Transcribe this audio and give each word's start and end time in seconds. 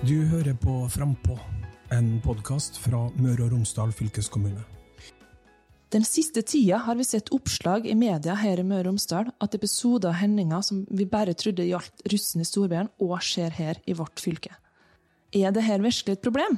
Du 0.00 0.14
hører 0.24 0.54
på 0.56 0.88
Frampå, 0.88 1.34
en 1.92 2.06
podkast 2.24 2.78
fra 2.80 3.02
Møre 3.20 3.44
og 3.44 3.50
Romsdal 3.52 3.90
fylkeskommune. 3.92 4.62
Den 5.92 6.06
siste 6.08 6.40
tida 6.40 6.78
har 6.86 6.96
vi 6.96 7.04
sett 7.04 7.28
oppslag 7.36 7.84
i 7.84 7.92
media 7.92 8.32
her 8.40 8.62
i 8.62 8.64
Møre 8.64 8.86
og 8.86 8.94
Romsdal 8.94 9.28
at 9.44 9.56
episoder 9.58 10.14
og 10.14 10.16
hendinger 10.22 10.64
som 10.64 10.86
vi 10.88 11.04
bare 11.04 11.34
trodde 11.36 11.66
gjaldt 11.68 12.00
russen 12.14 12.40
i 12.40 12.46
storbyen, 12.48 12.88
òg 12.96 13.26
skjer 13.26 13.52
her 13.58 13.82
i 13.84 13.98
vårt 13.98 14.24
fylke. 14.24 14.54
Er 15.36 15.52
dette 15.52 15.76
virkelig 15.84 16.16
et 16.16 16.24
problem? 16.24 16.56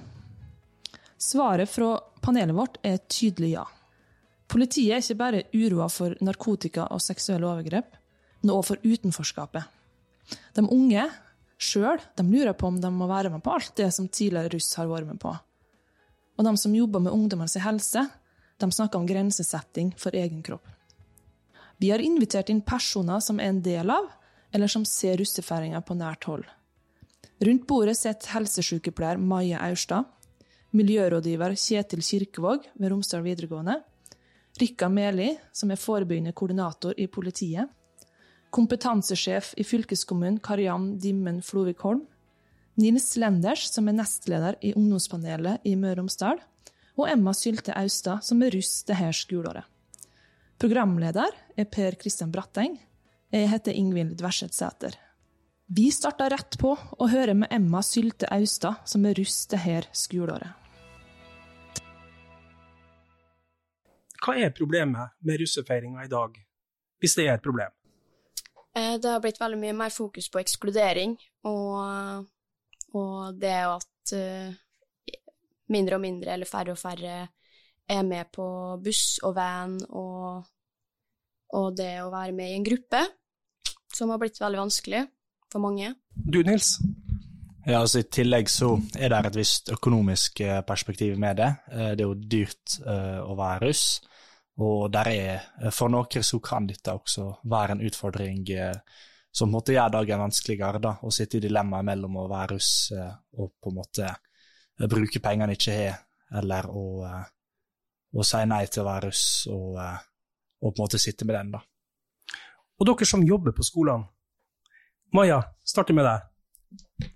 Svaret 1.19 1.73
fra 1.73 1.97
panelet 2.23 2.55
vårt 2.55 2.79
er 2.87 3.01
et 3.01 3.11
tydelig 3.11 3.57
ja. 3.57 3.67
Politiet 4.47 4.95
er 4.95 5.03
ikke 5.03 5.19
bare 5.19 5.43
uroa 5.51 5.91
for 5.91 6.15
narkotika 6.23 6.87
og 6.95 7.03
seksuelle 7.03 7.51
overgrep, 7.51 7.91
men 8.47 8.55
òg 8.55 8.63
for 8.71 8.87
utenforskapet. 8.87 9.67
De 10.55 10.63
unge 10.63 11.11
sjøl 11.63 12.01
lurer 12.19 12.55
på 12.59 12.69
om 12.69 12.81
de 12.81 12.91
må 12.91 13.07
være 13.11 13.31
med 13.31 13.43
på 13.45 13.55
alt 13.55 13.75
det 13.79 13.91
som 13.95 14.09
tidligere 14.09 14.53
russ 14.55 14.75
har 14.79 14.91
vært 14.91 15.09
med 15.09 15.21
på. 15.23 15.33
Og 16.39 16.47
de 16.47 16.57
som 16.59 16.75
jobber 16.75 17.01
med 17.01 17.13
ungdommens 17.13 17.57
helse, 17.61 18.07
de 18.59 18.71
snakker 18.71 18.99
om 18.99 19.07
grensesetting 19.07 19.93
for 19.99 20.15
egen 20.15 20.43
kropp. 20.43 20.67
Vi 21.79 21.91
har 21.91 22.03
invitert 22.03 22.51
inn 22.51 22.63
personer 22.63 23.21
som 23.21 23.41
er 23.41 23.51
en 23.51 23.63
del 23.63 23.91
av, 23.91 24.09
eller 24.53 24.71
som 24.71 24.85
ser 24.87 25.17
russefeiringa 25.19 25.81
på 25.83 25.97
nært 25.99 26.27
hold. 26.29 26.45
Rundt 27.43 27.67
bordet 27.67 27.97
sitter 27.99 28.37
helsesykepleier 28.37 29.19
Maja 29.19 29.59
Aurstad, 29.67 30.07
miljørådgiver 30.73 31.57
Kjetil 31.59 32.05
Kirkevåg 32.07 32.69
ved 32.79 32.93
Romsdal 32.93 33.25
videregående, 33.27 33.81
Rikka 34.61 34.89
Meli, 34.93 35.33
som 35.53 35.73
er 35.73 35.81
forebyggende 35.81 36.35
koordinator 36.37 36.95
i 37.01 37.09
politiet, 37.11 37.71
kompetansesjef 38.53 39.55
i 39.57 39.65
fylkeskommunen 39.65 40.39
Kariann 40.45 40.99
Dimmen 41.01 41.41
Flovik 41.43 41.81
Holm, 41.87 42.05
Nils 42.81 43.11
Lenders, 43.17 43.67
som 43.73 43.89
er 43.89 43.97
nestleder 43.97 44.57
i 44.65 44.73
ungdomspanelet 44.77 45.65
i 45.69 45.75
Møre 45.77 45.97
og 45.97 46.05
Romsdal, 46.05 46.41
og 47.01 47.09
Emma 47.09 47.33
Sylte 47.37 47.75
Austad, 47.77 48.25
som 48.25 48.43
er 48.45 48.53
russ 48.53 48.83
det 48.89 48.99
her 48.99 49.13
skoleåret. 49.17 49.65
Programleder 50.61 51.33
er 51.59 51.69
Per 51.69 51.97
Kristian 52.01 52.33
Bratteng. 52.33 52.77
Jeg 53.33 53.49
heter 53.51 53.77
Ingvild 53.77 54.15
Dverseth 54.21 54.55
Sæter. 54.55 54.97
Vi 55.73 55.89
starta 55.91 56.29
rett 56.29 56.59
på 56.61 56.75
å 56.77 57.09
høre 57.09 57.35
med 57.35 57.53
Emma 57.53 57.81
Sylte 57.83 58.29
Austad, 58.37 58.85
som 58.85 59.05
er 59.09 59.17
russ 59.17 59.47
det 59.49 59.63
her 59.65 59.89
skoleåret. 59.97 60.53
Hva 64.23 64.37
er 64.39 64.53
problemet 64.55 65.17
med 65.25 65.41
russefeiringa 65.41 66.05
i 66.05 66.13
dag, 66.13 66.37
hvis 67.03 67.17
det 67.19 67.27
er 67.27 67.41
et 67.41 67.45
problem? 67.45 67.73
Eh, 68.73 68.97
det 69.01 69.11
har 69.11 69.21
blitt 69.21 69.41
veldig 69.41 69.59
mye 69.61 69.77
mer 69.77 69.93
fokus 69.93 70.31
på 70.33 70.41
ekskludering, 70.41 71.17
og, 71.49 72.25
og 72.97 73.41
det 73.41 73.57
at 73.69 74.15
uh, 74.17 74.55
mindre 75.73 75.99
og 75.99 76.05
mindre, 76.05 76.33
eller 76.33 76.49
færre 76.49 76.73
og 76.73 76.81
færre, 76.81 77.27
er 77.93 78.07
med 78.07 78.31
på 78.33 78.47
buss 78.81 79.19
og 79.27 79.35
van, 79.37 79.77
og, 79.91 80.47
og 81.53 81.77
det 81.77 81.99
å 82.01 82.13
være 82.13 82.33
med 82.37 82.53
i 82.53 82.57
en 82.57 82.65
gruppe, 82.65 83.03
som 83.93 84.09
har 84.09 84.23
blitt 84.23 84.41
veldig 84.41 84.63
vanskelig 84.63 85.03
for 85.53 85.61
mange. 85.61 85.93
Du, 86.17 86.41
Nils? 86.41 86.79
Ja, 87.67 87.83
altså 87.83 88.01
I 88.01 88.09
tillegg 88.09 88.49
så 88.51 88.73
er 88.97 89.13
det 89.13 89.21
et 89.29 89.37
visst 89.43 89.69
økonomisk 89.71 90.41
eh, 90.43 90.63
perspektiv 90.67 91.21
med 91.21 91.37
det. 91.39 91.51
Det 91.69 92.01
er 92.01 92.09
jo 92.09 92.17
dyrt 92.17 92.79
å 92.83 93.37
være 93.39 93.69
russ. 93.69 93.85
Og 94.63 94.91
der 94.93 95.09
er, 95.11 95.41
eh, 95.63 95.71
for 95.75 95.91
noen 95.91 96.23
så 96.23 96.39
kan 96.45 96.67
dette 96.69 96.95
også 96.95 97.29
være 97.51 97.77
en 97.77 97.85
utfordring 97.89 98.45
eh, 98.55 99.01
som 99.33 99.51
måtte 99.51 99.73
gjøre 99.73 99.97
dagen 99.97 100.23
vanskeligere. 100.27 100.81
da, 100.83 100.97
Å 101.03 101.11
sitte 101.11 101.39
i 101.39 101.45
dilemmaet 101.45 101.89
mellom 101.89 102.21
å 102.21 102.29
være 102.31 102.55
russ 102.55 102.93
eh, 102.97 103.13
og 103.39 103.55
på 103.61 103.73
en 103.73 103.79
måte 103.81 104.15
bruke 104.89 105.21
pengene 105.23 105.55
ikke 105.57 105.75
har, 105.77 106.01
eller 106.41 106.67
å, 106.71 106.85
å, 108.13 108.25
si 108.25 108.41
nei 108.49 108.65
til 108.67 108.83
å 108.83 108.89
være 108.89 109.07
russ 109.07 109.27
og, 109.53 109.77
og, 109.79 110.71
på 110.73 110.73
en 110.73 110.83
måte 110.83 110.99
sitte 110.99 111.29
med 111.29 111.37
den. 111.37 111.53
da. 111.55 111.61
Og 112.81 112.89
dere 112.89 113.07
som 113.07 113.23
jobber 113.23 113.55
på 113.55 113.67
skolene. 113.67 114.09
Maja, 115.13 115.43
starter 115.63 115.95
med 115.95 116.09
deg. 116.09 117.11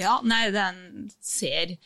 Ja, 0.00 0.16
nei, 0.24 0.48
den 0.54 1.10
ser 1.20 1.76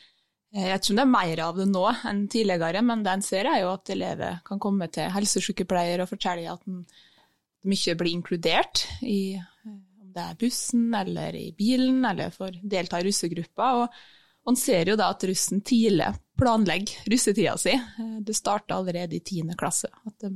Eh, 0.55 0.69
jeg 0.71 0.83
tror 0.83 0.99
det 0.99 1.05
er 1.05 1.11
mer 1.11 1.43
av 1.49 1.59
det 1.59 1.67
nå 1.71 1.85
enn 2.07 2.25
tidligere, 2.31 2.83
men 2.87 3.03
det 3.05 3.17
en 3.17 3.27
ser 3.27 3.51
er 3.51 3.63
jo 3.65 3.73
at 3.75 3.91
elever 3.95 4.41
kan 4.47 4.63
komme 4.63 4.89
til 4.95 5.11
helsesykepleier 5.15 6.05
og 6.05 6.11
fortelle 6.13 6.53
at 6.53 6.63
de 6.65 7.75
ikke 7.75 7.97
blir 7.99 8.15
inkludert 8.15 8.85
i 9.03 9.35
eh, 9.35 9.71
om 10.01 10.13
det 10.15 10.27
er 10.29 10.39
bussen 10.39 10.93
eller 10.95 11.35
i 11.35 11.49
bilen, 11.59 12.05
eller 12.07 12.35
får 12.35 12.61
delta 12.63 13.01
i 13.01 13.09
russegruppa. 13.09 13.71
Og 13.83 14.47
man 14.47 14.59
ser 14.61 14.93
jo 14.93 14.99
da 15.01 15.09
at 15.11 15.25
russen 15.27 15.65
tidlig 15.67 16.13
planlegger 16.39 17.09
russetida 17.11 17.57
si. 17.59 17.75
Eh, 17.75 18.19
det 18.23 18.37
starta 18.39 18.79
allerede 18.79 19.19
i 19.19 19.25
tiende 19.27 19.57
klasse. 19.59 19.91
at 20.07 20.15
de 20.23 20.31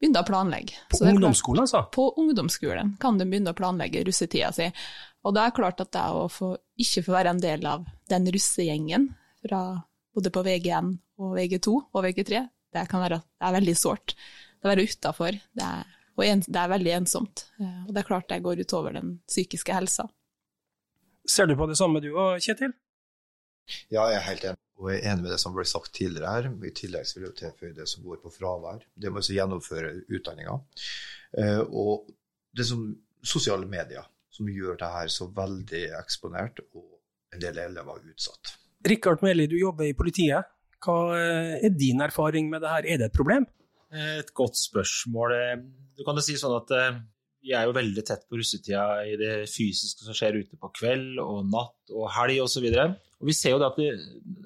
begynner 0.00 0.24
å 0.24 0.28
planlegge. 0.28 0.74
På 0.90 1.04
ungdomsskolen, 1.06 1.62
altså? 1.62 1.84
På 1.94 2.08
ungdomsskolen 2.20 2.96
kan 3.00 3.20
de 3.20 3.28
begynne 3.30 3.54
å 3.54 3.56
planlegge 3.56 4.02
russetida 4.08 4.50
si. 4.52 4.66
Og 5.22 5.34
da 5.34 5.46
er 5.46 5.54
det 5.54 5.58
klart 5.60 5.80
at 5.82 5.92
det 5.94 6.02
å 6.18 6.26
få, 6.30 6.50
ikke 6.82 7.04
få 7.06 7.14
være 7.14 7.32
en 7.36 7.40
del 7.42 7.64
av 7.66 7.86
den 8.10 8.26
russegjengen 8.34 9.06
fra 9.46 9.62
både 10.16 10.32
på 10.32 10.42
VG1 10.46 10.92
og 11.22 11.36
VG2 11.36 11.74
og 11.76 12.04
VG3, 12.04 12.42
det 12.76 12.86
kan 12.90 13.02
være 13.04 13.20
det 13.22 13.48
er 13.48 13.56
veldig 13.56 13.76
sårt. 13.78 14.16
Det 14.56 14.68
å 14.68 14.72
være 14.72 14.86
utafor, 14.88 15.38
det, 15.56 15.70
det, 16.16 16.60
er 16.60 16.72
veldig 16.72 16.94
ensomt. 16.96 17.46
Eh, 17.60 17.82
og 17.86 17.92
det 17.92 18.02
er 18.02 18.08
klart 18.08 18.28
det 18.32 18.42
går 18.44 18.62
utover 18.64 18.96
den 18.96 19.18
psykiske 19.28 19.76
helsa. 19.76 20.08
Ser 21.26 21.48
du 21.50 21.56
på 21.58 21.66
det 21.68 21.78
samme 21.78 22.02
du 22.02 22.12
og 22.14 22.40
Kjetil? 22.42 22.74
Ja, 23.90 24.06
jeg 24.12 24.20
er 24.20 24.26
helt 24.28 24.44
enig. 24.46 24.62
Og 24.76 24.90
jeg 24.92 25.00
er 25.00 25.14
enig 25.14 25.24
med 25.24 25.32
det 25.32 25.40
som 25.40 25.54
ble 25.56 25.64
sagt 25.66 25.94
tidligere 25.96 26.34
her. 26.34 26.50
I 26.68 26.72
tillegg 26.76 27.08
vil 27.16 27.26
jeg 27.26 27.38
tilføye 27.40 27.76
det 27.76 27.86
som 27.90 28.04
går 28.04 28.20
på 28.22 28.32
fravær. 28.34 28.84
Det 28.94 29.10
må 29.10 29.22
også 29.22 29.36
gjennomføre 29.36 29.94
utdanninga. 30.12 30.58
Eh, 31.40 31.62
og 31.66 32.06
det 32.56 32.68
som 32.68 32.84
sosiale 33.26 33.66
medier 33.68 34.06
som 34.36 34.48
gjør 34.52 34.76
det 34.80 34.92
her 34.92 35.10
så 35.12 35.26
veldig 35.32 35.82
eksponert, 35.96 36.60
og 36.76 37.34
en 37.34 37.42
del 37.42 37.58
elever 37.64 38.04
utsatt. 38.12 38.52
Rikard 38.86 39.24
Meli, 39.24 39.48
du 39.50 39.56
jobber 39.58 39.88
i 39.88 39.96
politiet. 39.96 40.52
Hva 40.84 40.96
eh, 41.16 41.56
er 41.66 41.74
din 41.74 42.02
erfaring 42.04 42.50
med 42.52 42.62
det 42.62 42.72
her? 42.72 42.86
Er 42.86 43.00
det 43.00 43.10
et 43.10 43.16
problem? 43.16 43.46
Et 43.96 44.32
godt 44.36 44.58
spørsmål. 44.58 45.34
Du 45.96 46.04
kan 46.04 46.18
jo 46.18 46.24
si 46.24 46.36
sånn 46.38 46.56
at 46.58 46.72
eh, 46.76 46.98
vi 47.46 47.54
er 47.54 47.68
jo 47.68 47.76
veldig 47.76 48.02
tett 48.06 48.24
på 48.26 48.38
russetida 48.40 48.84
i 49.06 49.14
det 49.20 49.34
fysiske 49.50 50.02
som 50.02 50.16
skjer 50.16 50.40
ute 50.42 50.58
på 50.58 50.70
kveld 50.74 51.20
og 51.22 51.46
natt 51.46 51.94
og 51.94 52.08
helg 52.16 52.42
osv. 52.42 52.66
Og 52.66 53.28
vi 53.30 53.36
ser 53.36 53.54
jo 53.54 53.60
det 53.62 53.68
at 53.70 53.78
de 53.78 53.88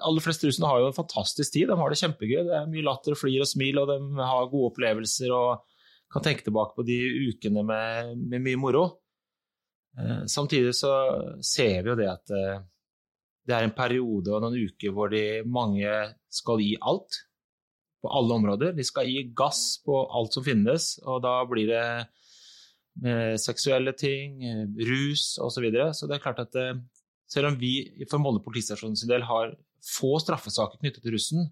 aller 0.07 0.25
fleste 0.25 0.49
russene 0.49 0.69
har 0.69 0.83
jo 0.83 0.91
en 0.91 0.99
fantastisk 0.99 1.57
tid. 1.57 1.71
De 1.71 1.79
har 1.81 1.93
det 1.93 2.01
kjempegøy. 2.03 2.43
Det 2.47 2.57
er 2.59 2.71
mye 2.71 2.87
latter, 2.87 3.17
flir 3.19 3.41
og 3.41 3.49
smil, 3.49 3.81
og 3.81 3.89
de 3.89 3.99
har 4.21 4.51
gode 4.53 4.73
opplevelser 4.75 5.33
og 5.35 5.65
kan 6.13 6.27
tenke 6.27 6.45
tilbake 6.45 6.77
på 6.77 6.85
de 6.87 6.99
ukene 7.31 7.65
med, 7.67 8.13
med 8.21 8.45
mye 8.45 8.61
moro. 8.61 8.85
Eh, 9.99 10.27
samtidig 10.31 10.77
så 10.77 10.93
ser 11.41 11.81
vi 11.81 11.95
jo 11.95 11.99
det 11.99 12.11
at 12.13 12.37
det 13.51 13.57
er 13.57 13.67
en 13.67 13.75
periode 13.75 14.31
og 14.31 14.45
noen 14.45 14.71
uker 14.71 14.95
hvor 14.95 15.11
de 15.13 15.43
mange 15.43 15.91
skal 16.31 16.63
gi 16.63 16.77
alt 16.79 17.19
på 18.01 18.11
alle 18.17 18.37
områder. 18.39 18.73
De 18.77 18.87
skal 18.87 19.11
gi 19.11 19.27
gass 19.37 19.81
på 19.85 19.99
alt 20.17 20.37
som 20.37 20.47
finnes, 20.47 20.95
og 21.05 21.21
da 21.27 21.35
blir 21.51 21.69
det 21.69 21.85
seksuelle 23.41 23.93
ting, 23.97 24.41
rus 24.87 25.35
osv. 25.41 25.55
Så, 25.55 25.63
videre. 25.65 25.93
så 25.95 26.09
det 26.09 26.19
er 26.19 26.25
klart 26.25 26.43
at 26.43 26.57
eh, 26.59 26.79
selv 27.31 27.53
om 27.53 27.59
vi 27.61 27.75
for 28.11 28.21
Molde 28.23 28.43
politistasjon 28.45 28.97
sin 28.99 29.11
del 29.11 29.25
har 29.29 29.55
få 29.87 30.19
straffesaker 30.21 30.81
knyttet 30.83 31.05
til 31.05 31.15
russen, 31.15 31.47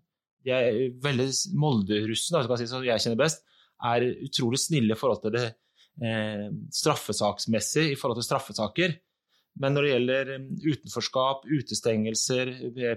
de 0.45 0.53
er 0.55 0.97
veldig 1.03 1.29
Molde-russen, 1.59 2.37
som 2.69 2.85
jeg 2.85 3.03
kjenner 3.03 3.21
best, 3.21 3.45
er 3.79 4.05
utrolig 4.27 4.61
snille 4.61 4.95
i 4.95 4.99
forhold 4.99 5.23
til 5.23 5.35
det 5.35 5.47
eh, 6.03 6.49
straffesaksmessig 6.75 7.93
i 7.93 7.99
forhold 7.99 8.21
til 8.21 8.29
straffesaker. 8.29 8.97
Men 9.59 9.75
når 9.75 9.85
det 9.85 9.91
gjelder 9.91 10.29
um, 10.37 10.45
utenforskap, 10.63 11.47
utestengelser, 11.51 12.53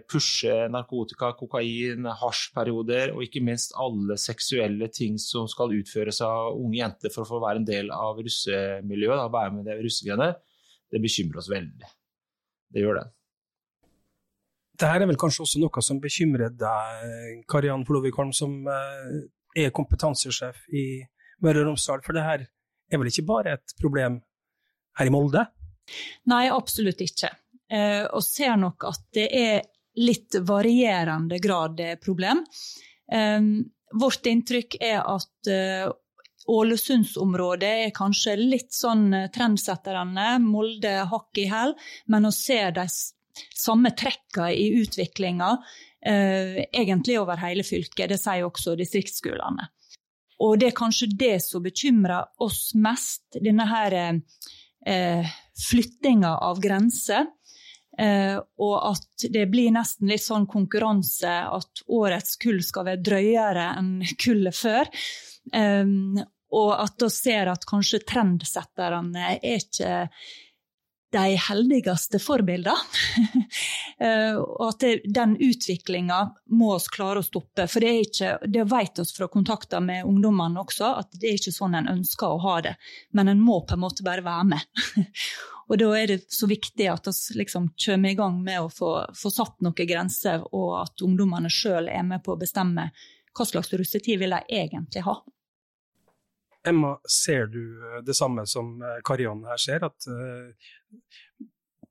pushe 0.10 0.58
narkotika, 0.69 1.31
kokain, 1.40 2.06
hasjperioder 2.22 3.16
og 3.16 3.24
ikke 3.25 3.42
minst 3.46 3.74
alle 3.81 4.18
seksuelle 4.22 4.92
ting 4.94 5.18
som 5.22 5.50
skal 5.50 5.74
utføres 5.80 6.22
av 6.25 6.54
unge 6.60 6.78
jenter 6.78 7.13
for 7.13 7.25
å 7.25 7.31
få 7.31 7.42
være 7.42 7.63
en 7.63 7.69
del 7.69 7.90
av 7.96 8.22
russemiljøet, 8.22 9.18
da, 9.18 9.31
være 9.34 9.56
med 9.58 9.66
det 9.72 9.80
russegreiene, 9.81 10.30
det 10.92 11.02
bekymrer 11.02 11.42
oss 11.42 11.50
veldig. 11.50 11.92
Det 12.72 12.84
gjør 12.84 13.02
det. 13.02 13.07
Dette 14.81 14.98
er 14.98 15.06
vel 15.06 15.19
kanskje 15.19 15.44
også 15.46 15.62
noe 15.62 15.81
som 15.86 16.00
bekymrer 16.02 16.54
deg, 16.57 17.42
Kariann 17.50 17.86
Flovikholm, 17.86 18.31
som 18.34 18.66
eh, 18.66 19.18
er 19.62 19.74
kompetansesjef 19.75 20.64
i 20.74 20.86
Møre 21.46 21.62
og 21.62 21.72
Romsdal. 21.72 22.02
For 22.06 22.18
det 22.18 22.24
her 22.25 22.46
er 22.46 23.02
vel 23.02 23.10
ikke 23.12 23.28
bare 23.28 23.57
et 23.57 23.75
problem 23.81 24.19
her 24.98 25.10
i 25.10 25.14
Molde? 25.14 25.46
Nei, 26.32 26.46
absolutt 26.52 27.02
ikke. 27.04 27.32
Eh, 27.72 28.04
og 28.04 28.24
ser 28.26 28.58
nok 28.60 28.88
at 28.90 29.04
det 29.16 29.28
er 29.32 29.62
litt 30.02 30.36
varierende 30.48 31.40
grad 31.44 31.82
problem. 32.04 32.44
Eh, 33.12 33.42
vårt 34.02 34.30
inntrykk 34.32 34.80
er 34.82 35.02
at 35.02 35.52
eh, 35.52 35.90
Ålesundsområdet 36.52 37.70
er 37.86 37.92
kanskje 37.94 38.34
litt 38.40 38.72
sånn 38.74 39.12
trendsetterne. 39.32 40.40
Molde 40.42 40.96
hakk 41.12 41.38
i 41.38 41.46
hæl. 41.52 41.76
Men 42.10 42.26
å 42.26 42.32
se 42.34 42.58
de 42.74 42.88
samme 42.90 43.92
trekkene 43.94 44.50
i 44.58 44.72
utviklinga 44.82 45.52
egentlig 46.02 47.20
over 47.22 47.38
hele 47.44 47.62
fylket. 47.62 48.10
Det 48.10 48.18
sier 48.18 48.48
også 48.48 48.74
distriktsskolene. 48.80 49.68
Og 50.42 50.58
det 50.60 50.72
er 50.72 50.78
kanskje 50.78 51.12
det 51.14 51.36
som 51.44 51.64
bekymrer 51.64 52.32
oss 52.42 52.72
mest, 52.74 53.24
denne 53.38 53.68
her 53.70 53.96
eh, 53.98 55.34
flyttinga 55.69 56.36
av 56.38 56.60
grenser. 56.63 57.30
Eh, 58.00 58.38
og 58.40 58.75
at 58.88 59.25
det 59.30 59.46
blir 59.52 59.74
nesten 59.75 60.10
litt 60.10 60.24
sånn 60.24 60.48
konkurranse 60.50 61.31
at 61.52 61.84
årets 61.92 62.38
kull 62.42 62.62
skal 62.63 62.88
være 62.88 63.04
drøyere 63.04 63.66
enn 63.78 63.98
kullet 64.22 64.58
før. 64.58 64.92
Eh, 65.54 65.98
og 66.52 66.72
at 66.75 66.96
da 67.00 67.10
ser 67.12 67.52
at 67.52 67.68
kanskje 67.68 68.04
trendsetterne 68.08 69.28
er 69.36 69.60
ikke 69.60 70.08
de 71.12 71.38
heldigste 71.50 72.19
forbildene. 72.19 72.78
Eh, 74.02 74.34
og 74.34 74.72
at 74.72 74.84
den 75.13 75.36
utviklinga 75.38 76.16
må 76.58 76.72
vi 76.74 76.94
klare 76.96 77.22
å 77.22 77.25
stoppe. 77.25 77.68
For 77.69 77.84
det, 77.84 77.90
er 77.92 78.00
ikke, 78.02 78.30
det 78.50 78.63
vet 78.72 78.98
vi 78.98 79.04
fra 79.13 79.28
kontakter 79.30 79.84
med 79.86 80.08
ungdommene 80.10 80.58
også, 80.63 80.88
at 81.04 81.19
det 81.22 81.28
er 81.30 81.38
ikke 81.38 81.54
sånn 81.54 81.75
en 81.78 81.90
ønsker 81.92 82.25
å 82.34 82.40
ha 82.42 82.56
det. 82.66 82.72
Men 83.13 83.30
en 83.30 83.44
må 83.46 83.60
på 83.62 83.78
en 83.78 83.84
måte 83.84 84.02
bare 84.08 84.25
være 84.25 84.48
med. 84.56 84.81
og 85.69 85.78
da 85.84 85.92
er 86.00 86.16
det 86.16 86.18
så 86.34 86.50
viktig 86.50 86.88
at 86.90 87.12
vi 87.12 87.44
liksom 87.44 87.69
kommer 87.86 88.10
i 88.10 88.18
gang 88.18 88.42
med 88.42 88.64
å 88.64 88.74
få, 88.74 88.90
få 89.22 89.34
satt 89.36 89.62
noen 89.62 89.92
grenser, 89.94 90.48
og 90.50 90.80
at 90.80 91.06
ungdommene 91.06 91.54
sjøl 91.54 91.92
er 91.92 92.07
med 92.07 92.25
på 92.25 92.34
å 92.34 92.42
bestemme 92.42 92.90
hva 93.38 93.46
slags 93.46 93.69
russetid 93.78 94.18
vil 94.18 94.34
de 94.34 94.42
egentlig 94.64 95.06
ha. 95.06 95.19
Emma, 96.68 97.00
ser 97.10 97.46
du 97.46 97.62
eh, 97.81 98.02
det 98.06 98.13
samme 98.13 98.46
som 98.48 98.81
eh, 98.81 99.00
Karianne 99.06 99.50
her 99.50 99.62
ser, 99.62 99.86
at 99.86 100.06
uh, 100.08 101.48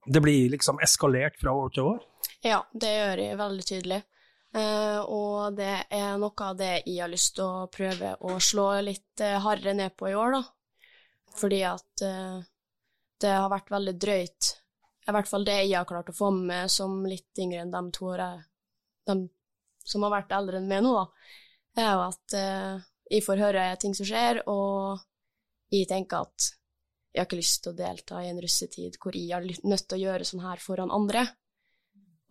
det 0.07 0.23
blir 0.23 0.51
liksom 0.53 0.79
eskalert 0.83 1.39
fra 1.41 1.53
år 1.53 1.73
til 1.75 1.89
år? 1.91 2.05
Ja, 2.47 2.63
det 2.73 2.93
gjør 2.95 3.23
jeg 3.25 3.41
veldig 3.41 3.67
tydelig. 3.67 4.01
Uh, 4.55 5.01
og 5.07 5.59
det 5.59 5.75
er 5.95 6.15
noe 6.19 6.47
av 6.47 6.57
det 6.59 6.71
jeg 6.85 7.03
har 7.03 7.11
lyst 7.11 7.37
til 7.39 7.47
å 7.47 7.67
prøve 7.71 8.15
å 8.27 8.39
slå 8.43 8.69
litt 8.87 9.23
uh, 9.23 9.39
hardere 9.43 9.75
ned 9.79 9.97
på 9.99 10.11
i 10.11 10.17
år, 10.19 10.39
da. 10.39 10.45
Fordi 11.41 11.61
at 11.63 12.03
det 13.23 13.31
har 13.31 13.53
vært 13.53 13.69
veldig 13.71 13.93
drøyt. 14.03 14.49
I 15.07 15.13
hvert 15.15 15.29
fall 15.31 15.45
det 15.47 15.61
jeg 15.61 15.77
har 15.77 15.87
klart 15.87 16.11
å 16.11 16.15
få 16.17 16.33
med 16.35 16.49
meg 16.49 16.73
som 16.75 16.97
litt 17.07 17.39
yngre 17.39 17.61
enn 17.63 17.71
de 17.71 17.83
to 17.95 18.11
de 18.19 19.15
som 19.87 20.03
har 20.03 20.13
vært 20.17 20.35
eldre 20.35 20.59
enn 20.59 20.67
meg 20.67 20.83
nå, 20.83 20.97
da, 20.99 21.05
er 21.79 21.93
jo 21.95 22.03
at 22.09 22.35
jeg 23.11 23.25
får 23.27 23.43
høre 23.43 23.67
ting 23.83 23.95
som 23.97 24.07
skjer, 24.07 24.43
og 24.51 25.01
jeg 25.71 25.89
tenker 25.91 26.27
at 26.27 26.51
jeg 27.11 27.19
har 27.19 27.27
ikke 27.27 27.41
lyst 27.41 27.65
til 27.65 27.73
å 27.73 27.79
delta 27.79 28.21
i 28.23 28.29
en 28.31 28.39
russetid 28.39 28.99
hvor 29.03 29.17
jeg 29.19 29.35
er 29.35 29.67
nødt 29.67 29.87
til 29.89 29.99
å 29.99 30.05
gjøre 30.05 30.27
sånn 30.29 30.45
her 30.45 30.63
foran 30.63 30.93
andre. 30.95 31.25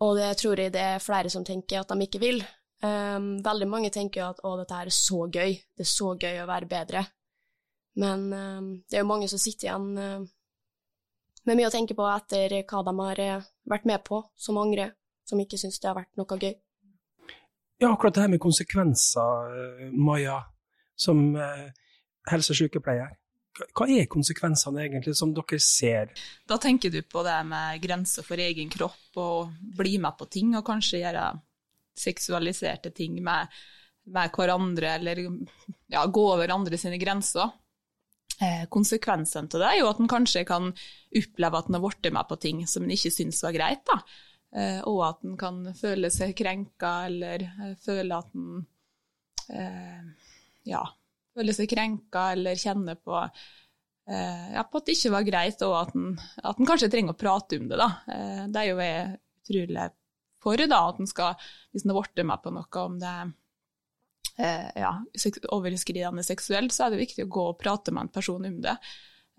Og 0.00 0.14
det 0.16 0.30
tror 0.40 0.60
jeg 0.60 0.72
det 0.72 0.84
er 0.94 1.04
flere 1.04 1.28
som 1.32 1.44
tenker 1.44 1.82
at 1.82 1.92
de 1.92 2.06
ikke 2.06 2.22
vil. 2.22 2.40
Um, 2.80 3.42
veldig 3.44 3.68
mange 3.68 3.90
tenker 3.92 4.22
jo 4.22 4.28
at 4.32 4.38
å, 4.40 4.54
dette 4.56 4.78
her 4.78 4.88
er 4.88 4.96
så 4.96 5.26
gøy, 5.28 5.58
det 5.76 5.84
er 5.84 5.90
så 5.90 6.14
gøy 6.16 6.40
å 6.40 6.48
være 6.48 6.68
bedre. 6.70 7.02
Men 8.00 8.30
um, 8.32 8.70
det 8.88 8.96
er 8.96 9.04
jo 9.04 9.10
mange 9.10 9.28
som 9.28 9.42
sitter 9.42 9.68
igjen 9.68 9.90
uh, 10.00 10.24
med 11.44 11.58
mye 11.58 11.68
å 11.68 11.74
tenke 11.74 11.96
på 11.98 12.06
etter 12.08 12.56
hva 12.62 12.80
de 12.86 12.94
har 13.02 13.22
uh, 13.26 13.50
vært 13.68 13.90
med 13.90 14.00
på, 14.06 14.22
som 14.32 14.62
angrer, 14.62 14.94
som 15.28 15.42
ikke 15.44 15.60
syns 15.60 15.76
det 15.76 15.90
har 15.90 15.98
vært 15.98 16.16
noe 16.16 16.40
gøy. 16.40 16.54
Ja, 17.80 17.90
akkurat 17.90 18.16
det 18.16 18.24
her 18.24 18.32
med 18.32 18.40
konsekvenser, 18.40 19.52
uh, 19.52 19.84
Maja 19.92 20.40
som 21.00 21.30
eh, 21.36 21.70
helsesykepleier. 22.30 23.16
Hva 23.74 23.86
er 23.90 24.08
konsekvensene 24.10 24.84
egentlig 24.86 25.16
som 25.18 25.32
dere 25.34 25.58
ser? 25.62 26.12
Da 26.48 26.56
tenker 26.62 26.92
du 26.92 27.00
på 27.02 27.24
det 27.26 27.38
med 27.48 27.80
grenser 27.82 28.24
for 28.24 28.40
egen 28.40 28.70
kropp 28.72 29.20
og 29.20 29.56
bli 29.76 29.98
med 30.00 30.16
på 30.18 30.28
ting, 30.32 30.54
og 30.56 30.66
kanskje 30.66 31.02
gjøre 31.02 31.26
seksualiserte 31.98 32.92
ting 32.96 33.18
med, 33.24 33.50
med 34.14 34.36
hverandre, 34.36 34.94
eller 34.96 35.24
ja, 35.90 36.06
gå 36.06 36.24
over 36.36 36.54
andre 36.54 36.78
sine 36.80 37.00
grenser. 37.00 37.50
Eh, 38.40 38.64
konsekvensen 38.72 39.50
til 39.50 39.60
det 39.60 39.68
er 39.68 39.80
jo 39.82 39.90
at 39.90 39.98
en 40.00 40.08
kanskje 40.08 40.46
kan 40.48 40.70
oppleve 40.70 41.58
at 41.58 41.68
en 41.68 41.76
har 41.76 41.84
blitt 41.84 42.12
med 42.14 42.28
på 42.30 42.38
ting 42.40 42.62
som 42.70 42.86
en 42.86 42.94
ikke 42.94 43.12
syns 43.12 43.42
var 43.44 43.56
greit, 43.56 43.82
da. 43.90 43.98
Eh, 44.56 44.80
og 44.88 45.02
at 45.06 45.26
en 45.26 45.36
kan 45.38 45.60
føle 45.76 46.08
seg 46.14 46.32
krenka, 46.38 46.94
eller 47.10 47.44
eh, 47.50 47.74
føle 47.84 48.16
at 48.16 48.38
en 48.38 48.62
eh, 49.52 50.29
ja, 50.68 50.82
føler 51.36 51.56
seg 51.56 51.70
krenka 51.70 52.30
eller 52.34 52.58
kjenner 52.58 52.98
på, 53.00 53.16
eh, 54.10 54.46
ja, 54.56 54.64
på 54.66 54.80
at 54.80 54.88
det 54.88 54.96
ikke 54.98 55.14
var 55.14 55.26
greit, 55.28 55.64
og 55.66 55.76
at 55.80 55.96
en, 55.98 56.12
at 56.42 56.58
en, 56.58 56.68
kanskje 56.68 56.90
trenger 56.92 57.16
å 57.16 57.20
prate 57.20 57.60
om 57.60 57.68
det. 57.70 57.80
Da. 57.80 57.90
Eh, 58.12 58.42
det 58.50 58.62
er 58.62 58.70
jo 58.70 58.80
jeg 58.84 59.10
utrolig 59.40 59.90
for, 60.40 60.56
da, 60.56 60.80
at 60.88 61.00
en 61.02 61.10
skal, 61.10 61.50
hvis 61.72 61.84
en 61.84 61.92
har 61.92 62.00
blitt 62.00 62.26
med 62.26 62.42
på 62.42 62.52
noe 62.54 62.82
om 62.84 62.98
det 63.00 63.14
eh, 64.40 64.68
ja, 64.80 64.94
overskridende 65.52 66.24
seksuelt, 66.24 66.72
så 66.72 66.86
er 66.86 66.94
det 66.94 67.02
viktig 67.04 67.26
å 67.26 67.32
gå 67.32 67.46
og 67.52 67.58
prate 67.60 67.92
med 67.92 68.06
en 68.06 68.14
person 68.14 68.46
om 68.48 68.60
det. 68.64 68.76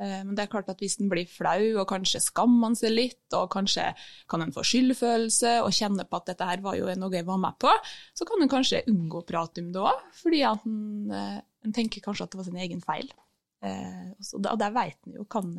Eh, 0.01 0.21
men 0.25 0.33
det 0.35 0.45
er 0.45 0.51
klart 0.51 0.69
at 0.71 0.79
hvis 0.81 0.97
en 1.01 1.09
blir 1.11 1.29
flau, 1.29 1.61
og 1.81 1.85
kanskje 1.89 2.23
skammer 2.23 2.71
han 2.71 2.77
seg 2.77 2.93
litt, 2.95 3.23
og 3.37 3.51
kanskje 3.53 3.91
kan 4.31 4.43
en 4.43 4.53
få 4.55 4.63
skyldfølelse 4.65 5.59
og 5.65 5.75
kjenne 5.77 6.07
på 6.09 6.21
at 6.21 6.31
dette 6.31 6.47
her 6.49 6.63
var 6.65 6.79
jo 6.79 6.89
noe 6.97 7.13
jeg 7.13 7.27
var 7.27 7.41
med 7.41 7.59
på, 7.61 7.73
så 8.17 8.27
kan 8.27 8.41
en 8.41 8.51
kanskje 8.51 8.83
unngå 8.89 9.21
å 9.21 9.27
prate 9.27 9.63
om 9.63 9.69
det 9.75 9.85
òg, 9.85 10.09
fordi 10.17 10.41
at 10.47 10.65
en, 10.69 10.81
eh, 11.13 11.37
en, 11.65 11.75
tenker 11.77 12.03
kanskje 12.03 12.25
at 12.27 12.33
det 12.33 12.41
var 12.41 12.49
sin 12.49 12.61
egen 12.65 12.83
feil. 12.83 13.13
Eh, 13.61 14.11
og 14.33 14.57
det 14.57 14.73
vet 14.73 14.97
en 15.05 15.19
jo 15.21 15.27
kan, 15.29 15.53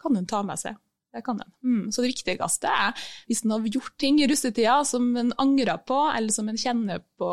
kan 0.00 0.16
en 0.20 0.30
ta 0.30 0.44
med 0.46 0.60
seg. 0.60 0.78
Det 1.14 1.22
kan 1.22 1.38
en. 1.38 1.52
Mm, 1.62 1.90
så 1.94 2.02
det 2.02 2.10
viktigste 2.10 2.70
er, 2.70 3.04
hvis 3.28 3.44
en 3.44 3.54
har 3.54 3.66
gjort 3.70 3.94
ting 4.02 4.18
i 4.18 4.26
russetida 4.26 4.80
som 4.86 5.12
en 5.18 5.30
angrer 5.38 5.78
på, 5.86 5.98
eller 6.10 6.34
som 6.34 6.48
en 6.50 6.58
kjenner 6.58 7.04
på 7.18 7.30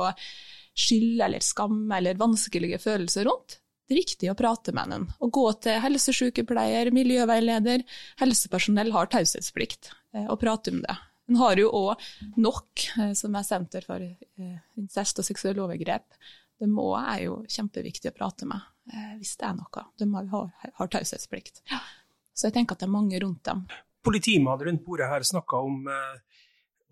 skyld 0.77 1.23
eller 1.25 1.43
skam 1.43 1.89
eller 1.91 2.19
vanskelige 2.19 2.77
følelser 2.81 3.25
rundt, 3.27 3.60
riktig 3.95 4.31
å 4.31 4.37
prate 4.37 4.73
med 4.75 4.91
den. 4.93 5.05
Å 5.19 5.29
gå 5.33 5.45
til 5.63 5.79
helsesykepleier, 5.83 6.91
miljøveileder, 6.95 7.83
helsepersonell 8.21 8.91
har 8.95 9.09
taushetsplikt 9.11 9.91
eh, 10.15 10.27
å 10.31 10.37
prate 10.39 10.73
om 10.73 10.81
det. 10.83 10.97
En 11.31 11.39
har 11.39 11.59
jo 11.61 11.71
òg 11.77 12.03
NOK, 12.41 12.85
eh, 12.99 13.13
som 13.17 13.35
er 13.37 13.47
Senter 13.47 13.85
for 13.87 14.03
eh, 14.03 14.57
incest 14.79 15.21
og 15.21 15.27
seksuelle 15.27 15.63
overgrep. 15.63 16.07
Det 16.61 16.69
òg 16.69 16.97
er 17.01 17.23
jo 17.25 17.39
kjempeviktig 17.49 18.11
å 18.11 18.17
prate 18.17 18.49
med 18.49 18.67
hvis 19.21 19.35
det 19.39 19.45
er 19.45 19.53
noe. 19.55 19.81
De 20.01 20.05
har, 20.09 20.47
har 20.75 20.89
taushetsplikt. 20.91 21.61
Så 22.33 22.47
jeg 22.47 22.55
tenker 22.55 22.75
at 22.75 22.81
det 22.81 22.87
er 22.87 22.91
mange 22.91 23.19
rundt 23.21 23.43
dem. 23.45 23.61
Politimannen 24.03 24.65
rundt 24.67 24.83
bordet 24.83 25.07
her 25.07 25.23
snakka 25.25 25.59
om 25.63 25.85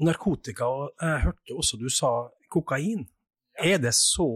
narkotika, 0.06 0.70
og 0.70 0.94
jeg 1.02 1.24
hørte 1.26 1.58
også 1.58 1.80
du 1.82 1.88
sa 1.92 2.12
kokain. 2.54 3.04
Er 3.58 3.82
det 3.82 3.96
så, 3.98 4.30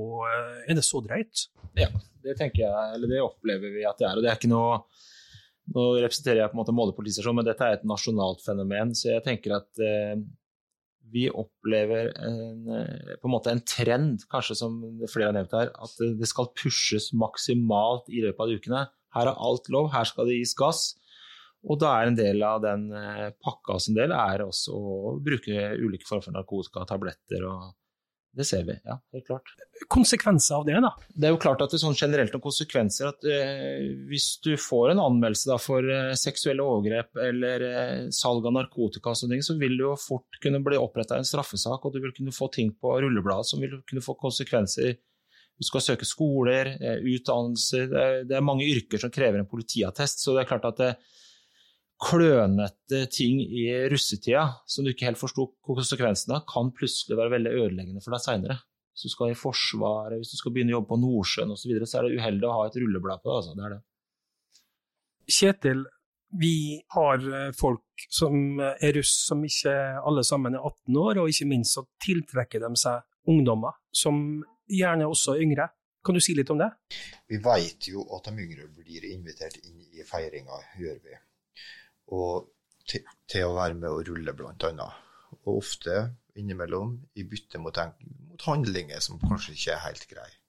er 0.66 0.76
det 0.76 0.84
så 0.84 1.02
drøyt? 1.06 1.46
Ja, 1.78 1.88
det 2.24 2.38
tenker 2.39 2.65
jeg, 2.65 2.94
eller 2.96 3.12
det 3.12 3.24
opplever 3.24 3.74
vi 3.74 3.84
at 3.88 4.00
det 4.00 4.08
er. 4.10 4.18
og 4.18 4.25
det 4.25 4.32
er 4.32 4.39
ikke 4.39 4.53
noe 4.53 4.84
Nå 5.74 5.84
representerer 5.96 6.42
jeg 6.42 6.51
på 6.51 6.58
en 6.58 6.60
måte 6.60 6.74
Molde 6.75 6.92
politistasjon, 6.98 7.38
men 7.38 7.46
dette 7.48 7.63
er 7.63 7.77
et 7.77 7.86
nasjonalt 7.88 8.42
fenomen. 8.44 8.89
Så 9.00 9.13
jeg 9.13 9.24
tenker 9.24 9.53
at 9.56 9.80
eh, 9.80 10.18
vi 11.13 11.30
opplever 11.30 12.10
en, 12.20 12.65
eh, 12.68 13.13
på 13.22 13.30
en 13.30 13.32
måte 13.32 13.53
en 13.53 13.62
trend, 13.63 14.25
kanskje 14.32 14.58
som 14.60 14.75
flere 15.08 15.30
har 15.30 15.38
nevnt 15.38 15.56
her, 15.56 15.72
at 15.72 16.01
det 16.20 16.27
skal 16.27 16.51
pushes 16.60 17.13
maksimalt 17.15 18.12
i 18.12 18.25
løpet 18.25 18.44
av 18.44 18.51
ukene. 18.58 18.82
Her 19.15 19.32
er 19.32 19.39
alt 19.48 19.72
lov, 19.72 19.88
her 19.94 20.10
skal 20.10 20.27
det 20.27 20.42
gis 20.42 20.56
gass. 20.60 20.84
Og 21.63 21.80
da 21.80 21.94
er 21.96 22.10
en 22.10 22.20
del 22.20 22.44
av 22.44 22.60
den 22.65 22.89
eh, 23.00 23.30
pakka 23.44 23.80
som 23.80 23.96
del 23.96 24.12
er 24.15 24.44
også 24.44 24.75
å 24.75 25.15
bruke 25.24 25.70
ulike 25.80 26.10
former 26.10 26.27
for 26.27 26.36
narkotika, 26.36 26.84
tabletter 26.89 27.48
og 27.48 27.72
det 28.34 28.46
ser 28.50 28.63
vi, 28.66 28.74
ja, 28.84 28.96
helt 29.13 29.25
klart. 29.28 29.52
Konsekvenser 29.94 30.56
av 30.56 30.66
det, 30.66 30.80
da? 30.82 30.90
Det 31.13 31.28
er 31.28 31.34
jo 31.36 31.40
klart 31.42 31.62
at 31.62 31.70
det 31.70 31.78
er 31.78 31.84
sånn 31.84 31.98
generelt 31.98 32.34
noen 32.34 32.42
konsekvenser 32.42 33.12
at 33.12 33.28
eh, 33.30 33.84
hvis 34.10 34.28
du 34.42 34.56
får 34.58 34.94
en 34.94 35.04
anmeldelse 35.04 35.52
da, 35.52 35.58
for 35.62 35.86
eh, 35.86 36.16
seksuelle 36.18 36.66
overgrep 36.66 37.22
eller 37.28 37.66
eh, 37.68 38.00
salg 38.16 38.48
av 38.50 38.56
narkotika, 38.58 39.13
og 39.13 39.20
sånne 39.20 39.38
ting, 39.38 39.46
så 39.46 39.58
vil 39.62 39.78
det 39.78 39.86
jo 39.86 39.94
fort 40.02 40.42
kunne 40.42 40.63
bli 40.66 40.82
oppretta 40.82 41.20
en 41.20 41.30
straffesak, 41.30 41.86
og 41.86 41.94
du 41.94 42.02
vil 42.02 42.16
kunne 42.18 42.34
få 42.34 42.50
ting 42.54 42.74
på 42.74 42.96
rullebladet 43.06 43.52
som 43.52 43.62
vil 43.62 43.78
kunne 43.86 44.06
få 44.06 44.18
konsekvenser. 44.18 44.98
Du 45.54 45.68
skal 45.70 45.86
søke 45.86 46.10
skoler, 46.10 46.74
eh, 46.80 47.06
utdannelser, 47.13 47.86
det 47.92 48.06
er, 48.08 48.24
det 48.32 48.40
er, 48.40 48.48
mange 48.50 48.66
yrker 48.66 49.04
som 49.04 49.13
krever 49.13 49.44
en 49.44 49.52
politiattest. 49.52 50.25
så 50.25 50.34
det 50.34 50.42
er 50.42 50.50
klart 50.56 50.66
at 50.74 50.82
det, 50.82 50.96
klønete 52.04 53.06
ting 53.14 53.40
i 53.42 53.66
russetida 53.92 54.44
som 54.70 54.86
du 54.86 54.92
ikke 54.92 55.08
helt 55.08 55.22
forsto 55.22 55.48
konsekvensene 55.66 56.40
av, 56.40 56.46
kan 56.50 56.72
plutselig 56.76 57.18
være 57.20 57.34
veldig 57.38 57.56
ødeleggende 57.62 58.04
for 58.04 58.16
deg 58.16 58.24
seinere. 58.26 58.60
Hvis 58.94 59.08
du 59.08 59.14
skal 59.14 59.34
i 59.34 59.38
Forsvaret, 59.38 60.20
hvis 60.20 60.34
du 60.36 60.38
skal 60.38 60.54
begynne 60.54 60.74
å 60.74 60.78
jobbe 60.78 60.92
på 60.92 61.00
Nordsjøen 61.02 61.54
osv., 61.54 61.64
så, 61.64 61.72
videre, 61.72 61.90
så 61.90 62.00
er 62.00 62.08
det 62.08 62.20
uheldig 62.22 62.50
å 62.50 62.56
ha 62.60 62.68
et 62.68 62.78
rulleblad 62.78 63.24
på 63.24 63.32
det. 63.32 63.38
Altså. 63.40 63.56
det, 63.58 63.66
er 63.66 63.74
det. 63.74 63.82
Kjetil, 65.34 65.84
vi 66.44 66.58
har 66.94 67.26
eh, 67.40 67.50
folk 67.58 68.06
som 68.10 68.62
er 68.62 68.94
russ 68.98 69.16
som 69.30 69.42
ikke 69.48 69.74
alle 70.04 70.26
sammen 70.28 70.58
er 70.58 70.66
18 70.66 71.02
år, 71.06 71.24
og 71.24 71.34
ikke 71.34 71.50
minst 71.50 71.78
så 71.80 71.86
tiltrekker 72.06 72.62
de 72.66 72.74
seg 72.84 73.32
ungdommer 73.34 73.80
som 73.96 74.44
gjerne 74.70 75.10
også 75.10 75.38
er 75.38 75.46
yngre. 75.48 75.70
Kan 76.04 76.18
du 76.18 76.22
si 76.22 76.36
litt 76.36 76.52
om 76.52 76.60
det? 76.60 76.70
Vi 77.32 77.40
vet 77.42 77.88
jo 77.88 78.04
at 78.18 78.28
de 78.28 78.44
yngre 78.44 78.68
blir 78.76 79.06
invitert 79.08 79.56
inn 79.64 79.86
i 79.96 80.04
feiringa, 80.06 80.60
gjør 80.78 80.98
vi. 81.00 81.16
Og 82.12 82.50
til, 82.90 83.06
til 83.32 83.48
å 83.48 83.56
være 83.56 83.78
med 83.80 83.90
og 83.90 84.08
rulle, 84.10 84.36
annet. 84.68 85.02
Og 85.44 85.58
ofte 85.58 85.98
innimellom 86.40 86.98
i 87.20 87.26
bytte 87.30 87.62
mot, 87.62 87.78
mot 88.30 88.48
handlinger 88.48 89.02
som 89.04 89.22
kanskje 89.22 89.56
ikke 89.56 89.76
er 89.76 89.86
helt 89.88 90.08
greie. 90.10 90.40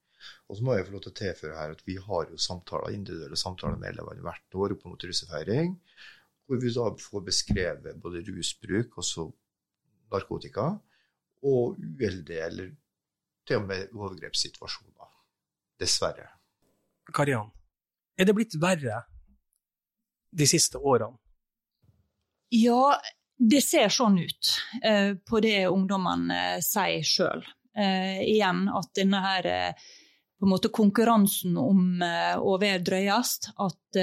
Og 0.49 0.59
så 0.59 0.65
må 0.65 0.77
jeg 0.77 0.87
få 0.87 0.95
lov 0.95 1.05
til 1.05 1.13
å 1.13 1.19
tilføre 1.21 1.59
her 1.59 1.75
at 1.75 1.83
vi 1.87 1.97
har 2.01 2.29
jo 2.31 2.41
samtaler, 2.41 2.95
individuelle 2.97 3.39
samtaler 3.39 3.81
med 3.81 3.95
elevene 3.95 4.25
hvert 4.25 4.59
år 4.61 4.75
opp 4.77 4.85
mot 4.89 5.07
russefeiring, 5.09 5.75
hvor 6.45 6.61
vi 6.61 6.73
da 6.73 6.91
får 7.01 7.25
beskrevet 7.25 8.01
både 8.01 8.25
rusbruk, 8.29 8.99
også 9.01 9.27
narkotika, 10.13 10.71
og 11.45 11.77
uheldige 11.77 12.45
eller 12.45 12.71
til 13.49 13.61
og 13.61 13.67
med 13.69 13.93
overgrepssituasjoner. 13.93 15.11
Dessverre. 15.81 16.29
Karian, 17.13 17.51
er 18.17 18.29
det 18.29 18.37
blitt 18.37 18.57
verre 18.61 19.03
de 20.33 20.47
siste 20.49 20.81
årene? 20.81 21.19
Ja, 22.55 23.01
det 23.39 23.61
ser 23.67 23.91
sånn 23.91 24.19
ut 24.23 24.51
eh, 24.85 25.15
på 25.27 25.41
det 25.43 25.67
ungdommene 25.67 26.41
eh, 26.55 26.61
sier 26.63 27.03
sjøl. 27.03 27.43
Eh, 27.75 28.21
igjen 28.23 28.69
at 28.71 28.93
denne 28.95 29.23
her 29.25 29.49
på 30.39 30.47
en 30.47 30.53
måte 30.53 30.71
konkurransen 30.75 31.57
om 31.59 32.03
å 32.05 32.55
være 32.61 32.83
drøyest, 32.85 33.49
at 33.65 33.99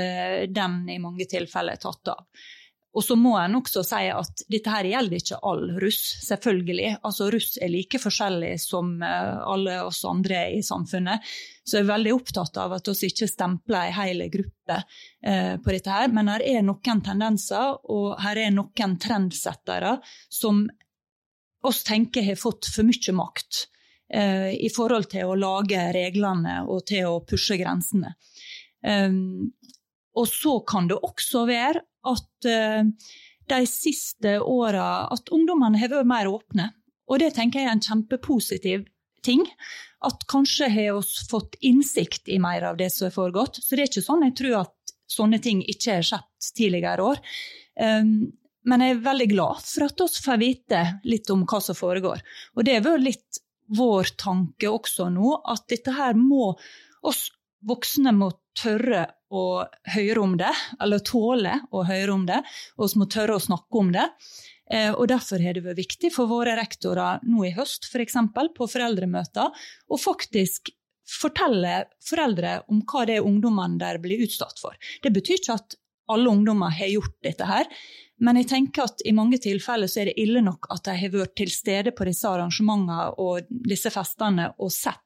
den 0.50 0.77
i 0.89 0.96
mange 1.03 1.27
tilfeller 1.29 1.75
er 1.75 1.81
tatt 1.84 2.12
av. 2.13 2.24
Og 2.91 3.03
så 3.05 3.15
må 3.15 3.38
en 3.39 3.55
også 3.55 3.86
si 3.88 4.07
at 4.12 4.43
dette 4.51 4.71
her 4.71 4.88
gjelder 4.89 5.21
ikke 5.21 5.39
all 5.48 5.63
russ, 5.79 6.01
selvfølgelig. 6.25 6.98
Altså 7.07 7.29
Russ 7.31 7.55
er 7.63 7.71
like 7.71 8.00
forskjellig 8.03 8.57
som 8.60 8.98
eh, 9.05 9.38
alle 9.48 9.77
oss 9.86 10.01
andre 10.07 10.43
i 10.57 10.60
samfunnet. 10.65 11.24
Så 11.63 11.77
jeg 11.77 11.86
er 11.86 11.93
veldig 11.93 12.13
opptatt 12.17 12.60
av 12.60 12.75
at 12.75 12.91
vi 12.91 13.07
ikke 13.07 13.29
stempler 13.31 13.88
en 13.88 13.95
hel 13.95 14.25
gruppe 14.33 14.77
eh, 15.24 15.55
på 15.63 15.71
dette 15.71 15.95
her. 15.95 16.12
Men 16.12 16.33
her 16.33 16.43
er 16.43 16.65
noen 16.67 17.03
tendenser, 17.05 17.77
og 17.88 18.17
her 18.19 18.41
er 18.43 18.51
noen 18.55 18.98
trendsettere 19.00 19.95
som 20.27 20.65
oss 21.63 21.83
tenker 21.88 22.25
har 22.27 22.39
fått 22.41 22.67
for 22.74 22.83
mye 22.88 23.15
makt 23.15 23.62
eh, 24.13 24.51
i 24.57 24.71
forhold 24.74 25.07
til 25.13 25.31
å 25.31 25.38
lage 25.39 25.86
reglene 25.95 26.60
og 26.67 26.83
til 26.91 27.07
å 27.07 27.21
pushe 27.24 27.55
grensene. 27.62 28.17
Um, 28.81 29.51
og 30.17 30.25
så 30.27 30.55
kan 30.67 30.88
det 30.89 30.98
også 31.05 31.45
være 31.48 31.83
at 32.08 32.50
uh, 32.50 32.84
de 33.51 33.62
siste 33.67 34.38
åra 34.39 35.08
at 35.12 35.31
ungdommene 35.34 35.79
har 35.81 35.91
vært 35.91 36.10
mer 36.10 36.29
åpne. 36.31 36.72
Og 37.12 37.20
det 37.20 37.34
tenker 37.36 37.62
jeg 37.62 37.70
er 37.70 37.75
en 37.75 37.84
kjempepositiv 37.84 38.86
ting. 39.25 39.43
At 40.05 40.24
kanskje 40.31 40.70
har 40.72 41.00
vi 41.00 41.25
fått 41.29 41.58
innsikt 41.62 42.29
i 42.31 42.39
mer 42.41 42.63
av 42.72 42.77
det 42.79 42.89
som 42.93 43.10
har 43.10 43.15
foregått. 43.15 43.60
Så 43.62 43.75
det 43.75 43.86
er 43.86 43.91
ikke 43.91 44.05
sånn 44.05 44.25
jeg 44.25 44.38
tror 44.39 44.60
at 44.63 44.96
sånne 45.12 45.41
ting 45.43 45.62
ikke 45.67 45.98
har 45.98 46.08
skjedd 46.08 46.53
tidligere 46.55 47.10
år. 47.12 47.20
Um, 47.75 48.31
men 48.67 48.84
jeg 48.84 48.96
er 48.96 49.05
veldig 49.05 49.27
glad 49.31 49.63
for 49.65 49.88
at 49.88 50.01
vi 50.03 50.25
får 50.25 50.41
vite 50.41 50.81
litt 51.10 51.29
om 51.34 51.46
hva 51.50 51.62
som 51.63 51.77
foregår. 51.77 52.22
Og 52.55 52.65
det 52.65 52.77
har 52.77 52.86
vært 52.86 53.08
litt 53.08 53.41
vår 53.72 54.13
tanke 54.20 54.70
også 54.70 55.10
nå, 55.13 55.34
at 55.48 55.65
dette 55.72 55.93
her 55.96 56.17
må 56.20 56.51
oss 57.08 57.29
voksne 57.65 58.13
må 58.17 58.31
tørre 58.58 59.05
å 59.31 59.63
høre 59.93 60.22
om 60.22 60.36
det, 60.39 60.51
eller 60.84 61.03
tåle 61.08 61.55
å 61.72 61.84
høre 61.88 62.13
om 62.13 62.25
det, 62.27 62.41
og 62.77 62.91
vi 62.91 63.01
må 63.01 63.08
tørre 63.12 63.38
å 63.38 63.43
snakke 63.43 63.79
om 63.79 63.91
det. 63.96 64.08
Eh, 64.72 64.91
og 64.91 65.08
Derfor 65.12 65.43
har 65.43 65.55
det 65.55 65.63
vært 65.65 65.79
viktig 65.79 66.12
for 66.15 66.31
våre 66.31 66.55
rektorer 66.60 67.24
nå 67.27 67.46
i 67.48 67.55
høst, 67.55 67.88
f.eks. 67.91 68.20
For 68.36 68.53
på 68.55 68.70
foreldremøter, 68.75 69.63
å 69.91 70.00
faktisk 70.00 70.74
fortelle 71.12 71.86
foreldre 72.08 72.62
om 72.72 72.84
hva 72.88 73.05
det 73.08 73.20
er 73.20 73.27
ungdommene 73.27 73.79
der 73.81 74.00
blir 74.03 74.24
utsatt 74.24 74.62
for. 74.62 74.77
Det 75.03 75.12
betyr 75.12 75.41
ikke 75.41 75.58
at 75.60 75.75
alle 76.12 76.31
ungdommer 76.31 76.74
har 76.75 76.91
gjort 76.91 77.17
dette 77.24 77.48
her, 77.48 77.67
men 78.22 78.38
jeg 78.38 78.51
tenker 78.51 78.86
at 78.86 79.01
i 79.08 79.13
mange 79.17 79.39
tilfeller 79.41 79.89
så 79.89 80.03
er 80.03 80.12
det 80.12 80.20
ille 80.22 80.43
nok 80.46 80.67
at 80.74 80.84
de 80.86 80.96
har 81.00 81.13
vært 81.13 81.34
til 81.39 81.51
stede 81.53 81.93
på 81.96 82.05
disse 82.05 82.29
arrangementene 82.29 83.15
og 83.22 83.48
disse 83.50 83.89
festene 83.93 84.51
og 84.62 84.70
sett 84.75 85.01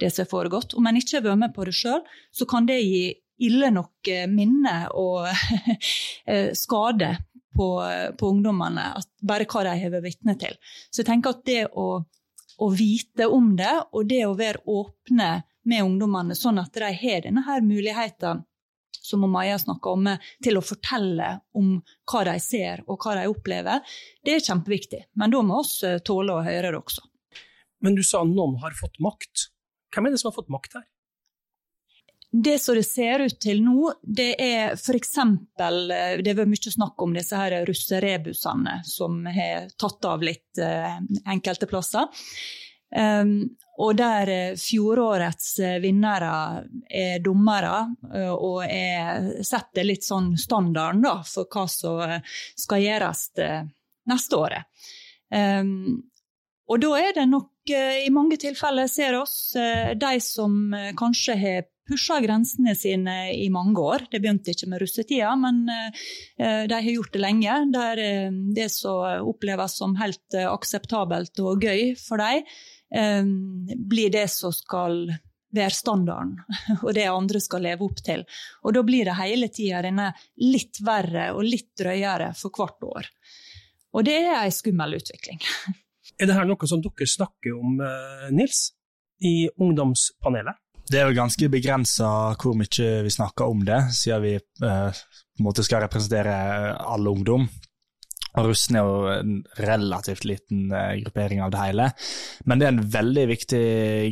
det 0.00 0.10
som 0.12 0.24
har 0.24 0.30
foregått. 0.30 0.74
Om 0.76 0.88
en 0.88 0.98
ikke 1.00 1.18
har 1.18 1.24
vært 1.26 1.42
med 1.44 1.54
på 1.56 1.66
det 1.68 1.76
sjøl, 1.76 2.02
så 2.34 2.48
kan 2.48 2.68
det 2.68 2.80
gi 2.82 3.06
ille 3.46 3.70
nok 3.72 4.08
eh, 4.08 4.26
minne 4.30 4.76
og 4.96 5.28
eh, 6.30 6.52
skade 6.56 7.14
på, 7.56 7.68
på, 8.18 8.28
ungdommene, 8.28 8.90
bare 9.24 9.46
hva 9.48 9.62
de 9.64 9.76
har 9.80 9.92
vært 9.94 10.04
vitne 10.04 10.36
til. 10.40 10.56
Så 10.90 11.00
jeg 11.00 11.08
tenker 11.08 11.32
at 11.32 11.46
det 11.48 11.62
å, 11.72 11.86
å, 12.60 12.68
vite 12.76 13.28
om 13.32 13.54
det, 13.56 13.72
og 13.96 14.10
det 14.10 14.26
å 14.26 14.34
være 14.36 14.64
åpne 14.68 15.30
med 15.66 15.86
ungdommene, 15.86 16.36
sånn 16.36 16.60
at 16.60 16.76
de 16.76 16.92
har 17.00 17.24
denne 17.24 17.46
her 17.46 17.64
muligheten 17.64 18.44
som 19.06 19.24
Maja 19.30 19.58
snakka 19.58 19.90
om, 19.90 20.08
til 20.42 20.58
å 20.58 20.64
fortelle 20.64 21.28
om 21.56 21.76
hva 22.10 22.22
de 22.26 22.36
ser 22.42 22.82
og 22.86 23.04
hva 23.04 23.16
de 23.20 23.28
opplever, 23.30 23.98
det 24.24 24.36
er 24.36 24.46
kjempeviktig. 24.48 25.04
Men 25.20 25.34
da 25.34 25.42
må 25.46 25.62
vi 25.62 25.90
eh, 25.90 26.00
tåle 26.04 26.34
å 26.34 26.46
høre 26.46 26.72
det 26.72 26.80
også. 26.80 27.06
Men 27.84 27.96
du 27.96 28.02
sa 28.06 28.24
noen 28.26 28.56
har 28.62 28.74
fått 28.78 28.98
makt. 29.04 29.50
Hvem 29.94 30.08
er 30.08 30.14
det 30.14 30.20
som 30.22 30.30
har 30.30 30.36
fått 30.36 30.52
makt 30.52 30.78
her? 30.78 30.86
Det 32.36 32.58
som 32.60 32.76
det 32.76 32.84
ser 32.84 33.22
ut 33.24 33.38
til 33.40 33.62
nå, 33.64 33.92
det 34.02 34.32
er 34.42 34.74
f.eks. 34.74 35.14
Eh, 35.16 36.18
det 36.20 36.32
har 36.32 36.38
vært 36.42 36.52
mye 36.52 36.72
snakk 36.74 37.04
om 37.06 37.14
disse 37.16 37.38
her 37.38 37.54
russerebusene 37.68 38.80
som 38.84 39.22
har 39.30 39.70
tatt 39.80 40.08
av 40.10 40.24
litt 40.26 40.60
uh, 40.60 40.98
enkelte 41.32 41.68
plasser. 41.70 42.10
Um, 42.96 43.56
og 43.82 43.96
der 43.98 44.30
eh, 44.32 44.56
fjorårets 44.56 45.58
eh, 45.60 45.78
vinnere 45.82 46.64
er 46.88 47.18
dommere, 47.24 47.80
eh, 48.14 48.32
og 48.32 48.62
er, 48.64 49.42
setter 49.44 49.84
litt 49.84 50.06
sånn 50.06 50.32
standarden 50.40 51.02
da, 51.04 51.18
for 51.26 51.50
hva 51.50 51.66
som 51.68 52.22
skal 52.56 52.84
gjøres 52.84 53.26
neste 54.06 54.38
året. 54.38 54.86
Um, 55.34 56.06
og 56.66 56.82
da 56.82 56.92
er 56.98 57.14
det 57.16 57.28
nok 57.30 57.52
i 57.70 58.10
mange 58.14 58.38
tilfeller 58.38 58.86
ser 58.90 59.16
oss 59.18 59.54
de 59.54 60.12
som 60.22 60.74
kanskje 60.98 61.34
har 61.38 61.66
pusha 61.86 62.18
grensene 62.22 62.74
sine 62.78 63.14
i 63.34 63.48
mange 63.50 63.82
år. 63.82 64.06
Det 64.10 64.20
begynte 64.22 64.50
ikke 64.50 64.68
med 64.70 64.82
russetida, 64.82 65.32
men 65.38 65.64
de 65.66 66.74
har 66.74 66.86
gjort 66.90 67.12
det 67.14 67.22
lenge. 67.22 67.56
Der 67.74 68.02
det 68.54 68.68
som 68.74 69.26
oppleves 69.30 69.78
som 69.78 69.94
helt 69.98 70.38
akseptabelt 70.42 71.42
og 71.42 71.66
gøy 71.66 71.92
for 71.98 72.22
dem, 72.22 72.46
blir 73.90 74.14
det 74.14 74.26
som 74.34 74.54
skal 74.54 75.06
være 75.56 75.74
standarden, 75.74 76.36
og 76.84 76.92
det 76.96 77.08
andre 77.10 77.40
skal 77.42 77.64
leve 77.66 77.86
opp 77.86 78.02
til. 78.04 78.24
Og 78.64 78.76
da 78.76 78.84
blir 78.86 79.08
det 79.08 79.18
hele 79.20 79.50
tida 79.52 79.82
denne 79.86 80.10
litt 80.42 80.82
verre 80.84 81.30
og 81.36 81.46
litt 81.46 81.72
drøyere 81.78 82.32
for 82.38 82.54
hvert 82.54 82.86
år. 82.90 83.10
Og 83.96 84.04
det 84.06 84.18
er 84.26 84.42
ei 84.42 84.52
skummel 84.52 84.98
utvikling. 84.98 85.40
Er 86.16 86.30
det 86.30 86.36
her 86.36 86.48
noe 86.48 86.68
som 86.68 86.80
dere 86.84 87.08
snakker 87.08 87.56
om, 87.56 87.80
eh, 87.80 88.30
Nils, 88.32 88.72
i 89.20 89.48
ungdomspanelet? 89.60 90.56
Det 90.86 91.00
er 91.00 91.08
jo 91.08 91.18
ganske 91.18 91.48
begrensa 91.50 92.08
hvor 92.38 92.54
mye 92.54 92.90
vi 93.02 93.10
snakker 93.10 93.50
om 93.50 93.64
det, 93.66 93.80
siden 93.92 94.22
vi 94.22 94.34
eh, 94.36 94.90
på 95.36 95.42
en 95.42 95.48
måte 95.48 95.64
skal 95.66 95.82
representere 95.82 96.76
all 96.78 97.08
ungdom. 97.10 97.48
Og 98.36 98.50
Russen 98.50 98.76
er 98.76 98.84
jo 98.84 98.96
en 99.08 99.36
relativt 99.64 100.26
liten 100.28 100.66
uh, 100.68 100.92
gruppering 101.00 101.40
av 101.40 101.54
det 101.54 101.60
hele. 101.62 101.86
Men 102.44 102.60
det 102.60 102.66
er 102.66 102.74
en 102.74 102.88
veldig 102.92 103.24
viktig 103.30 103.62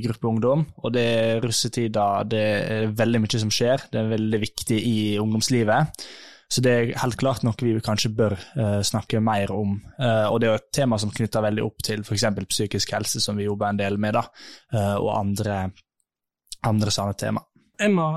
gruppe 0.07 0.31
ungdom, 0.31 0.63
og 0.81 0.95
det 0.97 1.03
er 1.05 1.43
russetida. 1.45 2.07
Det 2.25 2.45
er 2.45 2.95
veldig 2.97 3.21
mye 3.21 3.43
som 3.43 3.53
skjer. 3.53 3.85
Det 3.93 4.01
er 4.01 4.15
veldig 4.15 4.41
viktig 4.47 4.79
i 4.81 4.97
ungdomslivet. 5.21 6.07
Så 6.49 6.63
det 6.65 6.73
er 6.73 6.93
helt 7.01 7.17
klart 7.19 7.45
noe 7.47 7.57
vi 7.59 7.75
kanskje 7.83 8.13
bør 8.15 8.37
uh, 8.37 8.81
snakke 8.85 9.23
mer 9.25 9.53
om. 9.55 9.79
Uh, 9.99 10.29
og 10.31 10.39
det 10.41 10.49
er 10.49 10.53
jo 10.53 10.61
et 10.61 10.71
tema 10.77 10.99
som 11.01 11.13
knytter 11.15 11.45
veldig 11.45 11.65
opp 11.65 11.83
til 11.87 12.05
f.eks. 12.05 12.27
psykisk 12.51 12.95
helse, 12.97 13.23
som 13.23 13.39
vi 13.41 13.49
jobber 13.49 13.73
en 13.73 13.81
del 13.81 13.99
med, 14.01 14.19
da, 14.19 14.25
og 15.01 15.11
andre, 15.17 15.59
andre 16.69 16.95
sånne 16.95 17.19
tema. 17.19 17.43
Emma, 17.83 18.15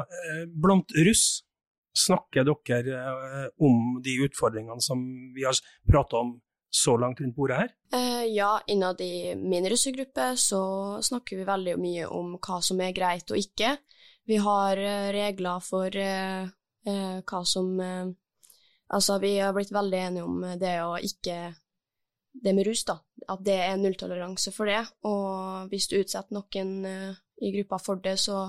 blant 0.53 0.93
russ 1.07 1.43
Snakker 1.97 2.45
dere 2.45 2.97
om 3.65 3.95
de 4.05 4.19
utfordringene 4.21 4.83
som 4.85 4.99
vi 5.33 5.47
har 5.47 5.57
prata 5.89 6.19
om 6.19 6.35
så 6.69 6.93
langt 7.01 7.23
rundt 7.23 7.33
bordet 7.33 7.57
her? 7.57 7.71
Eh, 7.97 8.27
ja, 8.35 8.51
innad 8.69 9.01
i 9.01 9.33
min 9.33 9.65
russegruppe 9.65 10.27
så 10.37 10.61
snakker 11.01 11.39
vi 11.39 11.47
veldig 11.47 11.73
mye 11.81 12.05
om 12.13 12.35
hva 12.37 12.59
som 12.61 12.83
er 12.85 12.93
greit 12.93 13.33
og 13.33 13.41
ikke. 13.41 13.71
Vi 14.29 14.37
har 14.43 14.77
regler 15.15 15.63
for 15.65 15.97
eh, 16.87 17.17
eh, 17.17 17.19
hva 17.25 17.43
som 17.45 17.75
eh, 17.79 18.07
Altså, 18.87 19.17
vi 19.19 19.33
har 19.35 19.51
blitt 19.51 19.73
veldig 19.75 19.97
enige 19.99 20.23
om 20.23 20.43
det 20.55 20.77
å 20.79 20.93
ikke 20.95 21.51
Det 22.31 22.53
med 22.55 22.63
rus, 22.69 22.85
da. 22.87 22.93
At 23.27 23.41
det 23.43 23.57
er 23.65 23.79
nulltoleranse 23.81 24.53
for 24.55 24.69
det. 24.69 24.79
Og 25.09 25.67
hvis 25.71 25.89
du 25.91 25.97
utsetter 25.97 26.37
noen 26.37 26.85
i 26.87 27.49
gruppa 27.55 27.79
for 27.81 27.99
det, 27.99 28.13
så, 28.21 28.45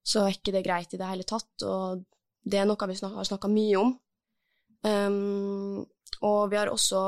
så 0.00 0.22
er 0.22 0.36
ikke 0.36 0.54
det 0.54 0.62
greit 0.64 0.94
i 0.94 1.00
det 1.00 1.08
hele 1.10 1.26
tatt. 1.28 1.50
Og 1.66 2.06
det 2.40 2.60
er 2.62 2.68
noe 2.70 2.88
vi 2.88 2.96
har 3.02 3.28
snakka 3.28 3.50
mye 3.52 3.82
om. 3.82 3.92
Um, 4.86 5.82
og 6.22 6.50
vi 6.52 6.56
har 6.60 6.70
også 6.70 7.02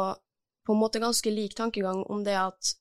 på 0.66 0.74
en 0.74 0.82
måte 0.82 1.00
ganske 1.00 1.30
lik 1.30 1.54
tankegang 1.56 2.02
om 2.10 2.24
det 2.26 2.36
at 2.36 2.74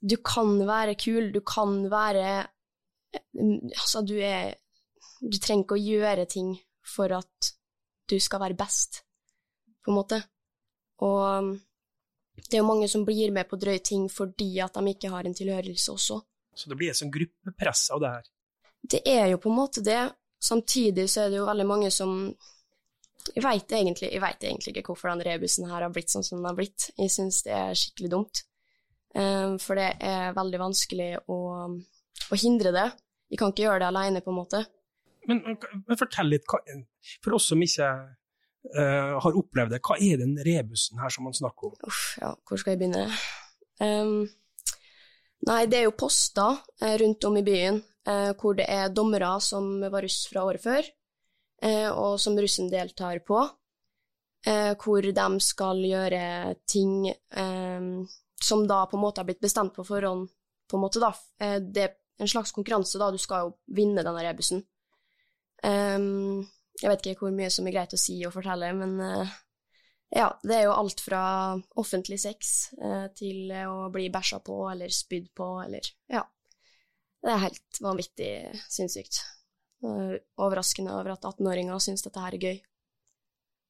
du 0.00 0.16
kan 0.24 0.56
være 0.66 0.96
kul, 0.96 1.30
du 1.32 1.40
kan 1.44 1.84
være 1.92 2.46
Altså, 3.10 4.04
du 4.06 4.14
er 4.22 4.54
Du 5.20 5.36
trenger 5.42 5.64
ikke 5.64 5.74
å 5.74 5.82
gjøre 5.82 6.24
ting 6.30 6.52
for 6.90 7.12
at 7.16 7.50
du 8.10 8.18
skal 8.20 8.42
være 8.42 8.58
best, 8.58 9.02
på 9.84 9.92
en 9.92 9.98
måte. 10.00 10.20
Og 11.06 11.54
det 12.48 12.58
er 12.58 12.62
jo 12.62 12.68
mange 12.68 12.88
som 12.90 13.04
blir 13.06 13.32
med 13.34 13.48
på 13.48 13.58
drøye 13.60 13.82
ting 13.84 14.08
fordi 14.12 14.52
at 14.64 14.76
de 14.76 14.92
ikke 14.92 15.12
har 15.12 15.26
en 15.26 15.36
tilhørelse 15.36 15.92
også. 15.92 16.20
Så 16.56 16.70
det 16.70 16.78
blir 16.80 16.92
et 16.92 16.98
sånn 16.98 17.12
gruppepress 17.14 17.88
av 17.94 18.02
det 18.02 18.12
her? 18.14 18.30
Det 18.80 19.00
er 19.08 19.26
jo 19.32 19.40
på 19.40 19.50
en 19.50 19.58
måte 19.60 19.84
det. 19.84 20.00
Samtidig 20.40 21.06
så 21.12 21.24
er 21.24 21.32
det 21.32 21.40
jo 21.40 21.48
veldig 21.48 21.68
mange 21.68 21.90
som 21.92 22.16
Jeg 23.34 23.44
veit 23.44 23.72
egentlig, 23.76 24.08
egentlig, 24.16 24.72
ikke 24.72 24.94
hvorfor 24.94 25.10
den 25.12 25.20
rebusen 25.26 25.66
her 25.68 25.84
har 25.84 25.90
blitt 25.92 26.10
sånn 26.10 26.24
som 26.24 26.38
den 26.38 26.48
har 26.48 26.56
blitt. 26.56 26.88
Jeg 26.96 27.12
syns 27.12 27.42
det 27.44 27.52
er 27.52 27.76
skikkelig 27.76 28.08
dumt. 28.14 28.40
Um, 29.12 29.58
for 29.60 29.76
det 29.76 29.90
er 30.00 30.32
veldig 30.32 30.60
vanskelig 30.62 31.10
å, 31.28 31.36
å, 31.68 32.38
hindre 32.40 32.72
det. 32.72 32.86
Jeg 33.30 33.40
kan 33.42 33.52
ikke 33.52 33.66
gjøre 33.66 33.82
det 33.82 33.90
alene, 33.90 34.22
på 34.24 34.32
en 34.32 34.38
måte. 34.38 34.62
Men, 35.28 35.42
men 35.86 35.98
fortell 36.00 36.30
litt, 36.32 36.46
for 37.24 37.36
oss 37.36 37.50
som 37.52 37.60
ikke 37.62 37.88
uh, 37.90 39.16
har 39.20 39.38
opplevd 39.42 39.74
det, 39.74 39.82
hva 39.84 39.98
er 40.00 40.20
den 40.22 40.36
rebusen 40.46 41.00
her 41.02 41.12
som 41.12 41.26
man 41.28 41.36
snakker 41.36 41.70
om? 41.70 41.76
Uff, 41.88 42.04
ja, 42.20 42.32
hvor 42.48 42.60
skal 42.60 42.74
jeg 42.74 42.80
begynne? 42.82 43.04
Um, 43.80 44.24
nei, 45.48 45.60
det 45.70 45.80
er 45.80 45.86
jo 45.88 45.96
poster 46.00 46.58
uh, 46.60 46.96
rundt 47.02 47.28
om 47.28 47.38
i 47.40 47.44
byen 47.46 47.80
uh, 48.08 48.32
hvor 48.40 48.56
det 48.58 48.68
er 48.72 48.92
dommere 48.94 49.34
som 49.44 49.72
var 49.82 50.04
russ 50.06 50.24
fra 50.32 50.44
året 50.48 50.64
før, 50.64 50.90
og 51.60 52.14
som 52.16 52.38
russen 52.40 52.70
deltar 52.72 53.18
på. 53.20 53.36
hvor 54.80 55.04
de 55.04 55.40
skal 55.44 55.82
gjøre 55.84 56.54
ting 56.64 57.10
som 58.40 58.62
da 58.64 58.78
på 58.88 58.96
en 58.96 59.02
måte 59.02 59.20
har 59.20 59.26
blitt 59.28 59.42
bestemt 59.44 59.74
på 59.76 59.84
forhånd, 59.84 60.30
på 60.64 60.78
en 60.78 60.80
måte, 60.80 61.02
da. 61.04 61.10
Det 61.60 61.82
er 61.84 61.92
en 62.16 62.32
slags 62.32 62.54
konkurranse, 62.56 62.96
da. 62.96 63.10
Du 63.12 63.20
skal 63.20 63.44
jo 63.44 63.52
vinne 63.76 64.00
denne 64.00 64.24
rebusen. 64.24 64.64
Um, 65.66 66.46
jeg 66.80 66.88
vet 66.88 67.06
ikke 67.10 67.26
hvor 67.26 67.36
mye 67.36 67.50
som 67.52 67.66
er 67.68 67.74
greit 67.74 67.94
å 67.96 68.00
si 68.00 68.16
og 68.24 68.34
fortelle, 68.34 68.70
men 68.76 68.96
uh, 69.02 69.32
ja, 70.10 70.28
det 70.42 70.56
er 70.56 70.64
jo 70.66 70.76
alt 70.76 71.02
fra 71.04 71.22
offentlig 71.80 72.20
sex 72.22 72.70
uh, 72.80 73.06
til 73.16 73.52
å 73.68 73.90
bli 73.92 74.08
bæsja 74.12 74.40
på 74.44 74.62
eller 74.72 74.92
spydd 74.94 75.30
på 75.36 75.52
eller 75.64 75.92
Ja. 76.10 76.24
Det 77.20 77.28
er 77.28 77.42
helt 77.42 77.78
vanvittig 77.84 78.32
sinnssykt. 78.72 79.20
Uh, 79.84 80.16
overraskende 80.40 80.94
over 80.96 81.12
at 81.18 81.26
18-åringer 81.28 81.82
syns 81.84 82.04
dette 82.06 82.22
her 82.22 82.36
er 82.36 82.46
gøy. 82.46 82.62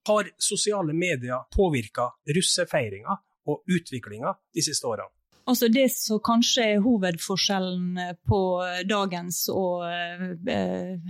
Har 0.07 0.31
sosiale 0.41 0.95
medier 0.97 1.49
påvirka 1.53 2.07
russefeiringa 2.31 3.17
og 3.51 3.75
utviklinga 3.75 4.33
de 4.55 4.65
siste 4.65 4.87
årene? 4.87 5.11
Altså 5.49 5.69
Det 5.73 5.87
som 5.93 6.21
kanskje 6.25 6.67
er 6.75 6.83
hovedforskjellen 6.85 7.99
eh, 7.99 8.13
på 8.29 8.41
dagens 8.89 9.43
og 9.53 9.87
eh, 9.89 11.01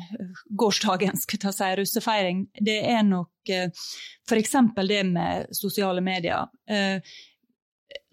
gårsdagens 0.63 1.27
si, 1.27 1.73
russefeiring, 1.81 2.47
det 2.61 2.79
er 2.93 3.03
nok 3.07 3.53
eh, 3.53 3.69
f.eks. 4.29 4.57
det 4.89 5.03
med 5.09 5.51
sosiale 5.57 6.01
medier. 6.05 6.49
Eh, 6.69 7.03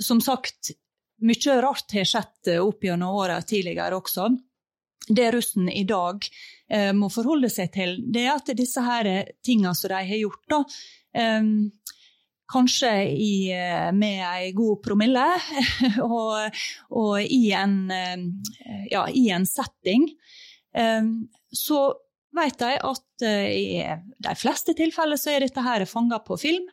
som 0.02 0.22
sagt, 0.22 0.74
mye 1.22 1.62
rart 1.62 1.94
har 1.94 2.06
skjedd 2.06 2.54
opp 2.62 2.84
gjennom 2.84 3.18
åra 3.18 3.40
tidligere 3.42 3.98
også. 3.98 4.30
Det 5.08 5.32
russen 5.32 5.70
i 5.70 5.86
dag 5.88 6.26
eh, 6.70 6.92
må 6.94 7.10
forholde 7.14 7.50
seg 7.50 7.72
til, 7.74 8.00
det 8.12 8.26
er 8.26 8.36
at 8.36 8.52
disse 8.58 8.84
her 8.84 9.08
tingene 9.46 9.76
som 9.78 9.94
de 9.94 10.02
har 10.10 10.20
gjort, 10.20 10.44
da, 10.52 10.64
eh, 11.16 11.54
Kanskje 12.48 12.92
i, 13.12 13.52
eh, 13.52 13.92
med 13.92 14.24
ei 14.24 14.52
god 14.56 14.80
promille, 14.84 15.26
og, 16.04 16.60
og 16.96 17.16
i, 17.22 17.52
en, 17.52 17.80
eh, 17.92 18.18
ja, 18.92 19.04
i, 19.12 19.28
en, 19.36 19.48
setting. 19.48 20.08
Eh, 20.76 21.10
så 21.52 21.82
vet 22.38 22.60
de 22.60 22.74
at 22.86 23.04
i 23.26 23.82
de 24.22 24.34
fleste 24.38 24.76
tilfeller 24.78 25.18
så 25.18 25.32
er 25.34 25.44
dette 25.44 25.64
her 25.66 25.88
fanga 25.90 26.20
på 26.22 26.36
film, 26.38 26.68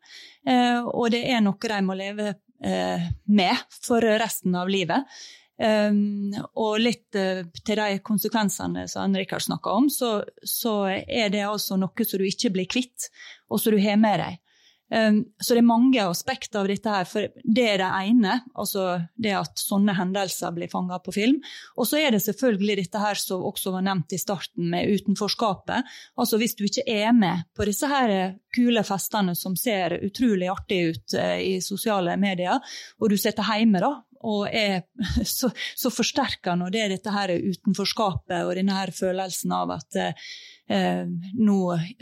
og 0.93 1.07
det 1.15 1.23
er 1.33 1.39
noe 1.41 1.71
de 1.71 1.79
må 1.87 1.95
leve 1.97 2.35
med 2.61 3.63
for 3.73 4.05
resten 4.21 4.59
av 4.61 4.69
livet. 4.69 5.09
Um, 5.57 6.35
og 6.59 6.83
litt 6.83 7.15
til 7.15 7.81
de 7.81 7.97
konsekvensene 8.05 8.85
som 8.91 9.07
Henrik 9.07 9.33
har 9.33 9.41
snakka 9.41 9.73
om, 9.79 9.89
så, 9.89 10.19
så, 10.43 10.75
er 10.91 11.33
det 11.33 11.47
altså 11.49 11.79
noe 11.81 12.05
som 12.05 12.21
du 12.21 12.27
ikke 12.29 12.53
blir 12.59 12.69
kvitt, 12.69 13.09
og 13.49 13.63
som 13.63 13.73
du 13.73 13.81
har 13.81 13.97
med 14.03 14.21
deg. 14.21 14.44
Um, 14.93 15.23
så 15.41 15.57
det 15.57 15.63
er 15.63 15.67
mange 15.67 16.03
aspekter 16.05 16.61
av 16.61 16.69
dette 16.69 16.93
her. 16.93 17.07
for 17.09 17.27
Det 17.43 17.65
er 17.65 17.81
det 17.81 17.91
ene, 18.05 18.37
altså 18.55 18.87
det 19.17 19.33
at 19.39 19.59
sånne 19.59 19.95
hendelser 19.97 20.53
blir 20.55 20.71
fanga 20.71 21.01
på 21.03 21.15
film. 21.17 21.41
Og 21.79 21.89
så 21.89 22.03
er 22.03 22.15
det 22.15 22.23
selvfølgelig 22.25 22.77
dette 22.83 23.01
her 23.01 23.19
som 23.19 23.47
også 23.49 23.73
var 23.75 23.87
nevnt 23.87 24.13
i 24.13 24.21
starten, 24.21 24.69
med 24.71 24.91
utenforskapet. 24.93 25.89
Altså 26.21 26.39
Hvis 26.39 26.57
du 26.59 26.65
ikke 26.69 26.87
er 26.87 27.13
med 27.17 27.47
på 27.57 27.67
disse 27.69 27.89
her 27.89 28.37
kule 28.55 28.85
festene 28.87 29.35
som 29.35 29.57
ser 29.59 29.99
utrolig 30.05 30.51
artig 30.53 30.81
ut 30.93 31.17
uh, 31.19 31.39
i 31.41 31.61
sosiale 31.65 32.19
medier, 32.21 32.61
og 33.01 33.11
du 33.11 33.17
sitter 33.17 33.47
hjemme 33.55 33.81
da, 33.83 33.95
og 34.25 34.49
er 34.49 34.85
så, 35.37 35.51
så 35.77 35.93
forsterka 35.93 36.57
når 36.59 36.75
det 36.75 36.89
dette 36.95 37.15
her 37.15 37.35
utenforskapet 37.35 38.45
og 38.45 38.55
denne 38.59 38.77
her 38.77 38.93
følelsen 38.95 39.53
av 39.55 39.75
at 39.77 39.99
eh, 40.01 41.05
nå 41.37 41.59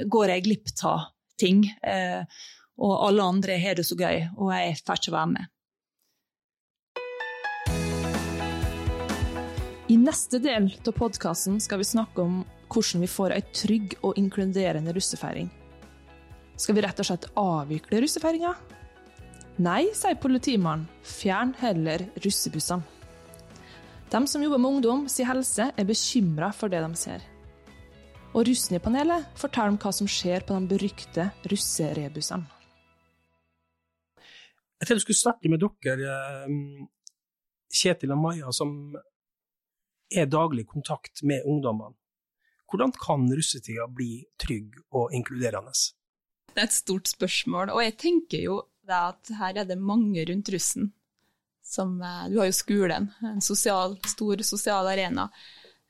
går 0.07 0.35
jeg 0.35 0.45
glipp 0.47 0.75
av 0.87 1.09
ting. 1.43 1.65
Uh, 1.83 2.23
og 2.83 2.99
alle 3.07 3.23
andre 3.23 3.59
har 3.63 3.79
det 3.79 3.87
så 3.87 3.97
gøy, 3.99 4.25
og 4.37 4.51
jeg 4.55 4.79
får 4.83 5.01
ikke 5.01 5.15
være 5.15 5.33
med. 5.37 5.51
I 9.93 9.99
neste 10.01 10.41
del 10.43 10.71
av 10.73 10.95
podkasten 10.97 11.59
skal 11.61 11.83
vi 11.83 11.87
snakke 11.87 12.25
om 12.25 12.43
hvordan 12.73 13.03
vi 13.05 13.11
får 13.11 13.35
ei 13.37 13.43
trygg 13.53 13.97
og 14.01 14.17
inkluderende 14.19 14.95
russefeiring. 14.97 15.51
Skal 16.57 16.77
vi 16.77 16.85
rett 16.85 17.03
og 17.03 17.09
slett 17.09 17.29
avvikle 17.39 18.01
russefeiringa? 18.01 18.55
Nei, 19.63 19.91
sier 19.93 20.17
politimannen. 20.17 20.89
Fjern 21.05 21.53
heller 21.61 22.07
russebussene. 22.25 22.87
De 24.13 24.21
som 24.29 24.43
jobber 24.45 24.61
med 24.61 24.79
ungdom, 24.79 25.05
sier 25.09 25.29
helse, 25.29 25.69
er 25.77 25.89
bekymra 25.89 26.51
for 26.57 26.73
det 26.73 26.81
de 26.85 26.99
ser. 27.01 27.29
Og 28.33 28.47
russen 28.49 28.77
i 28.77 28.81
panelet 28.81 29.29
forteller 29.41 29.75
om 29.75 29.79
hva 29.81 29.93
som 29.93 30.09
skjer 30.09 30.45
på 30.49 30.57
de 30.57 30.73
berykte 30.73 31.29
russerebussene. 31.53 32.62
Jeg 34.83 34.89
tenkte 34.89 34.99
jeg 34.99 35.05
skulle 35.05 35.23
starte 35.23 35.51
med 35.53 35.61
dere, 35.63 36.15
eh, 36.43 36.87
Kjetil 37.71 38.11
og 38.11 38.19
Maja, 38.19 38.49
som 38.51 38.97
er 40.11 40.27
daglig 40.27 40.65
kontakt 40.67 41.23
med 41.23 41.47
ungdommene. 41.47 41.95
Hvordan 42.67 42.91
kan 42.99 43.29
russetida 43.31 43.87
bli 43.87 44.25
trygg 44.43 44.81
og 44.91 45.15
inkluderende? 45.15 45.71
Det 46.51 46.59
er 46.59 46.67
et 46.67 46.75
stort 46.75 47.07
spørsmål, 47.07 47.71
og 47.71 47.79
jeg 47.85 47.97
tenker 47.97 48.43
jo 48.43 48.59
at 48.91 49.31
her 49.39 49.63
er 49.63 49.71
det 49.71 49.79
mange 49.79 50.27
rundt 50.27 50.51
russen. 50.51 50.91
Som, 51.63 52.03
eh, 52.03 52.29
du 52.33 52.41
har 52.41 52.51
jo 52.51 52.59
skolen, 52.59 53.13
en 53.23 53.41
sosial, 53.41 53.95
stor 54.05 54.43
sosial 54.43 54.91
arena. 54.91 55.31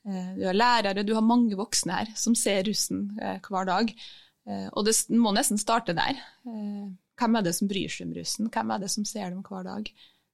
Eh, 0.05 0.35
du 0.37 0.45
har 0.45 0.53
lærere, 0.53 1.03
du 1.03 1.15
har 1.15 1.25
mange 1.25 1.57
voksne 1.57 1.97
her 1.97 2.13
som 2.13 2.35
ser 2.35 2.61
russen 2.69 3.17
hver 3.17 3.65
dag. 3.65 3.89
Og 4.75 4.85
det 4.85 5.09
må 5.09 5.31
nesten 5.31 5.57
starte 5.57 5.95
der. 5.95 6.19
Hvem 7.19 7.37
er 7.37 7.45
det 7.45 7.53
som 7.57 7.69
bryr 7.69 7.91
seg 7.91 8.07
om 8.07 8.15
russen? 8.17 8.49
Hvem 8.53 8.73
er 8.73 8.83
det 8.83 8.89
som 8.93 9.05
ser 9.05 9.29
dem 9.29 9.43
hver 9.45 9.67
dag? 9.67 9.89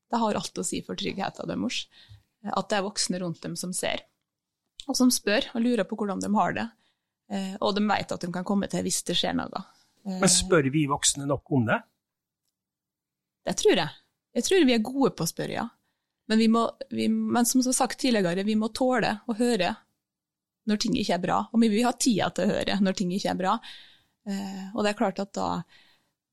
Det 0.09 0.21
har 0.21 0.39
alt 0.39 0.61
å 0.61 0.65
si 0.65 0.81
for 0.85 0.99
tryggheten 0.99 1.49
deres. 1.51 1.83
At 2.47 2.69
det 2.71 2.79
er 2.79 2.85
voksne 2.85 3.19
rundt 3.21 3.41
dem 3.43 3.57
som 3.59 3.73
ser, 3.75 4.05
og 4.87 4.95
som 4.95 5.11
spør 5.11 5.49
og 5.51 5.63
lurer 5.65 5.83
på 5.83 5.97
hvordan 5.99 6.21
de 6.23 6.29
har 6.37 6.55
det. 6.55 6.67
Eh, 7.29 7.55
og 7.59 7.75
de 7.75 7.83
vet 7.83 8.13
at 8.15 8.23
de 8.23 8.29
kan 8.33 8.47
komme 8.47 8.69
til 8.71 8.85
hvis 8.85 9.03
det 9.05 9.17
skjer 9.19 9.35
noe. 9.37 9.65
Men 10.07 10.31
spør 10.31 10.69
vi 10.71 10.85
voksne 10.89 11.27
nok 11.29 11.51
om 11.53 11.67
det? 11.67 11.81
Det 13.45 13.57
tror 13.59 13.75
jeg. 13.75 13.99
Jeg 14.39 14.45
tror 14.47 14.65
vi 14.65 14.75
er 14.77 14.87
gode 14.87 15.11
på 15.17 15.25
å 15.25 15.29
spørre, 15.29 15.57
ja. 15.59 15.67
Men, 16.29 16.39
vi 16.39 16.47
må, 16.53 16.63
vi, 16.93 17.07
men 17.09 17.45
som 17.49 17.63
sagt 17.73 17.99
tidligere, 17.99 18.45
vi 18.45 18.55
må 18.57 18.69
tåle 18.73 19.17
å 19.27 19.35
høre 19.37 19.73
når 20.69 20.81
ting 20.81 20.95
ikke 21.01 21.15
er 21.17 21.23
bra. 21.23 21.39
Og 21.51 21.63
vi 21.63 21.71
vil 21.73 21.87
ha 21.87 21.93
tida 21.97 22.29
til 22.33 22.45
å 22.45 22.53
høre 22.53 22.77
når 22.85 22.97
ting 22.97 23.13
ikke 23.15 23.31
er 23.33 23.39
bra. 23.39 23.55
Eh, 24.29 24.65
og 24.75 24.83
det 24.85 24.91
er 24.91 24.99
klart 24.99 25.21
at 25.23 25.33
da 25.37 25.49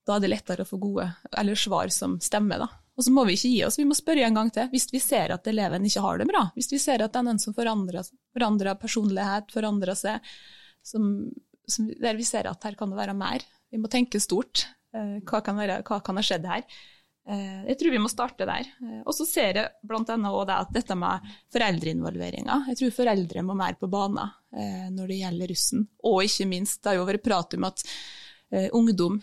da 0.07 0.17
er 0.17 0.23
det 0.23 0.31
lettere 0.31 0.65
å 0.65 0.69
få 0.69 0.79
gode 0.81 1.09
eller 1.37 1.59
svar 1.59 1.91
som 1.95 2.17
stemmer. 2.23 2.63
da. 2.63 2.69
Og 2.97 3.05
så 3.05 3.13
må 3.13 3.27
vi 3.29 3.35
ikke 3.37 3.51
gi 3.53 3.65
oss, 3.67 3.77
vi 3.79 3.89
må 3.89 3.97
spørre 3.97 4.25
en 4.25 4.39
gang 4.39 4.51
til. 4.55 4.71
Hvis 4.73 4.89
vi 4.93 5.01
ser 5.03 5.35
at 5.35 5.49
eleven 5.51 5.85
ikke 5.85 6.05
har 6.05 6.21
det 6.21 6.29
bra, 6.31 6.47
hvis 6.57 6.71
vi 6.73 6.81
ser 6.81 7.05
at 7.05 7.13
det 7.13 7.21
er 7.21 7.27
noen 7.29 7.43
som 7.43 7.57
forandrer, 7.57 8.09
forandrer 8.37 8.79
personlighet, 8.81 9.53
forandrer 9.53 9.99
seg, 9.99 10.33
som, 10.87 11.11
som, 11.69 11.91
der 12.01 12.17
vi 12.17 12.25
ser 12.25 12.49
at 12.49 12.65
her 12.65 12.79
kan 12.79 12.93
det 12.93 13.01
være 13.01 13.17
mer. 13.19 13.45
Vi 13.73 13.81
må 13.83 13.91
tenke 13.93 14.23
stort. 14.23 14.65
Eh, 14.97 15.19
hva 15.29 15.43
kan, 15.45 15.59
være, 15.61 15.83
hva 15.85 16.01
kan 16.05 16.17
ha 16.17 16.25
skjedd 16.25 16.49
her? 16.49 16.65
Eh, 17.29 17.69
jeg 17.73 17.79
tror 17.83 17.97
vi 17.99 18.01
må 18.01 18.09
starte 18.09 18.49
der. 18.49 18.73
Eh, 18.81 19.03
og 19.03 19.13
så 19.19 19.29
ser 19.29 19.61
jeg 19.61 19.69
bl.a. 19.85 20.17
òg 20.31 20.57
at 20.57 20.73
dette 20.73 20.97
med 20.97 21.29
foreldreinvolveringa. 21.53 22.63
Jeg 22.71 22.81
tror 22.81 22.99
foreldre 23.03 23.45
må 23.45 23.59
mer 23.59 23.77
på 23.77 23.91
banen 23.93 24.33
når 24.97 25.11
det 25.11 25.17
gjelder 25.19 25.51
russen. 25.53 25.83
Og 26.09 26.23
ikke 26.25 26.47
minst, 26.49 26.79
det 26.81 26.95
har 26.95 27.03
jo 27.03 27.09
vært 27.11 27.27
prat 27.27 27.57
om 27.59 27.67
at 27.69 27.83
ungdom 28.73 29.19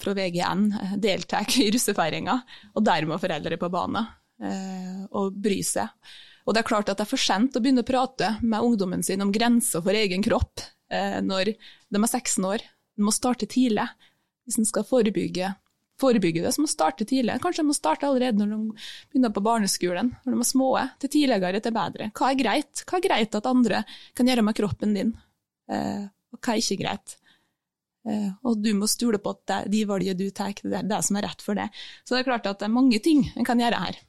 fra 0.00 0.14
VGN 0.16 0.66
eh, 0.72 0.92
deltar 1.02 1.48
i 1.60 1.70
russefeiringa, 1.74 2.36
og 2.74 2.84
dermed 2.86 3.22
foreldre 3.22 3.58
på 3.60 3.70
banen 3.72 4.04
eh, 4.42 5.02
og 5.10 5.34
bry 5.36 5.60
seg. 5.66 5.90
Og 6.42 6.54
det 6.54 6.62
er 6.62 6.70
klart 6.70 6.90
at 6.90 6.98
det 6.98 7.06
er 7.06 7.12
for 7.12 7.22
sent 7.22 7.56
å 7.56 7.62
begynne 7.62 7.84
å 7.84 7.88
prate 7.88 8.36
med 8.42 8.64
ungdommen 8.66 9.04
sin 9.06 9.22
om 9.22 9.30
grenser 9.34 9.84
for 9.84 9.94
egen 9.94 10.24
kropp 10.26 10.64
når 10.92 11.52
de 11.54 11.96
er 11.96 12.10
16 12.10 12.44
år. 12.44 12.64
De 12.98 13.04
må 13.06 13.12
starte 13.14 13.46
tidlig 13.48 13.86
hvis 14.44 14.58
en 14.58 14.66
skal 14.66 14.84
forebygge 14.84 15.52
forebygge 16.02 16.42
det, 16.42 16.52
så 16.52 16.62
må 16.62 16.66
man 16.66 16.74
starte 16.74 17.06
tidlig. 17.08 17.38
Kanskje 17.42 17.62
de 17.62 17.68
må 17.70 17.76
starte 17.76 18.08
allerede 18.08 18.40
når 18.40 18.52
de 18.52 18.84
begynner 19.12 19.34
på 19.34 19.44
barneskolen, 19.44 20.12
når 20.24 20.34
de 20.34 20.44
er 20.44 20.50
små. 20.50 20.70
Til 21.02 21.12
tidligere, 21.16 21.62
til 21.62 21.76
bedre. 21.76 22.10
Hva 22.18 22.30
er 22.30 22.40
greit? 22.40 22.84
Hva 22.86 22.98
er 22.98 23.06
greit 23.06 23.38
at 23.38 23.50
andre 23.50 23.82
kan 24.18 24.30
gjøre 24.30 24.46
med 24.46 24.58
kroppen 24.58 24.96
din, 24.98 25.12
eh, 25.70 26.06
og 26.32 26.40
hva 26.40 26.54
er 26.54 26.62
ikke 26.62 26.80
greit? 26.82 27.16
Eh, 28.08 28.30
og 28.42 28.62
du 28.62 28.72
må 28.74 28.88
stole 28.90 29.20
på 29.22 29.34
at 29.36 29.68
de 29.70 29.82
valgene 29.86 30.18
du 30.18 30.30
tar, 30.34 30.54
det 30.58 30.78
er 30.80 30.88
det 30.88 31.02
som 31.06 31.18
er 31.18 31.28
rett 31.28 31.44
for 31.44 31.58
deg. 31.58 31.82
Så 32.02 32.16
det 32.16 32.22
er 32.22 32.30
klart 32.32 32.48
at 32.50 32.62
det 32.62 32.68
er 32.68 32.74
mange 32.74 32.98
ting 33.04 33.24
en 33.36 33.46
kan 33.46 33.60
gjøre 33.62 33.82
her. 33.84 34.00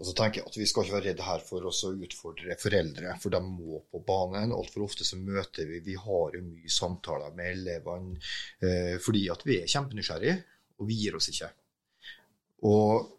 Og 0.00 0.08
så 0.08 0.14
tenker 0.16 0.40
jeg 0.40 0.48
at 0.48 0.56
Vi 0.58 0.66
skal 0.68 0.86
ikke 0.86 0.96
være 0.96 1.06
redde 1.10 1.26
her 1.26 1.42
for 1.44 1.66
å 1.68 1.72
utfordre 1.72 2.56
foreldre, 2.60 3.16
for 3.22 3.34
de 3.34 3.40
må 3.44 3.82
på 3.92 4.00
banen. 4.06 4.54
Altfor 4.56 4.86
ofte 4.86 5.06
så 5.06 5.18
møter 5.20 5.68
vi 5.68 5.82
Vi 5.84 5.98
har 6.00 6.38
jo 6.38 6.44
mye 6.44 6.72
samtaler 6.72 7.34
med 7.36 7.52
elevene 7.52 8.16
eh, 8.64 8.96
fordi 9.02 9.26
at 9.32 9.44
vi 9.46 9.60
er 9.60 9.70
kjempenysgjerrige, 9.70 10.38
og 10.80 10.88
vi 10.88 10.98
gir 11.02 11.18
oss 11.18 11.30
ikke. 11.32 11.50
Og 12.64 13.12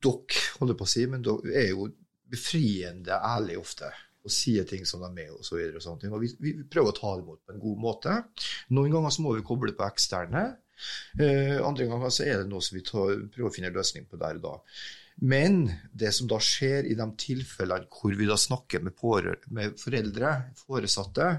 dere, 0.00 0.44
holder 0.60 0.76
på 0.76 0.86
å 0.86 0.92
si, 0.92 1.06
men 1.10 1.24
dere 1.24 1.56
er 1.56 1.72
jo 1.72 1.88
befriende 2.30 3.16
ærlige 3.16 3.60
ofte 3.60 3.90
og 4.20 4.32
sier 4.34 4.66
ting 4.68 4.86
som 4.88 5.02
de 5.02 5.08
er 5.08 5.16
med 5.16 5.30
og 5.32 5.44
så 5.46 5.58
og 5.58 5.82
sånne 5.82 6.02
ting. 6.02 6.14
Og 6.16 6.24
vi, 6.24 6.32
vi, 6.42 6.54
prøver 6.68 6.92
å 6.92 6.96
ta 6.96 7.12
det 7.16 7.24
imot 7.24 7.44
på 7.44 7.54
en 7.54 7.62
god 7.62 7.84
måte. 7.84 8.16
Noen 8.76 8.96
ganger 8.96 9.14
så 9.14 9.24
må 9.24 9.34
vi 9.36 9.46
koble 9.46 9.74
på 9.76 9.86
eksterne. 9.86 10.44
Eh, 11.20 11.56
andre 11.64 11.88
ganger 11.88 12.12
så 12.12 12.26
er 12.26 12.42
det 12.42 12.50
noe 12.50 12.64
som 12.64 12.76
vi 12.78 12.84
tar, 12.86 13.14
prøver 13.32 13.48
å 13.48 13.54
finne 13.54 13.70
en 13.72 13.78
løsning 13.78 14.08
på 14.10 14.20
der 14.20 14.40
og 14.40 14.44
da. 14.44 14.56
Men 15.20 15.62
det 15.92 16.14
som 16.16 16.28
da 16.30 16.38
skjer 16.40 16.88
i 16.88 16.96
de 16.96 17.06
tilfellene 17.20 17.88
hvor 17.92 18.14
vi 18.16 18.28
da 18.28 18.36
snakker 18.40 18.84
med, 18.84 19.00
med 19.52 19.80
foreldre, 19.80 20.34
foresatte, 20.62 21.30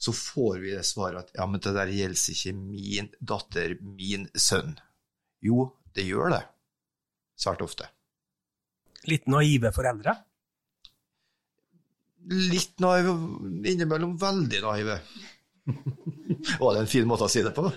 så 0.00 0.12
får 0.12 0.60
vi 0.60 0.72
det 0.76 0.84
svaret 0.84 1.24
at 1.24 1.36
ja, 1.36 1.46
men 1.48 1.60
det 1.64 1.72
der 1.76 1.92
gjelder 1.92 2.32
ikke 2.32 2.54
min 2.56 3.10
datter, 3.20 3.76
min 3.80 4.28
sønn. 4.36 4.76
Jo, 5.44 5.70
det 5.96 6.04
gjør 6.08 6.32
det. 6.36 6.42
Svært 7.36 7.64
ofte. 7.64 7.88
Litt 9.08 9.28
naive 9.30 9.72
foreldre? 9.76 10.16
Litt 12.26 12.80
naive, 12.82 13.14
innimellom 13.70 14.16
veldig 14.18 14.62
naive. 14.64 14.98
Var 16.58 16.72
det 16.74 16.80
en 16.80 16.90
fin 16.90 17.06
måte 17.08 17.26
å 17.26 17.30
si 17.30 17.42
det 17.42 17.52
på? 17.54 17.68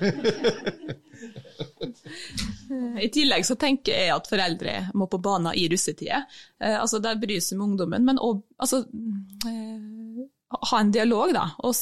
I 2.99 3.09
tillegg 3.13 3.45
så 3.45 3.55
tenker 3.59 3.93
jeg 3.95 4.13
at 4.13 4.29
foreldre 4.29 4.73
må 4.97 5.07
på 5.09 5.19
banen 5.23 5.53
i 5.57 5.67
russetida. 5.71 6.23
Eh, 6.62 6.77
altså 6.79 7.01
de 7.03 7.13
bryr 7.21 7.41
seg 7.43 7.59
med 7.59 7.71
ungdommen, 7.71 8.05
men 8.05 8.21
òg 8.21 8.41
altså, 8.62 8.83
eh, 9.49 10.27
ha 10.71 10.81
en 10.81 10.93
dialog, 10.93 11.33
da. 11.35 11.45
Og 11.65 11.75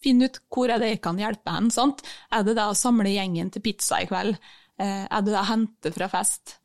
finne 0.00 0.30
ut 0.30 0.40
hvor 0.52 0.72
er 0.72 0.80
det 0.80 0.94
jeg 0.94 1.02
kan 1.04 1.20
hjelpe 1.20 1.54
hen. 1.54 1.68
Sant? 1.74 2.02
Er 2.32 2.44
det 2.46 2.56
da 2.58 2.70
å 2.70 2.78
samle 2.78 3.12
gjengen 3.12 3.52
til 3.52 3.64
pizza 3.64 4.00
i 4.00 4.08
kveld? 4.10 4.40
Eh, 4.80 5.04
er 5.04 5.24
det 5.24 5.34
da 5.34 5.44
å 5.44 5.50
hente 5.50 5.92
fra 5.94 6.08
fest? 6.12 6.56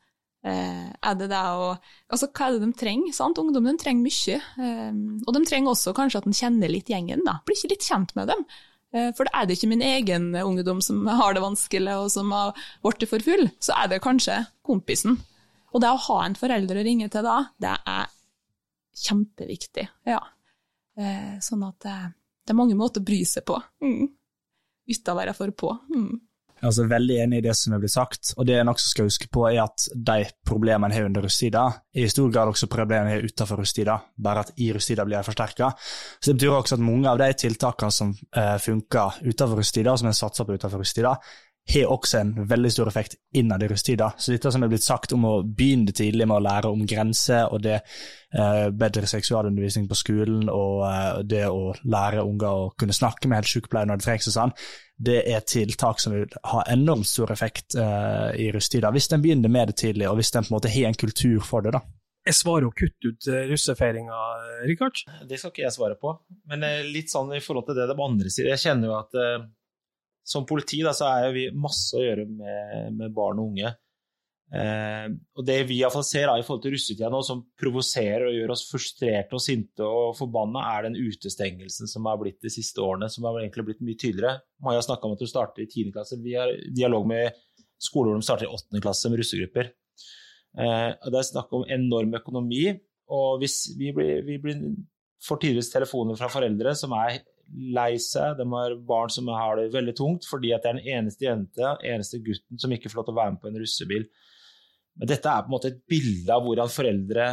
Eh, 0.45 0.89
er 0.93 1.15
det 1.17 1.31
det 1.31 1.41
å 1.41 1.71
Altså, 2.13 2.29
hva 2.29 2.47
er 2.47 2.55
det 2.55 2.67
de 2.67 2.77
trenger? 2.77 3.13
Sant? 3.17 3.39
Ungdommen 3.41 3.79
trenger 3.81 4.05
mye. 4.05 4.39
Eh, 4.61 4.97
og 5.25 5.33
de 5.33 5.43
trenger 5.49 5.73
også 5.73 5.95
kanskje 5.97 6.21
at 6.21 6.29
en 6.29 6.37
kjenner 6.37 6.71
litt 6.71 6.91
gjengen, 6.91 7.25
da. 7.25 7.39
Blir 7.45 7.57
ikke 7.57 7.73
litt 7.73 7.87
kjent 7.87 8.13
med 8.17 8.29
dem. 8.29 8.45
Eh, 8.95 9.11
for 9.17 9.27
er 9.33 9.47
det 9.47 9.57
ikke 9.57 9.71
min 9.73 9.83
egen 9.85 10.29
ungdom 10.39 10.81
som 10.85 11.05
har 11.07 11.35
det 11.35 11.43
vanskelig 11.43 11.95
og 12.03 12.11
som 12.13 12.31
har 12.35 12.53
blitt 12.85 13.07
for 13.09 13.25
full, 13.25 13.49
så 13.59 13.75
er 13.81 13.89
det 13.91 14.03
kanskje 14.05 14.43
kompisen. 14.65 15.17
Og 15.73 15.81
det 15.83 15.91
å 15.91 16.03
ha 16.07 16.19
en 16.23 16.37
forelder 16.39 16.79
å 16.79 16.85
ringe 16.87 17.09
til 17.11 17.25
da, 17.25 17.39
det 17.59 17.73
er 17.75 18.13
kjempeviktig. 18.95 19.89
Ja. 20.07 20.21
Eh, 20.95 21.35
sånn 21.43 21.65
at 21.67 21.81
det, 21.83 21.97
det 22.45 22.53
er 22.53 22.61
mange 22.61 22.77
måter 22.79 23.03
å 23.03 23.07
bry 23.07 23.19
seg 23.27 23.43
på. 23.49 23.57
Mm. 23.83 24.07
Uten 24.85 25.11
å 25.11 25.17
være 25.17 25.33
for 25.35 25.51
på. 25.57 25.73
Mm. 25.91 26.21
Jeg 26.55 26.63
er 26.63 26.69
altså 26.69 26.85
veldig 26.87 27.15
enig 27.19 27.39
i 27.41 27.43
det 27.43 27.53
som 27.59 27.73
er 27.75 27.81
blitt 27.83 27.91
sagt, 27.91 28.29
og 28.39 28.45
det 28.47 28.55
en 28.55 28.69
også 28.71 28.87
skal 28.87 29.09
huske 29.09 29.27
på, 29.27 29.41
er 29.49 29.59
at 29.65 29.87
de 29.91 30.21
problemene 30.47 30.87
en 30.87 30.95
har 30.95 31.09
under 31.09 31.25
rusttida, 31.27 31.65
er 31.91 32.05
i 32.07 32.11
stor 32.13 32.29
grad 32.31 32.51
også 32.53 32.69
problemene 32.71 33.11
en 33.11 33.17
har 33.17 33.27
utenfor 33.27 33.59
rusttida, 33.59 33.97
bare 34.23 34.45
at 34.45 34.53
i 34.63 34.69
rusttida 34.73 35.03
blir 35.03 35.19
de 35.19 35.27
forsterka. 35.27 35.73
Så 36.15 36.31
det 36.31 36.37
betyr 36.37 36.55
også 36.55 36.77
at 36.77 36.85
mange 36.87 37.11
av 37.11 37.19
de 37.19 37.27
tiltakene 37.43 37.91
som 37.91 38.13
eh, 38.15 38.55
funker 38.63 39.19
utenfor 39.25 39.59
rusttida, 39.59 39.91
og 39.91 39.99
som 39.99 40.09
en 40.13 40.15
satser 40.15 40.47
på 40.47 40.55
utenfor 40.55 40.79
rusttida, 40.85 41.11
har 41.73 41.89
også 41.89 42.19
en 42.21 42.33
veldig 42.47 42.71
stor 42.71 42.87
effekt 42.87 43.15
innad 43.33 43.63
i 43.65 43.67
rusttida. 43.67 44.11
Så 44.17 44.31
dette 44.31 44.51
som 44.53 44.63
er 44.63 44.69
blitt 44.69 44.85
sagt 44.85 45.15
om 45.15 45.25
å 45.25 45.35
begynne 45.43 45.95
tidlig 45.97 46.27
med 46.29 46.37
å 46.37 46.45
lære 46.45 46.71
om 46.71 46.85
grenser, 46.87 47.49
og 47.49 47.63
det 47.65 47.79
eh, 47.81 48.67
bedre 48.69 49.09
seksualundervisning 49.09 49.89
på 49.89 49.97
skolen, 49.97 50.45
og 50.53 50.85
eh, 50.87 51.21
det 51.25 51.45
å 51.49 51.73
lære 51.83 52.25
unger 52.25 52.49
å 52.51 52.67
kunne 52.77 52.95
snakke 52.95 53.27
med 53.27 53.41
helsesykepleier 53.41 53.89
når 53.89 54.01
det 54.01 54.07
trengs 54.07 54.29
og 54.29 54.37
sånn, 54.37 54.55
det 54.95 55.17
er 55.27 55.43
tiltak 55.43 55.99
som 55.99 56.13
vil 56.15 56.37
ha 56.47 56.63
enormt 56.71 57.07
stor 57.07 57.31
effekt 57.33 57.75
uh, 57.75 58.31
i 58.31 58.47
russetida, 58.55 58.91
hvis 58.95 59.09
en 59.11 59.23
begynner 59.23 59.51
med 59.51 59.71
det 59.71 59.77
tidlig, 59.81 60.07
og 60.09 60.19
hvis 60.19 60.31
en 60.33 60.45
på 60.45 60.53
en 60.53 60.55
måte 60.55 60.71
har 60.71 60.89
en 60.89 60.99
kultur 60.99 61.43
for 61.43 61.65
det. 61.65 61.75
da. 61.75 61.83
Jeg 62.25 62.39
svarer 62.39 62.65
å 62.65 62.73
kutte 62.73 63.11
ut 63.11 63.27
eh, 63.29 63.43
russefeiringa, 63.51 64.19
Rikard? 64.65 65.03
Det 65.29 65.37
skal 65.37 65.51
ikke 65.51 65.61
jeg 65.61 65.75
svare 65.75 65.97
på. 65.99 66.15
Men 66.49 66.63
eh, 66.65 66.87
litt 66.89 67.11
sånn 67.13 67.29
i 67.37 67.41
forhold 67.43 67.67
til 67.67 67.77
det 67.77 67.85
de 67.91 67.97
andre 68.01 68.31
sier. 68.33 68.49
Jeg 68.49 68.63
kjenner 68.63 68.89
jo 68.89 68.95
at 68.97 69.19
uh, 69.19 69.43
som 70.25 70.47
politi 70.49 70.79
da, 70.81 70.95
så 70.97 71.11
er 71.11 71.27
jo 71.27 71.35
vi 71.35 71.43
masse 71.53 71.93
å 71.93 72.01
gjøre 72.01 72.25
med, 72.25 72.95
med 72.97 73.13
barn 73.13 73.43
og 73.43 73.51
unge. 73.51 73.75
Eh, 74.55 75.07
og 75.35 75.45
Det 75.47 75.57
vi 75.67 75.79
iallfall 75.81 76.05
ser 76.07 76.29
da, 76.29 76.35
i 76.39 76.43
forhold 76.45 76.63
til 76.63 76.75
russetida 76.75 77.09
nå, 77.11 77.19
som 77.27 77.41
provoserer 77.59 78.27
og 78.29 78.35
gjør 78.37 78.53
oss 78.53 78.65
frustrerte 78.69 79.35
og 79.35 79.43
sinte 79.43 79.83
og 79.83 80.15
forbanna, 80.19 80.63
er 80.75 80.87
den 80.87 80.99
utestengelsen 80.99 81.89
som 81.91 82.07
har 82.07 82.19
blitt 82.21 82.39
de 82.45 82.51
siste 82.53 82.79
årene, 82.83 83.09
som 83.11 83.27
har 83.27 83.41
egentlig 83.41 83.67
blitt 83.71 83.83
mye 83.83 83.99
tydeligere. 83.99 84.39
Maja 84.63 84.83
snakka 84.85 85.09
om 85.09 85.17
at 85.17 85.23
du 85.23 85.27
starter 85.29 85.65
i 85.65 85.69
10. 85.69 85.91
klasse. 85.95 86.21
Vi 86.23 86.37
har 86.39 86.53
dialog 86.75 87.07
med 87.09 87.35
skoler 87.81 88.13
hvor 88.13 88.21
de 88.21 88.27
starter 88.29 88.47
i 88.47 88.53
8. 88.55 88.83
klasse 88.85 89.11
med 89.11 89.21
russegrupper. 89.21 89.71
Eh, 90.55 90.91
Det 90.95 91.19
er 91.19 91.31
snakk 91.31 91.51
om 91.53 91.67
enorm 91.67 92.13
økonomi. 92.15 92.79
og 93.07 93.39
hvis 93.39 93.77
vi, 93.77 93.91
blir, 93.93 94.23
vi 94.25 94.39
blir, 94.41 94.61
får 95.21 95.37
tidligere 95.37 95.73
telefoner 95.73 96.15
fra 96.17 96.29
foreldre 96.31 96.71
som 96.73 96.91
er 96.97 97.19
lei 97.53 97.99
seg, 98.01 98.39
de 98.39 98.45
har 98.49 98.73
barn 98.87 99.11
som 99.13 99.27
har 99.29 99.59
det 99.59 99.67
veldig 99.75 99.93
tungt 99.93 100.25
fordi 100.25 100.53
at 100.55 100.63
det 100.63 100.71
er 100.71 100.79
den 100.79 100.87
eneste 100.95 101.27
jenta, 101.27 101.75
eneste 101.85 102.17
gutten, 102.25 102.57
som 102.57 102.71
ikke 102.73 102.89
får 102.89 102.97
lov 102.97 103.05
til 103.05 103.13
å 103.13 103.19
være 103.19 103.35
med 103.35 103.41
på 103.43 103.51
en 103.51 103.59
russebil. 103.61 104.07
Men 104.95 105.11
dette 105.11 105.31
er 105.31 105.43
på 105.43 105.51
en 105.51 105.55
måte 105.57 105.71
et 105.73 105.83
bilde 105.89 106.31
av 106.31 106.45
hvordan 106.45 106.71
foreldre 106.71 107.27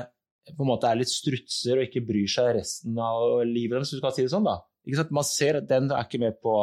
på 0.51 0.65
en 0.65 0.71
måte 0.73 0.89
er 0.91 0.99
litt 0.99 1.11
strutser 1.13 1.79
og 1.79 1.87
ikke 1.87 2.03
bryr 2.07 2.31
seg 2.31 2.57
resten 2.57 2.97
av 2.99 3.45
livet 3.47 3.77
deres, 3.77 3.93
hvis 3.93 4.01
du 4.01 4.05
kan 4.05 4.15
si 4.17 4.25
det 4.25 4.33
sånn. 4.33 4.49
da. 4.49 4.59
Man 5.15 5.27
ser 5.27 5.61
at 5.61 5.69
den 5.71 5.87
er 5.95 6.03
ikke 6.03 6.19
med 6.19 6.41
på 6.43 6.55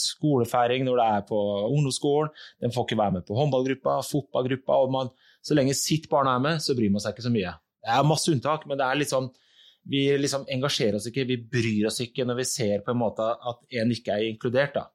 skolefeiring 0.00 0.86
når 0.86 1.00
det 1.00 1.08
er 1.18 1.26
på 1.28 1.40
ungdomsskolen. 1.66 2.32
Den 2.64 2.72
får 2.72 2.86
ikke 2.86 3.00
være 3.02 3.16
med 3.18 3.26
på 3.28 3.36
håndballgruppa, 3.36 3.98
fotballgruppa. 4.08 4.78
og 4.86 4.94
man, 4.94 5.10
Så 5.44 5.54
lenge 5.54 5.76
sitt 5.76 6.08
barn 6.08 6.26
er 6.26 6.40
med, 6.40 6.62
så 6.64 6.74
bryr 6.74 6.90
man 6.90 7.04
seg 7.04 7.12
ikke 7.12 7.28
så 7.28 7.34
mye. 7.34 7.52
Det 7.84 7.92
er 7.92 8.08
masse 8.08 8.32
unntak, 8.32 8.64
men 8.66 8.80
det 8.80 8.86
er 8.88 8.98
litt 8.98 9.12
sånn 9.12 9.28
vi 9.88 10.02
liksom 10.18 10.44
engasjerer 10.52 10.98
oss 10.98 11.06
ikke, 11.08 11.24
vi 11.24 11.38
bryr 11.40 11.86
oss 11.88 12.00
ikke 12.04 12.26
når 12.28 12.42
vi 12.42 12.48
ser 12.48 12.82
på 12.84 12.92
en 12.92 13.00
måte 13.00 13.24
at 13.24 13.78
en 13.80 13.92
ikke 13.94 14.16
er 14.16 14.26
inkludert. 14.28 14.74
Da. 14.74 14.88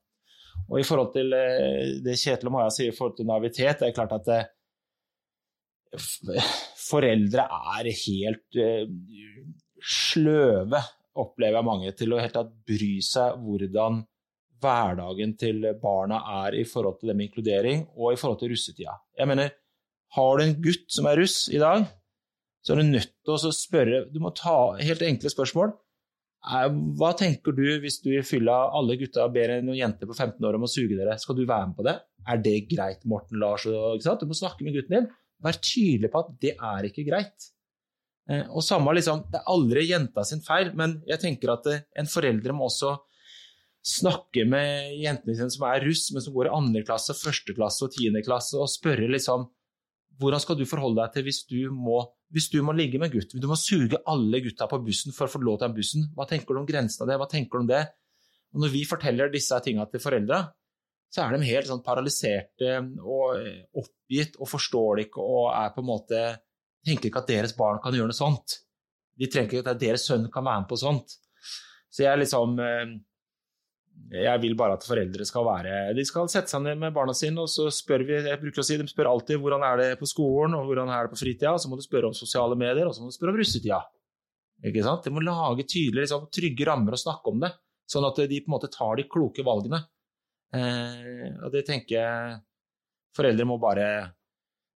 Og 0.70 0.82
i 0.82 0.86
forhold 0.86 1.14
til 1.16 1.34
eh, 1.34 1.96
det 2.04 2.18
Kjetil 2.20 2.52
og 2.52 2.56
Maja 2.58 2.74
sier 2.74 2.92
i 2.92 2.96
forhold 2.96 3.16
til 3.18 3.30
naivitet, 3.30 3.82
det 3.82 3.90
er 3.90 3.96
klart 3.96 4.14
at 4.20 4.28
det, 4.28 4.42
eh, 4.44 4.52
foreldre 6.84 7.46
er 7.78 7.90
helt 8.06 8.60
uh, 8.60 8.86
sløve, 9.84 10.82
opplever 11.20 11.60
jeg 11.60 11.68
mange, 11.68 11.94
til 11.98 12.16
å 12.16 12.22
helt 12.22 12.36
tatt 12.36 12.52
bry 12.68 12.96
seg 13.06 13.38
hvordan 13.44 14.02
hverdagen 14.64 15.36
til 15.40 15.66
barna 15.82 16.22
er 16.46 16.56
i 16.62 16.64
forhold 16.68 17.02
til 17.02 17.12
det 17.12 17.18
med 17.18 17.28
inkludering 17.28 17.84
og 17.98 18.14
i 18.14 18.20
forhold 18.20 18.40
til 18.42 18.54
russetida. 18.54 18.96
Jeg 19.20 19.30
mener, 19.30 19.52
har 20.16 20.38
du 20.38 20.46
en 20.46 20.58
gutt 20.64 20.88
som 20.94 21.10
er 21.10 21.20
russ 21.20 21.48
i 21.52 21.62
dag, 21.62 21.86
så 22.64 22.74
er 22.74 22.80
du 22.80 22.94
nødt 22.94 23.12
til 23.12 23.34
å 23.34 23.52
spørre 23.52 24.06
Du 24.14 24.22
må 24.24 24.32
ta 24.38 24.78
helt 24.80 25.02
enkle 25.04 25.32
spørsmål. 25.32 25.74
Hva 27.00 27.10
tenker 27.20 27.56
du 27.56 27.66
hvis 27.84 28.02
du 28.04 28.10
i 28.14 28.24
fylla 28.24 28.56
alle 28.76 28.96
gutta 29.00 29.26
ber 29.32 29.58
en 29.58 29.72
jente 29.76 30.08
på 30.08 30.16
15 30.16 30.44
år 30.48 30.58
om 30.58 30.66
å 30.68 30.72
suge 30.72 30.96
dere? 30.96 31.18
Skal 31.20 31.38
du 31.38 31.44
være 31.44 31.70
med 31.70 31.78
på 31.78 31.86
det? 31.88 31.98
Er 32.28 32.40
det 32.44 32.56
greit, 32.72 33.04
Morten 33.08 33.40
Lars? 33.44 33.68
Du 33.68 34.26
må 34.28 34.38
snakke 34.38 34.64
med 34.64 34.76
gutten 34.76 34.96
din. 34.96 35.12
Vær 35.44 35.60
tydelig 35.60 36.12
på 36.12 36.22
at 36.24 36.36
det 36.42 36.54
er 36.56 36.88
ikke 36.90 37.06
greit. 37.08 37.50
Eh, 38.32 38.46
og 38.50 38.64
samme 38.64 38.94
liksom, 38.96 39.26
Det 39.32 39.42
er 39.42 39.50
aldri 39.52 39.88
jenta 39.90 40.24
sin 40.28 40.44
feil, 40.44 40.72
men 40.80 41.02
jeg 41.10 41.20
tenker 41.24 41.58
at 41.58 41.68
eh, 41.72 41.84
en 42.00 42.10
foreldre 42.10 42.56
må 42.56 42.70
også 42.70 42.96
snakke 43.84 44.46
med 44.48 44.94
jentene 45.02 45.36
sine 45.36 45.52
som 45.52 45.66
er 45.68 45.84
russ, 45.84 46.06
men 46.16 46.24
som 46.24 46.36
går 46.36 46.48
i 46.48 46.56
andre 46.56 46.86
klasse, 46.88 47.16
første 47.20 47.56
klasse 47.56 47.84
og 47.84 47.92
tiende 47.92 48.24
klasse, 48.24 48.56
og 48.56 48.72
spørre 48.72 49.12
liksom 49.12 49.50
hvordan 50.22 50.40
skal 50.40 50.56
du 50.60 50.68
forholde 50.70 51.02
deg 51.02 51.16
til 51.16 51.26
hvis 51.28 51.42
du 51.50 51.60
må, 51.74 51.98
hvis 52.32 52.48
du 52.54 52.60
må 52.64 52.76
ligge 52.78 53.00
med 53.02 53.12
gutt? 53.12 53.34
Du 53.34 53.48
må 53.50 53.58
suge 53.60 54.00
alle 54.08 54.40
gutta 54.46 54.68
på 54.70 54.80
bussen 54.86 55.16
for 55.16 55.26
å 55.26 55.34
få 55.34 55.42
lov 55.42 55.58
til 55.58 55.68
den 55.68 55.78
bussen. 55.80 56.06
Hva 56.16 56.28
tenker 56.30 56.54
du 56.54 56.62
om 56.62 56.68
grensen 56.70 57.04
av 57.04 57.10
det? 57.10 57.18
Hva 57.20 57.28
tenker 57.32 57.58
du 57.58 57.66
om 57.66 57.72
det? 57.72 57.82
Og 58.54 58.62
når 58.64 58.74
vi 58.76 58.84
forteller 58.86 59.34
disse 59.34 59.58
tingene 59.66 59.90
til 59.90 60.04
foreldra, 60.04 60.44
så 61.14 61.22
er 61.22 61.36
de 61.36 61.46
helt 61.46 61.70
sånn 61.70 61.84
paralyserte 61.86 62.80
og 63.06 63.78
oppgitt 63.78 64.40
og 64.42 64.50
forstår 64.50 64.98
det 64.98 65.08
ikke 65.08 65.22
og 65.22 65.52
er 65.54 65.70
på 65.76 65.84
en 65.84 65.90
måte 65.92 66.22
tenker 66.84 67.10
ikke 67.10 67.24
at 67.24 67.32
deres 67.32 67.56
barn 67.58 67.82
kan 67.84 67.96
gjøre 67.96 68.12
noe 68.12 68.18
sånt. 68.18 68.60
De 69.20 69.30
trenger 69.30 69.60
ikke 69.60 69.74
at 69.76 69.82
deres 69.82 70.06
sønn 70.10 70.30
kan 70.34 70.46
være 70.46 70.64
med 70.64 70.70
på 70.72 70.80
sånt. 70.82 71.18
Så 71.94 72.06
jeg 72.08 72.24
liksom 72.24 72.58
eh, 72.64 72.94
Jeg 74.16 74.42
vil 74.42 74.56
bare 74.58 74.80
at 74.80 74.86
foreldre 74.88 75.26
skal 75.30 75.46
være 75.46 75.94
De 75.94 76.06
skal 76.08 76.30
sette 76.32 76.50
seg 76.50 76.64
ned 76.66 76.80
med 76.82 76.96
barna 76.96 77.14
sine, 77.14 77.44
og 77.44 77.52
så 77.52 77.68
spør 77.70 78.06
vi 78.08 78.18
jeg 78.18 78.40
bruker 78.42 78.64
å 78.64 78.66
si, 78.66 78.80
De 78.82 78.88
spør 78.90 79.12
alltid 79.12 79.38
hvordan 79.42 79.66
er 79.68 79.78
det 79.82 79.90
på 80.00 80.10
skolen 80.10 80.58
og 80.58 80.66
hvordan 80.70 80.90
er 80.90 81.06
det 81.06 81.14
på 81.14 81.22
fritida. 81.22 81.54
Så 81.62 81.70
må 81.70 81.78
du 81.78 81.86
spørre 81.86 82.10
om 82.10 82.18
sosiale 82.18 82.58
medier, 82.58 82.90
og 82.90 82.98
så 82.98 83.04
må 83.04 83.12
du 83.12 83.18
spørre 83.18 83.36
om 83.36 83.42
russetida. 83.42 83.84
Ikke 84.66 84.86
sant? 84.86 85.06
De 85.06 85.14
må 85.14 85.22
lage 85.22 85.68
tydelige, 85.68 86.08
liksom, 86.08 86.30
trygge 86.34 86.68
rammer 86.68 86.96
og 86.96 87.04
snakke 87.04 87.30
om 87.30 87.42
det, 87.44 87.52
sånn 87.90 88.08
at 88.08 88.22
de 88.32 88.42
på 88.42 88.50
en 88.50 88.56
måte 88.56 88.72
tar 88.74 88.98
de 88.98 89.06
kloke 89.12 89.46
valgene. 89.46 89.84
Eh, 90.54 91.30
og 91.42 91.54
det 91.54 91.64
tenker 91.66 91.96
jeg 91.98 92.42
Foreldre 93.14 93.46
må 93.46 93.60
bare 93.62 93.88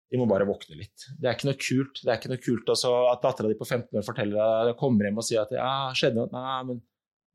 de 0.07 0.19
må 0.19 0.27
bare 0.29 0.45
våkne 0.47 0.77
litt. 0.79 1.07
Det 1.19 1.27
er 1.27 1.35
ikke 1.35 1.49
noe 1.49 1.59
kult. 1.59 1.99
Det 1.99 2.11
er 2.11 2.19
ikke 2.19 2.29
noe 2.31 2.43
kult 2.43 2.69
også 2.71 2.91
at 3.09 3.23
dattera 3.25 3.49
di 3.51 3.57
på 3.59 3.67
15 3.67 3.97
år 3.99 4.05
forteller 4.07 4.69
deg, 4.69 4.77
kommer 4.79 5.07
hjem 5.07 5.19
og 5.19 5.25
sier 5.27 5.41
at 5.41 5.51
ja, 5.57 5.71
skjedde 5.97 6.21
noe. 6.21 6.29
Nei, 6.31 6.59
men 6.69 6.79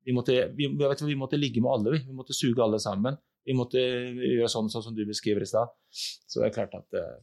vi 0.08 0.14
måtte, 0.16 0.36
vi, 0.56 0.70
vet, 0.80 1.02
vi 1.04 1.18
måtte 1.18 1.40
ligge 1.40 1.60
med 1.62 1.72
alle, 1.74 1.92
vi. 1.92 2.00
Vi 2.06 2.16
måtte 2.16 2.36
suge 2.36 2.64
alle 2.64 2.80
sammen. 2.82 3.18
Vi 3.44 3.56
måtte 3.58 3.82
gjøre 3.82 4.48
sånn, 4.50 4.70
sånn 4.72 4.86
som 4.86 4.96
du 4.96 5.04
beskriver 5.04 5.44
i 5.44 5.50
stad. 5.50 5.74
Så 5.92 6.40
det 6.40 6.48
er 6.48 6.56
klart 6.56 6.78
at 6.78 6.96
eh, 6.96 7.20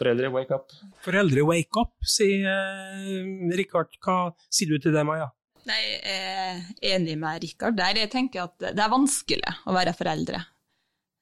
foreldre, 0.00 0.32
wake 0.34 0.58
up. 0.58 0.74
Foreldre, 1.04 1.46
wake 1.46 1.84
up, 1.84 1.94
sier 2.16 2.48
eh, 2.50 3.54
Rikard. 3.60 3.94
Hva 4.02 4.32
sier 4.48 4.74
du 4.74 4.82
til 4.82 4.96
det, 4.96 5.06
Maja? 5.06 5.30
Nei, 5.68 5.78
jeg 5.82 6.02
er 6.10 6.96
enig 6.96 7.14
med 7.20 7.42
Rikard 7.44 7.76
der. 7.78 8.00
Jeg 8.02 8.10
tenker 8.10 8.46
at 8.48 8.56
det 8.64 8.82
er 8.82 8.92
vanskelig 8.92 9.54
å 9.68 9.74
være 9.76 9.94
foreldre. 9.94 10.40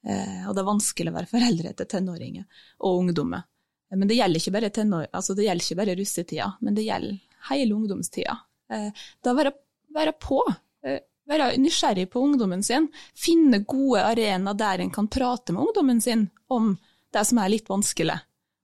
Eh, 0.08 0.46
og 0.48 0.54
det 0.56 0.62
er 0.62 0.70
vanskelig 0.70 1.12
å 1.12 1.16
være 1.18 1.30
foreldre 1.30 1.72
til 1.76 1.88
tenåringer 1.92 2.64
og 2.86 3.02
ungdommer. 3.02 3.44
Men 3.90 4.08
det 4.08 4.16
gjelder 4.16 4.40
ikke 4.40 4.54
bare, 4.54 5.06
altså 5.10 5.34
bare 5.76 5.96
russetida, 5.98 6.52
men 6.60 6.76
det 6.76 6.86
gjelder 6.86 7.18
hele 7.50 7.74
ungdomstida. 7.74 8.38
Eh, 8.70 8.88
da 9.24 9.34
være, 9.36 9.52
være 9.94 10.14
på. 10.22 10.40
Eh, 10.86 11.02
være 11.30 11.52
nysgjerrig 11.60 12.08
på 12.10 12.22
ungdommen 12.22 12.62
sin. 12.62 12.88
Finne 13.14 13.62
gode 13.68 14.02
arenaer 14.06 14.56
der 14.58 14.84
en 14.84 14.94
kan 14.94 15.10
prate 15.10 15.52
med 15.52 15.68
ungdommen 15.68 16.00
sin 16.00 16.28
om 16.48 16.72
det 17.12 17.26
som 17.26 17.42
er 17.42 17.52
litt 17.52 17.68
vanskelig. 17.68 18.16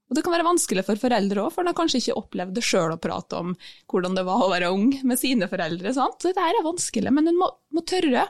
Og 0.06 0.14
det 0.14 0.22
kan 0.22 0.36
være 0.36 0.46
vanskelig 0.46 0.84
for 0.86 1.02
foreldre 1.02 1.42
òg, 1.42 1.50
for 1.54 1.66
de 1.66 1.72
har 1.72 1.78
kanskje 1.78 1.98
ikke 2.02 2.20
opplevd 2.20 2.54
det 2.54 2.62
sjøl 2.62 2.94
å 2.94 3.00
prate 3.02 3.40
om 3.42 3.56
hvordan 3.90 4.14
det 4.14 4.22
var 4.28 4.44
å 4.44 4.52
være 4.52 4.70
ung 4.70 4.92
med 5.02 5.18
sine 5.18 5.48
foreldre. 5.50 5.90
Sant? 5.96 6.20
Så 6.22 6.30
dette 6.30 6.44
er 6.46 6.62
vanskelig, 6.62 7.10
men 7.14 7.32
en 7.32 7.40
må, 7.40 7.50
må 7.74 7.82
tørre 7.82 8.28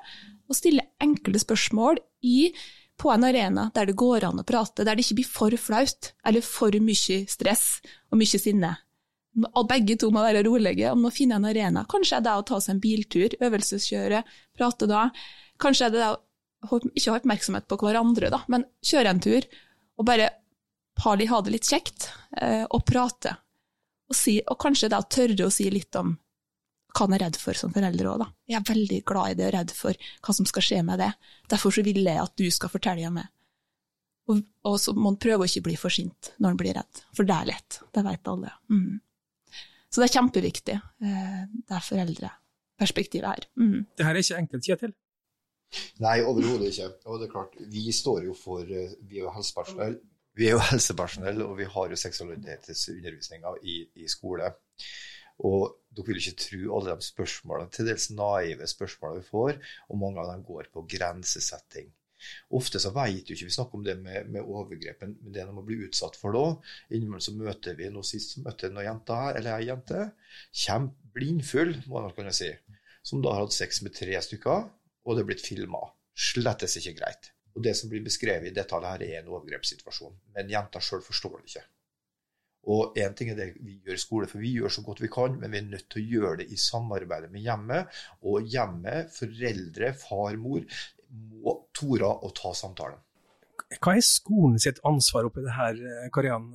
å 0.49 0.57
stille 0.57 0.87
enkle 1.03 1.41
spørsmål 1.43 2.01
i 2.25 2.49
på 2.97 3.11
en 3.13 3.27
arena 3.29 3.67
der 3.77 3.91
det 3.91 3.99
går 4.01 4.25
an 4.25 4.41
å 4.41 4.47
prate, 4.47 4.87
der 4.87 4.97
det 4.97 5.05
ikke 5.05 5.19
blir 5.19 5.29
for 5.29 5.57
flaut 5.61 6.13
eller 6.25 6.45
for 6.45 6.73
mye 6.81 7.19
stress 7.29 7.67
og 8.09 8.21
mye 8.23 8.41
sinne. 8.41 8.73
Begge 9.69 9.99
to 10.01 10.09
må 10.15 10.23
være 10.25 10.47
rolige 10.47 10.95
og 10.95 11.03
må 11.03 11.13
finne 11.13 11.37
en 11.37 11.49
arena. 11.51 11.85
Kanskje 11.93 12.23
er 12.23 12.25
det 12.25 12.39
å 12.39 12.47
ta 12.49 12.61
seg 12.63 12.79
en 12.79 12.81
biltur, 12.81 13.37
øvelseskjøre, 13.37 14.23
prate 14.57 14.89
da. 14.89 15.11
Kanskje 15.61 15.91
er 15.91 15.93
det 15.93 16.09
å 16.09 16.81
ikke 16.89 17.13
ha 17.13 17.21
oppmerksomhet 17.21 17.69
på 17.69 17.77
hverandre, 17.83 18.33
da, 18.33 18.41
men 18.49 18.65
kjøre 18.81 19.13
en 19.13 19.21
tur 19.23 19.45
og 19.97 20.09
bare 20.09 20.31
ha 21.05 21.41
det 21.45 21.53
litt 21.53 21.69
kjekt 21.69 22.11
eh, 22.41 22.65
og 22.65 22.85
prate. 22.89 23.37
Og, 24.07 24.17
si, 24.17 24.39
og 24.47 24.59
kanskje 24.63 24.91
det 24.93 25.01
å 25.01 25.11
tørre 25.11 25.49
å 25.49 25.53
si 25.53 25.69
litt 25.71 25.95
om 25.99 26.15
hva 26.97 27.05
han 27.05 27.17
er 27.17 27.27
redd 27.27 27.37
for 27.37 27.59
som 27.59 27.73
forelder 27.75 28.09
òg, 28.09 28.21
da. 28.23 28.29
Jeg 28.49 28.57
er 28.59 28.69
veldig 28.71 29.01
glad 29.09 29.33
i 29.33 29.39
det 29.39 29.49
og 29.49 29.55
redd 29.57 29.73
for 29.77 30.07
hva 30.25 30.35
som 30.37 30.47
skal 30.49 30.65
skje 30.65 30.83
med 30.87 31.03
det. 31.03 31.11
Derfor 31.53 31.75
så 31.75 31.85
vil 31.85 32.01
jeg 32.01 32.23
at 32.23 32.37
du 32.41 32.47
skal 32.55 32.73
fortelle 32.73 33.11
meg. 33.13 33.29
Og, 34.33 34.41
og 34.67 34.79
så 34.83 34.95
må 34.97 35.13
han 35.13 35.19
prøve 35.23 35.45
å 35.45 35.49
ikke 35.51 35.67
bli 35.69 35.77
for 35.79 35.93
sint 35.93 36.33
når 36.41 36.55
han 36.55 36.61
blir 36.63 36.75
redd, 36.79 37.03
for 37.15 37.29
det 37.29 37.37
er 37.37 37.51
lett. 37.53 37.81
Det 37.95 38.03
vet 38.07 38.31
alle. 38.33 38.55
Mm. 38.73 38.97
Så 39.93 40.03
det 40.03 40.09
er 40.09 40.17
kjempeviktig, 40.17 40.79
eh, 41.07 41.43
det 41.69 41.77
er 41.77 41.85
foreldreperspektivet 41.87 43.29
her. 43.29 43.47
Mm. 43.61 43.85
Det 43.97 44.09
her 44.09 44.17
er 44.17 44.25
ikke 44.25 44.41
enkelt, 44.41 44.67
Kjetil? 44.67 44.97
Nei, 46.03 46.19
overhodet 46.27 46.73
ikke. 46.73 46.91
Og 47.07 47.21
det 47.21 47.29
er 47.29 47.33
klart, 47.33 47.55
vi 47.71 47.87
står 47.95 48.27
jo 48.27 48.35
for 48.39 48.67
eh, 48.67 48.97
Vi 49.07 49.23
er 49.23 49.35
helsepersonell. 49.35 49.99
Vi 50.37 50.49
er 50.49 50.57
jo 50.57 50.65
helsepersonell, 50.71 51.43
og 51.47 51.57
vi 51.61 51.69
har 51.73 51.93
jo 51.93 52.01
seksualitetsundervisninga 52.01 53.57
i, 53.63 53.81
i 54.03 54.09
skole. 54.13 54.53
Og 55.47 55.77
dere 55.93 56.09
vil 56.09 56.21
ikke 56.21 56.41
tro 56.41 56.63
alle 56.79 56.97
de 56.97 57.05
spørsmålene, 57.11 57.73
til 57.73 57.89
dels 57.91 58.09
naive 58.17 58.69
spørsmålene 58.71 59.23
vi 59.23 59.31
får, 59.31 59.61
og 59.91 60.01
mange 60.01 60.23
av 60.23 60.33
dem 60.33 60.45
går 60.47 60.71
på 60.73 60.85
grensesetting. 60.97 61.93
Ofte 62.57 62.81
så 62.81 62.91
vet 62.97 63.29
jo 63.29 63.37
ikke 63.37 63.49
vi 63.49 63.55
snakker 63.55 63.79
om 63.79 63.85
det 63.85 63.97
med, 64.01 64.31
med 64.33 64.47
overgrep, 64.49 65.03
men 65.05 65.35
det 65.35 65.43
er 65.43 65.53
må 65.53 65.65
bli 65.67 65.83
utsatt 65.85 66.17
for 66.19 66.35
det 66.35 66.97
Innimellom 66.97 67.23
så 67.23 67.35
møter 67.37 67.77
vi 67.79 67.91
noe 67.93 68.07
sist 68.09 68.35
så 68.35 68.45
møtte 68.45 68.71
noen 68.73 68.89
jenter 68.89 69.21
her, 69.21 69.39
eller 69.41 69.59
ei 69.59 69.69
jente, 69.69 70.09
kjempeblindfull, 70.65 71.75
må 71.87 72.03
man 72.07 72.17
kunne 72.17 72.35
si, 72.37 72.51
som 73.07 73.23
da 73.23 73.37
har 73.37 73.45
hatt 73.45 73.57
sex 73.57 73.83
med 73.85 73.95
tre 73.97 74.17
stykker, 74.25 74.69
og 75.07 75.17
det 75.17 75.23
er 75.23 75.31
blitt 75.31 75.45
filma. 75.45 75.85
Slettes 76.17 76.79
ikke 76.81 76.97
greit. 77.03 77.36
Og 77.57 77.65
det 77.65 77.73
som 77.79 77.89
blir 77.89 78.05
beskrevet 78.05 78.51
i 78.51 78.55
detalj 78.57 78.85
her, 78.91 79.07
er 79.07 79.23
en 79.23 79.33
overgrepssituasjon. 79.33 80.19
Men 80.37 80.53
jenta 80.53 80.83
sjøl 80.83 81.03
forstår 81.05 81.39
det 81.39 81.51
ikke. 81.51 81.65
Og 82.67 82.99
én 82.99 83.15
ting 83.15 83.31
er 83.31 83.39
det 83.39 83.47
vi 83.63 83.77
gjør 83.87 83.95
i 83.95 84.03
skole, 84.03 84.29
for 84.29 84.43
vi 84.43 84.51
gjør 84.57 84.73
så 84.75 84.83
godt 84.85 85.01
vi 85.05 85.11
kan, 85.13 85.37
men 85.39 85.53
vi 85.55 85.61
er 85.61 85.69
nødt 85.71 85.87
til 85.93 86.03
å 86.03 86.07
gjøre 86.17 86.41
det 86.43 86.49
i 86.51 86.59
samarbeid 86.59 87.29
med 87.31 87.47
hjemmet. 87.47 87.99
Og 88.27 88.49
hjemmet, 88.53 89.13
foreldre, 89.15 89.93
far, 90.01 90.39
mor, 90.43 90.65
må 91.15 91.55
tore 91.77 92.11
å 92.11 92.33
ta 92.37 92.53
samtalen. 92.59 92.99
Hva 93.83 93.97
er 93.97 94.05
skolen 94.05 94.59
sitt 94.63 94.79
ansvar 94.87 95.27
oppi 95.27 95.43
det 95.43 95.55
her, 95.55 95.79
Karian? 96.15 96.51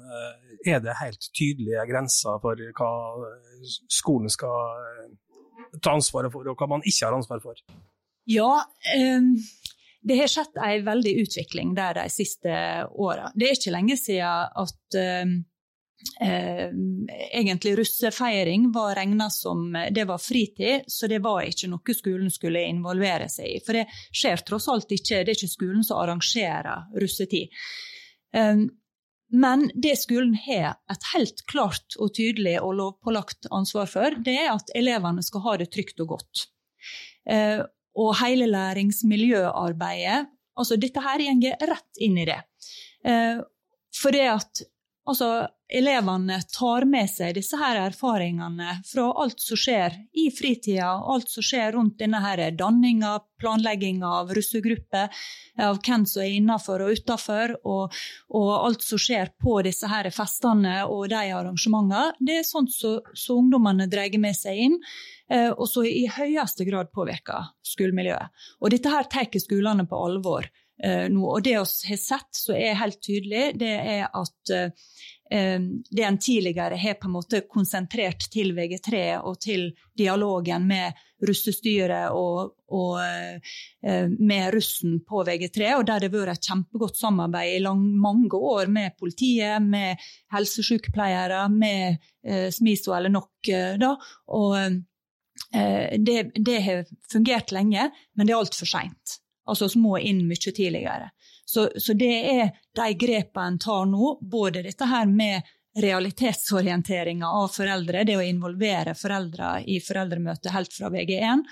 Er 0.68 0.84
det 0.84 1.00
helt 1.00 1.26
tydelige 1.36 1.88
grenser 1.90 2.38
for 2.44 2.60
hva 2.78 2.92
skolen 3.92 4.32
skal 4.32 5.10
ta 5.80 5.96
ansvaret 5.96 6.32
for, 6.32 6.48
og 6.48 6.60
hva 6.60 6.70
man 6.72 6.86
ikke 6.86 7.08
har 7.08 7.16
ansvar 7.16 7.42
for? 7.44 7.58
Ja, 8.30 8.62
um, 9.18 9.34
det 10.02 10.18
har 10.18 10.30
skjedd 10.32 10.58
en 10.58 10.86
veldig 10.86 11.14
utvikling 11.22 11.74
der 11.78 12.00
de 12.00 12.10
siste 12.10 12.52
åra. 12.90 13.30
Det 13.36 13.48
er 13.48 13.58
ikke 13.58 13.74
lenge 13.76 13.98
siden 14.00 14.56
at 14.64 14.98
eh, 14.98 15.34
egentlig 17.38 17.76
russefeiring 17.78 18.72
var 18.74 18.96
regna 18.98 19.30
som 19.30 19.78
det 19.94 20.08
var 20.10 20.18
fritid, 20.18 20.88
så 20.88 21.08
det 21.08 21.22
var 21.22 21.46
ikke 21.46 21.70
noe 21.70 21.96
skolen 21.98 22.34
skulle 22.34 22.66
involvere 22.66 23.30
seg 23.30 23.58
i. 23.58 23.62
For 23.66 23.78
det 23.78 23.88
skjer 24.10 24.46
tross 24.48 24.70
alt 24.74 24.92
ikke, 24.92 25.22
det 25.22 25.36
er 25.36 25.38
ikke 25.38 25.56
skolen 25.56 25.86
som 25.86 26.02
arrangerer 26.02 26.90
russetid. 27.02 27.54
Eh, 28.34 28.64
men 29.32 29.70
det 29.76 29.94
skolen 29.96 30.34
har 30.44 30.74
et 30.92 31.06
helt 31.14 31.46
klart 31.48 31.96
og 32.04 32.12
tydelig 32.18 32.58
og 32.60 32.74
lovpålagt 32.80 33.48
ansvar 33.52 33.88
for, 33.88 34.18
det 34.26 34.34
er 34.42 34.50
at 34.52 34.74
elevene 34.76 35.24
skal 35.24 35.46
ha 35.46 35.54
det 35.62 35.70
trygt 35.72 36.02
og 36.04 36.18
godt. 36.18 36.48
Eh, 37.30 37.62
og 38.00 38.14
hele 38.22 38.48
læringsmiljøarbeidet, 38.52 40.28
altså 40.58 40.78
dette 40.80 41.04
her 41.04 41.24
går 41.42 41.66
rett 41.72 42.04
inn 42.04 42.20
i 42.22 42.28
det. 42.30 42.40
Eh, 43.08 43.42
for 44.02 44.16
det 44.16 44.28
at 44.32 44.64
Altså, 45.10 45.48
elevene 45.72 46.36
tar 46.54 46.86
med 46.86 47.10
seg 47.10 47.34
disse 47.34 47.58
her 47.58 47.80
erfaringene 47.82 48.76
fra 48.86 49.08
alt 49.24 49.40
som 49.42 49.58
skjer 49.58 49.96
i 50.14 50.28
fritida, 50.36 50.92
alt 50.94 51.32
som 51.32 51.42
skjer 51.42 51.74
rundt 51.74 51.98
denne 52.00 52.52
danninga, 52.54 53.16
planlegginga 53.42 54.12
av 54.20 54.34
russegrupper, 54.38 55.10
av 55.58 55.80
hvem 55.82 56.06
som 56.06 56.22
er 56.22 56.36
innafor 56.38 56.86
og 56.86 57.00
utafor, 57.00 57.56
og, 57.66 57.98
og, 58.30 58.52
alt 58.68 58.86
som 58.86 59.02
skjer 59.02 59.34
på 59.42 59.58
disse 59.66 59.90
her 59.90 60.12
festene 60.14 60.84
og 60.86 61.10
de 61.10 61.24
arrangementene. 61.34 62.14
Det 62.22 62.38
er 62.38 62.46
sånt 62.46 62.70
som 62.76 63.02
så, 63.16 63.40
ungdommene 63.40 63.90
drar 63.90 64.20
med 64.22 64.38
seg 64.38 64.68
inn, 64.68 64.78
og 65.32 65.64
som 65.70 65.86
i 65.88 66.08
høyeste 66.12 66.66
grad 66.68 66.90
påvirker 66.92 67.54
skolemiljøet. 67.64 68.34
Og 68.60 68.74
dette 68.74 68.92
her 68.92 69.08
tar 69.08 69.40
skolene 69.40 69.86
på 69.88 70.00
alvor. 70.06 70.50
Eh, 70.84 71.10
nå. 71.10 71.26
Og 71.30 71.44
det 71.44 71.54
vi 71.54 71.60
har 71.60 72.00
sett 72.00 72.36
som 72.36 72.58
er 72.58 72.80
helt 72.80 73.02
tydelig, 73.04 73.52
det 73.62 73.74
er 73.78 74.08
at 74.08 74.54
eh, 74.56 74.72
det 75.32 76.04
en 76.04 76.18
tidligere 76.20 76.76
har 76.76 76.98
på 77.00 77.08
en 77.08 77.14
måte 77.14 77.44
konsentrert 77.48 78.26
til 78.34 78.52
VG3 78.58 79.22
og 79.22 79.38
til 79.40 79.70
dialogen 79.96 80.66
med 80.68 80.98
russestyret 81.24 82.12
og, 82.18 82.58
og 82.74 82.98
eh, 83.06 84.10
med 84.18 84.50
russen 84.56 84.98
på 85.08 85.22
VG3, 85.28 85.70
og 85.78 85.86
der 85.88 86.02
det 86.02 86.10
har 86.10 86.18
vært 86.18 86.42
et 86.42 86.50
kjempegodt 86.50 87.00
samarbeid 87.00 87.60
i 87.60 87.64
lang, 87.64 87.86
mange 88.02 88.36
år 88.36 88.74
med 88.74 88.98
politiet, 89.00 89.62
med 89.64 90.02
helsesykepleiere, 90.34 91.46
med 91.54 92.02
eh, 92.26 92.50
SMISO 92.52 92.98
eller 92.98 93.14
NOK. 93.14 93.54
da, 93.80 93.96
og 94.34 94.58
eh, 94.58 94.82
det, 95.52 96.32
det 96.36 96.60
har 96.64 96.86
fungert 97.12 97.52
lenge, 97.52 97.90
men 98.16 98.28
det 98.28 98.34
er 98.34 98.40
altfor 98.40 98.70
seint. 98.70 99.18
Altså 99.50 99.68
vi 99.74 99.82
må 99.84 99.98
inn 100.00 100.22
mye 100.30 100.54
tidligere. 100.56 101.10
Så, 101.46 101.70
så 101.76 101.94
det 101.98 102.14
er 102.32 102.54
de 102.78 102.94
grepene 102.96 103.48
en 103.52 103.60
tar 103.60 103.90
nå, 103.90 104.14
både 104.22 104.64
dette 104.64 104.88
her 104.88 105.10
med 105.10 105.50
realitetsorienteringa 105.80 107.28
av 107.28 107.48
foreldre, 107.52 108.04
det 108.04 108.18
å 108.20 108.24
involvere 108.24 108.96
foreldre 108.96 109.62
i 109.68 109.80
foreldremøtet 109.84 110.52
helt 110.52 110.74
fra 110.76 110.92
VG1, 110.92 111.44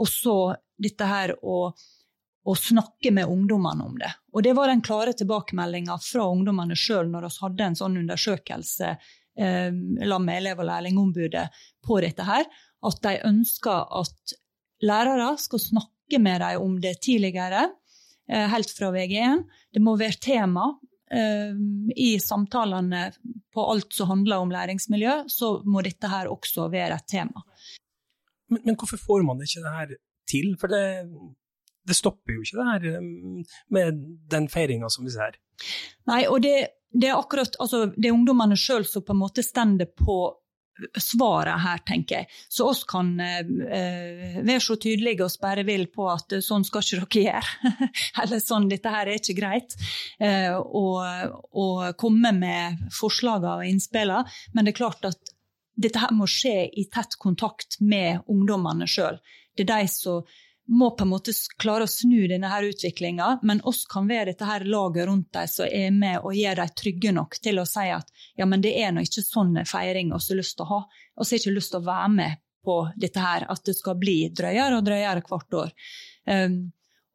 og 0.00 0.08
så 0.08 0.36
dette 0.82 1.08
her 1.08 1.34
å, 1.44 1.72
å 2.44 2.54
snakke 2.58 3.12
med 3.14 3.28
ungdommene 3.28 3.84
om 3.84 3.96
det. 4.00 4.10
Og 4.32 4.44
det 4.44 4.52
var 4.56 4.68
den 4.72 4.84
klare 4.84 5.16
tilbakemeldinga 5.16 5.96
fra 6.04 6.28
ungdommene 6.32 6.76
sjøl 6.76 7.08
når 7.12 7.28
vi 7.28 7.32
hadde 7.46 7.68
en 7.68 7.78
sånn 7.80 8.00
undersøkelse 8.02 8.92
eh, 8.92 9.70
med 9.72 10.34
elev- 10.36 10.60
og 10.60 10.68
lærlingombudet 10.68 11.46
på 11.86 12.00
dette 12.04 12.28
her, 12.28 12.48
at 12.86 13.02
de 13.04 13.16
ønsker 13.28 13.98
at 14.00 14.34
lærere 14.82 15.34
skal 15.40 15.62
snakke 15.62 16.20
med 16.20 16.42
dem 16.42 16.62
om 16.62 16.78
det 16.82 16.98
tidligere, 17.04 17.68
eh, 18.28 18.48
helt 18.50 18.70
fra 18.70 18.90
VG1. 18.94 19.44
Det 19.72 19.82
må 19.82 19.96
være 19.96 20.20
tema 20.20 20.66
eh, 21.12 21.54
i 21.96 22.18
samtalene 22.18 23.10
på 23.52 23.68
alt 23.74 23.94
som 23.94 24.10
handler 24.10 24.42
om 24.42 24.50
læringsmiljø, 24.52 25.22
så 25.28 25.60
må 25.64 25.84
dette 25.84 26.08
her 26.08 26.30
også 26.32 26.68
være 26.72 26.98
et 26.98 27.08
tema. 27.08 27.44
Men, 28.50 28.62
men 28.64 28.76
hvorfor 28.76 29.00
får 29.00 29.24
man 29.26 29.40
ikke 29.44 29.64
det 29.64 29.76
her 29.78 29.96
til? 30.28 30.52
For 30.60 30.72
det, 30.72 30.84
det 31.88 31.96
stopper 31.96 32.36
jo 32.36 32.44
ikke 32.44 32.58
det 32.58 32.68
her 32.70 33.00
um, 33.00 33.42
med 33.72 34.04
den 34.32 34.48
feiringa 34.52 34.90
som 34.92 35.06
vi 35.06 35.14
ser. 35.14 35.38
Nei, 36.10 36.24
og 36.26 36.42
det, 36.44 36.56
det 36.92 37.10
er 37.10 37.18
akkurat 37.18 37.56
altså, 37.62 37.86
det 37.94 38.08
er 38.08 38.16
ungdommene 38.16 38.58
sjøl 38.58 38.86
som 38.88 39.04
på 39.06 39.14
en 39.14 39.22
måte 39.22 39.44
stender 39.46 39.88
på 39.96 40.18
svaret 41.00 41.60
her, 41.62 41.82
tenker 41.86 42.22
jeg. 42.22 42.28
Så 42.48 42.66
oss 42.70 42.82
kan 42.88 43.12
eh, 43.20 43.40
eh 43.42 44.38
være 44.42 44.60
så 44.60 44.76
tydelige 44.80 45.24
og 45.26 45.36
bare 45.42 45.64
vil 45.68 45.86
på 45.92 46.08
at 46.10 46.32
eh, 46.32 46.44
sånn 46.44 46.64
skal 46.64 46.84
ikke 46.84 47.02
dere 47.04 47.24
gjøre. 47.26 47.88
Eller 48.22 48.42
sånn, 48.42 48.68
dette 48.70 48.92
her 48.92 49.10
er 49.10 49.20
ikke 49.20 49.38
greit. 49.38 49.76
Eh, 50.20 50.52
og, 50.56 51.04
og, 51.52 51.84
komme 52.00 52.32
med 52.36 52.88
forslagene 52.92 53.58
og 53.60 53.68
innspillene. 53.68 54.24
Men 54.54 54.64
det 54.64 54.74
er 54.74 54.80
klart 54.80 55.08
at 55.08 55.34
dette 55.82 56.00
her 56.02 56.12
må 56.14 56.28
skje 56.28 56.68
i 56.68 56.86
tett 56.92 57.16
kontakt 57.20 57.80
med 57.80 58.24
ungdommene 58.30 58.88
sjøl. 58.88 59.20
Det 59.56 59.66
er 59.66 59.72
de 59.84 59.92
som 59.92 60.24
må 60.68 60.90
på 60.96 61.04
en 61.04 61.10
måte 61.10 61.32
klare 61.58 61.84
å 61.84 61.90
snu 61.90 62.28
denne 62.30 62.48
her 62.48 62.62
utviklinga, 62.62 63.38
men 63.42 63.60
oss 63.68 63.82
kan 63.90 64.06
være 64.08 64.30
dette 64.30 64.46
her 64.46 64.64
laget 64.64 65.08
rundt 65.08 65.32
dem 65.34 65.48
som 65.50 65.66
er 65.66 65.90
med 65.94 66.22
og 66.22 66.36
gjør 66.38 66.62
dem 66.62 66.74
trygge 66.78 67.12
nok 67.16 67.38
til 67.42 67.58
å 67.58 67.66
si 67.68 67.88
at 67.90 68.12
ja, 68.38 68.46
men 68.46 68.62
det 68.62 68.76
er 68.78 68.94
nå 68.94 69.02
ikke 69.04 69.24
sånn 69.26 69.58
feiring 69.68 70.12
vi 70.12 70.18
har 70.18 70.38
lyst 70.38 70.56
til 70.56 70.66
å 70.66 70.70
ha. 70.70 70.80
Vi 71.18 71.26
har 71.26 71.40
ikke 71.40 71.56
lyst 71.56 71.74
til 71.74 71.82
å 71.82 71.88
være 71.88 72.12
med 72.14 72.42
på 72.62 72.76
dette 72.96 73.22
her, 73.22 73.46
at 73.50 73.64
det 73.66 73.74
skal 73.74 73.98
bli 73.98 74.16
drøyere 74.30 74.78
og 74.78 74.86
drøyere 74.86 75.24
hvert 75.26 75.56
år. 75.58 75.72
Um, 76.30 76.58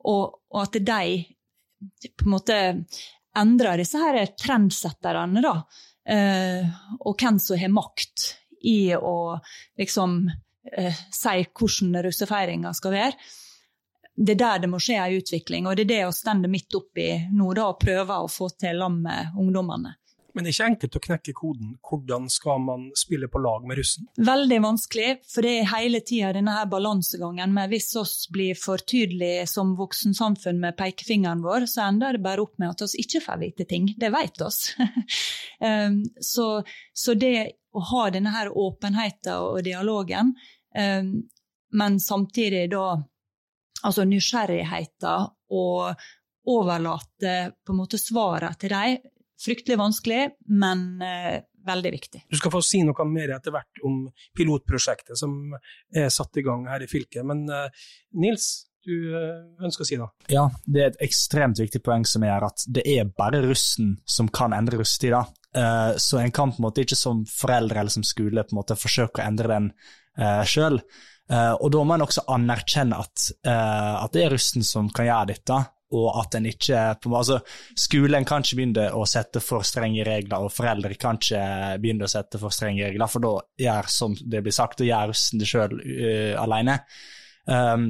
og, 0.04 0.42
og, 0.52 0.60
at 0.66 0.76
de 0.84 2.10
på 2.18 2.28
en 2.28 2.34
måte 2.34 2.58
endrer 3.38 3.80
disse 3.80 4.02
her 4.02 4.20
trendsetterne, 4.36 5.44
da. 5.46 5.56
Uh, 6.08 6.68
og 7.00 7.16
hvem 7.20 7.40
som 7.44 7.60
har 7.60 7.72
makt 7.72 8.28
i 8.68 8.92
å 8.96 9.38
liksom 9.80 10.20
eh, 10.71 11.03
si 11.13 11.45
hvordan 11.47 12.01
russefeiringa 12.08 12.73
skal 12.77 12.95
være. 12.95 13.30
Det 14.17 14.34
er 14.34 14.41
der 14.41 14.63
det 14.63 14.71
må 14.71 14.80
skje 14.82 14.97
en 14.97 15.19
utvikling, 15.19 15.67
og 15.69 15.77
det 15.77 15.86
er 15.86 15.93
det 15.93 16.01
vi 16.08 16.17
står 16.17 16.47
midt 16.49 16.75
oppi 16.80 17.08
nå 17.38 17.53
da, 17.53 17.69
og 17.69 17.80
prøver 17.84 18.17
å 18.17 18.32
få 18.32 18.49
til 18.58 18.82
sammen 18.82 19.06
med 19.06 19.38
ungdommene. 19.38 19.93
Men 20.38 20.45
det 20.45 20.51
er 20.51 20.53
ikke 20.53 20.65
enkelt 20.69 20.95
å 20.97 20.99
knekke 21.01 21.34
koden. 21.34 21.69
Hvordan 21.82 22.27
skal 22.30 22.60
man 22.62 22.84
spille 22.97 23.25
på 23.25 23.39
lag 23.41 23.63
med 23.65 23.80
russen? 23.80 24.06
Veldig 24.21 24.60
vanskelig, 24.62 25.15
for 25.25 25.41
det 25.41 25.53
er 25.63 25.71
hele 25.71 26.01
tida 26.06 26.30
denne 26.36 26.53
her 26.53 26.67
balansegangen 26.69 27.56
med 27.56 27.71
hvis 27.73 27.89
oss 27.97 28.27
blir 28.30 28.53
for 28.53 28.77
tydelige 28.77 29.47
som 29.49 29.71
voksensamfunn 29.80 30.62
med 30.62 30.77
pekefingeren 30.77 31.41
vår, 31.41 31.65
så 31.65 31.88
ender 31.88 32.19
det 32.19 32.21
bare 32.27 32.45
opp 32.45 32.53
med 32.62 32.75
at 32.75 32.86
oss 32.86 32.93
ikke 33.01 33.23
får 33.25 33.41
vite 33.41 33.65
ting. 33.65 33.89
Det 33.97 34.13
vet 34.13 34.45
oss. 34.45 34.75
um, 34.77 36.03
så, 36.34 36.47
så, 36.93 37.17
det 37.17 37.34
å 37.73 37.82
ha 37.89 38.06
denne 38.13 38.36
her 38.38 38.53
åpenheten 38.53 39.41
og 39.41 39.65
dialogen 39.65 40.36
Ehm, 40.36 40.57
men 40.78 42.00
samtidig 42.00 42.68
da 42.72 42.86
altså 43.86 44.06
nysgjerrigheten 44.08 45.28
og 45.58 46.08
overlate 46.48 47.36
på 47.66 47.74
en 47.74 47.80
måte 47.82 48.00
svarene 48.02 48.56
til 48.60 48.74
dem. 48.74 49.13
Fryktelig 49.38 49.78
vanskelig, 49.78 50.22
men 50.50 51.02
eh, 51.06 51.44
veldig 51.68 51.92
viktig. 51.94 52.24
Du 52.32 52.40
skal 52.40 52.54
få 52.56 52.62
si 52.66 52.80
noe 52.86 53.06
mer 53.10 53.36
etter 53.36 53.54
hvert 53.54 53.84
om 53.86 54.08
pilotprosjektet 54.38 55.20
som 55.20 55.54
er 55.94 56.10
satt 56.13 56.40
i 56.42 56.46
gang 56.46 56.66
her 56.72 56.82
i 56.82 56.90
fylket. 56.90 57.22
Men 57.28 57.44
eh, 57.54 57.86
Nils, 58.18 58.48
du 58.88 58.96
eh, 59.13 59.44
ønsker 59.62 59.86
å 59.86 59.90
si 59.92 60.00
noe? 60.02 60.10
Ja, 60.34 60.48
det 60.66 60.82
er 60.82 60.90
et 60.90 61.04
ekstremt 61.06 61.62
viktig 61.62 61.84
poeng 61.86 62.08
som 62.10 62.26
er 62.26 62.48
at 62.48 62.66
det 62.66 62.88
er 62.90 63.12
bare 63.12 63.44
russen 63.46 64.00
som 64.10 64.32
kan 64.34 64.58
endre 64.58 64.82
russetida. 64.82 65.22
Uh, 65.58 65.98
så 65.98 66.20
en 66.22 66.32
kan 66.32 66.52
på 66.52 66.60
en 66.62 66.67
måte 66.67 66.84
ikke 66.84 66.98
som 66.98 67.24
foreldre 67.26 67.80
eller 67.82 67.93
som 67.93 68.06
skole 68.06 68.43
på 68.46 68.54
en 68.54 68.60
måte 68.60 68.78
forsøke 68.78 69.24
å 69.24 69.26
endre 69.26 69.50
den 69.50 69.72
uh, 70.20 70.43
sjøl. 70.46 70.82
Uh, 71.32 71.56
og 71.56 71.72
da 71.74 71.82
må 71.84 71.96
en 71.96 72.06
også 72.06 72.28
anerkjenne 72.32 73.00
at, 73.02 73.32
at, 73.43 74.13
det 74.13 74.24
er 74.24 74.32
russen 74.36 74.63
som 74.63 74.91
kan 74.93 75.10
gjøre 75.10 75.32
dette, 75.34 75.58
og 75.98 76.08
at 76.22 76.36
en 76.38 76.48
ikke 76.48 76.80
altså, 77.08 77.39
Skolen 77.80 78.28
kan 78.28 78.43
ikke 78.43 78.60
begynne 78.60 78.88
å 78.96 79.06
sette 79.08 79.41
for 79.43 79.65
strenge 79.67 80.06
regler, 80.08 80.46
og 80.46 80.54
foreldre 80.54 80.96
kan 81.00 81.20
ikke 81.20 81.43
begynne 81.84 82.08
å 82.08 82.12
sette 82.12 82.39
for 82.39 82.54
strenge 82.56 82.86
regler, 82.86 83.12
for 83.12 83.24
da 83.24 83.34
gjør, 83.67 83.91
som 83.91 84.15
det 84.20 84.43
blir 84.46 84.56
sagt, 84.56 84.84
og 84.84 84.91
gjør 84.91 85.13
russen 85.13 85.41
det 85.41 85.50
sjøl 85.50 85.80
uh, 85.80 86.34
alene. 86.43 86.82
Um, 87.48 87.89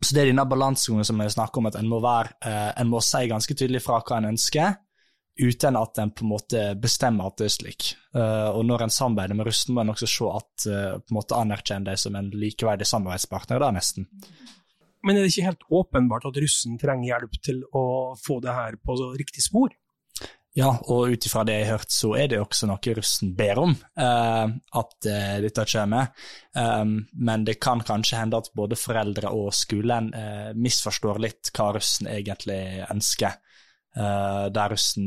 så 0.00 0.14
det 0.16 0.22
er 0.22 0.30
denne 0.30 0.48
balansegangen 0.48 1.04
som 1.04 1.18
jeg 1.20 1.34
snakker 1.34 1.60
om, 1.60 1.68
at 1.68 1.76
en 1.76 1.90
må, 1.90 1.98
være, 2.00 2.38
en 2.80 2.88
må 2.88 3.02
si 3.04 3.26
ganske 3.28 3.52
tydelig 3.52 3.82
fra 3.84 3.98
hva 4.00 4.16
en 4.16 4.30
ønsker, 4.30 4.78
uten 5.40 5.76
at 5.76 5.98
en 5.98 6.12
på 6.12 6.24
en 6.24 6.32
måte 6.34 6.62
bestemmer 6.80 7.30
at 7.30 7.40
det 7.40 7.48
er 7.48 7.54
slik. 7.54 7.90
Uh, 8.16 8.50
og 8.52 8.64
når 8.68 8.86
en 8.86 8.94
samarbeider 8.94 9.38
med 9.38 9.48
russen, 9.48 9.74
må 9.74 9.84
en 9.84 9.92
også 9.94 10.08
se 10.10 10.30
at 10.36 10.66
uh, 10.68 10.96
på 11.00 11.12
en 11.12 11.18
måte 11.18 11.38
anerkjenne 11.38 11.88
dem 11.88 12.00
som 12.00 12.16
en 12.18 12.30
likeverdig 12.34 12.88
samarbeidspartner, 12.90 13.62
da 13.62 13.70
nesten. 13.74 14.08
Men 15.06 15.16
er 15.16 15.24
det 15.24 15.32
ikke 15.32 15.48
helt 15.48 15.68
åpenbart 15.72 16.26
at 16.28 16.40
russen 16.44 16.76
trenger 16.80 17.14
hjelp 17.14 17.38
til 17.44 17.62
å 17.72 17.84
få 18.20 18.40
det 18.44 18.52
her 18.52 18.76
på 18.84 18.98
riktig 19.16 19.46
spor? 19.46 19.72
Ja, 20.58 20.72
og 20.90 21.14
ut 21.14 21.24
ifra 21.28 21.44
det 21.46 21.54
jeg 21.60 21.68
har 21.68 21.78
hørt, 21.78 21.92
så 21.94 22.10
er 22.18 22.26
det 22.28 22.40
også 22.42 22.66
noe 22.66 22.94
russen 22.98 23.30
ber 23.38 23.60
om, 23.62 23.76
uh, 24.02 24.50
at 24.82 25.10
dette 25.40 25.64
kommer. 25.70 26.10
Um, 26.52 26.96
men 27.14 27.46
det 27.46 27.60
kan 27.62 27.80
kanskje 27.86 28.18
hende 28.18 28.42
at 28.42 28.50
både 28.58 28.76
foreldre 28.76 29.30
og 29.30 29.54
skolen 29.56 30.10
misforstår 30.58 31.22
litt 31.22 31.52
hva 31.54 31.70
russen 31.78 32.10
egentlig 32.10 32.60
ønsker. 32.90 33.38
Uh, 33.90 34.46
der 34.54 34.70
russen 34.70 35.06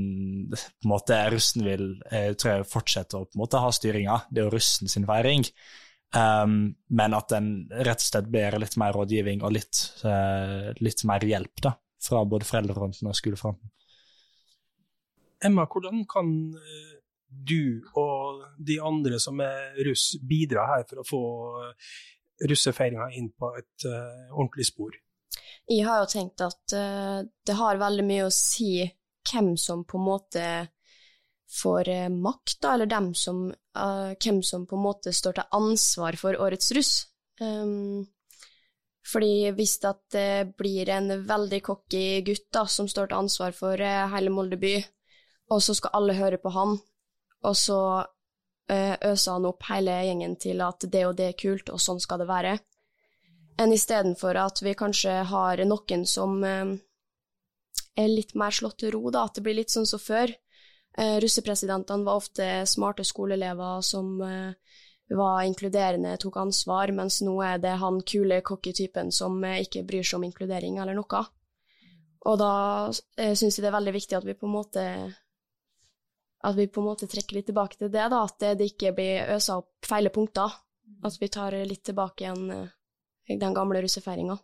på 0.51 0.57
en 0.59 0.91
måte, 0.91 1.15
russen 1.31 1.63
vil 1.63 1.85
jeg 2.11 2.35
tror 2.35 2.51
jeg 2.51 2.67
fortsette 2.67 3.15
å 3.15 3.23
på 3.23 3.37
en 3.37 3.43
måte 3.45 3.61
ha 3.63 3.71
styringa. 3.71 4.17
Det 4.29 4.41
er 4.41 4.49
jo 4.49 4.55
russen 4.57 4.91
sin 4.91 5.07
feiring. 5.07 5.47
Um, 6.13 6.75
men 6.93 7.15
at 7.17 7.31
den 7.33 7.47
rett 7.73 8.03
og 8.03 8.05
slett 8.05 8.27
ber 8.29 8.59
litt 8.61 8.75
mer 8.77 8.93
rådgivning 8.93 9.41
og 9.41 9.55
litt, 9.55 9.79
uh, 10.05 10.69
litt 10.83 11.01
mer 11.09 11.23
hjelp 11.25 11.63
da, 11.65 11.71
fra 12.03 12.21
både 12.29 12.45
foreldrefronten 12.45 13.09
og 13.09 13.17
skolefronten. 13.17 13.71
Emma, 15.43 15.65
hvordan 15.67 16.05
kan 16.07 16.27
eh, 16.55 16.91
du 17.27 17.83
og 17.99 18.45
de 18.63 18.77
andre 18.79 19.17
som 19.19 19.41
er 19.43 19.73
russ, 19.83 20.13
bidra 20.23 20.63
her 20.69 20.85
for 20.87 21.01
å 21.01 21.07
få 21.07 21.23
russefeiringa 22.47 23.09
inn 23.17 23.27
på 23.35 23.49
et 23.59 23.87
uh, 23.89 24.29
ordentlig 24.31 24.69
spor? 24.69 24.95
Jeg 25.71 25.85
har 25.87 26.01
jo 26.01 26.09
tenkt 26.11 26.43
at 26.43 26.75
uh, 26.75 27.23
det 27.23 27.55
har 27.55 27.79
veldig 27.79 28.05
mye 28.07 28.27
å 28.27 28.33
si 28.33 28.83
hvem 29.29 29.53
som 29.59 29.85
på 29.87 29.99
en 29.99 30.07
måte 30.09 30.47
får 31.53 31.89
uh, 31.89 32.09
makt, 32.11 32.57
da, 32.59 32.73
eller 32.73 32.89
dem 32.91 33.13
som, 33.15 33.45
uh, 33.77 34.11
hvem 34.19 34.41
som 34.43 34.65
på 34.67 34.75
en 34.75 34.83
måte 34.83 35.13
står 35.15 35.37
til 35.37 35.55
ansvar 35.55 36.19
for 36.19 36.35
årets 36.35 36.73
russ. 36.75 36.93
Um, 37.39 38.03
fordi 39.07 39.51
hvis 39.55 39.77
det 39.83 40.27
blir 40.59 40.89
en 40.91 41.15
veldig 41.27 41.61
cocky 41.63 42.21
gutt 42.27 42.49
da, 42.55 42.65
som 42.67 42.87
står 42.87 43.11
til 43.11 43.19
ansvar 43.19 43.55
for 43.55 43.79
hele 44.13 44.31
Molde 44.31 44.59
by, 44.59 44.77
og 45.51 45.59
så 45.63 45.75
skal 45.75 45.95
alle 45.99 46.15
høre 46.15 46.39
på 46.39 46.53
han, 46.55 46.77
og 47.43 47.57
så 47.59 47.79
øser 48.71 49.35
han 49.35 49.49
opp 49.49 49.65
hele 49.67 49.97
gjengen 50.07 50.37
til 50.39 50.63
at 50.63 50.87
det 50.87 51.01
og 51.03 51.17
det 51.19 51.25
er 51.33 51.35
kult, 51.35 51.67
og 51.75 51.83
sånn 51.83 51.99
skal 51.99 52.23
det 52.23 52.29
være, 52.29 52.53
enn 53.57 53.73
istedenfor 53.73 54.37
at 54.39 54.61
vi 54.65 54.73
kanskje 54.77 55.19
har 55.29 55.61
noen 55.67 56.05
som 56.09 56.39
eh, 56.47 56.73
er 57.95 58.09
litt 58.09 58.33
mer 58.39 58.53
slått 58.53 58.79
til 58.81 58.93
ro, 58.95 59.09
da, 59.13 59.27
at 59.27 59.37
det 59.37 59.45
blir 59.45 59.57
litt 59.59 59.73
sånn 59.73 59.87
som 59.89 60.01
før. 60.01 60.33
Eh, 60.97 61.17
russepresidentene 61.21 62.05
var 62.05 62.21
ofte 62.21 62.47
smarte 62.69 63.05
skoleelever 63.05 63.81
som 63.85 64.19
eh, 64.21 64.53
var 65.13 65.43
inkluderende, 65.45 66.15
tok 66.21 66.37
ansvar, 66.41 66.93
mens 66.95 67.21
nå 67.25 67.35
er 67.45 67.61
det 67.61 67.75
han 67.81 68.01
kule, 68.01 68.41
cocky 68.45 68.73
typen 68.73 69.11
som 69.11 69.41
ikke 69.45 69.85
bryr 69.85 70.05
seg 70.05 70.19
om 70.19 70.27
inkludering 70.29 70.79
eller 70.81 70.97
noe. 70.97 71.25
Og 72.29 72.39
da 72.39 72.53
eh, 73.17 73.33
syns 73.35 73.57
jeg 73.57 73.65
det 73.65 73.69
er 73.69 73.77
veldig 73.77 73.97
viktig 73.97 74.17
at 74.17 74.27
vi 74.29 74.37
på 74.37 74.47
en 74.47 74.55
måte 74.55 74.85
at 76.43 76.57
vi 76.57 76.67
på 76.67 76.81
en 76.81 76.89
måte 76.89 77.07
trekker 77.07 77.37
litt 77.37 77.45
tilbake 77.47 77.77
til 77.79 77.91
det, 77.91 78.03
da, 78.11 78.23
at 78.25 78.45
det 78.59 78.65
ikke 78.73 78.91
blir 78.95 79.29
øsa 79.31 79.61
opp 79.61 79.87
feile 79.87 80.11
punkter. 80.11 80.51
At 81.07 81.15
vi 81.19 81.29
tar 81.31 81.55
litt 81.67 81.85
tilbake 81.87 82.25
igjen 82.25 82.67
den 83.27 83.55
gamle 83.55 83.81
russefeiringa. 83.83 84.37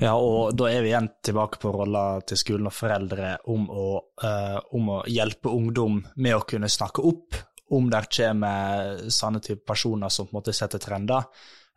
Ja, 0.00 0.14
og 0.16 0.54
da 0.56 0.70
er 0.72 0.82
vi 0.82 0.90
igjen 0.90 1.10
tilbake 1.24 1.60
på 1.60 1.72
rolla 1.74 2.22
til 2.26 2.38
skolen 2.40 2.70
og 2.70 2.74
foreldre 2.74 3.34
om 3.52 3.66
å, 3.68 3.86
uh, 4.24 4.58
om 4.76 4.88
å, 4.96 5.00
hjelpe 5.10 5.52
ungdom 5.52 6.00
med 6.16 6.36
å 6.36 6.46
kunne 6.48 6.70
snakke 6.72 7.04
opp 7.04 7.36
om 7.72 7.90
det 7.92 8.02
kommer 8.12 9.02
sånne 9.12 9.40
type 9.44 9.66
personer 9.68 10.12
som 10.12 10.28
på 10.28 10.34
en 10.34 10.40
måte 10.40 10.56
setter 10.56 10.80
trender. 10.82 11.28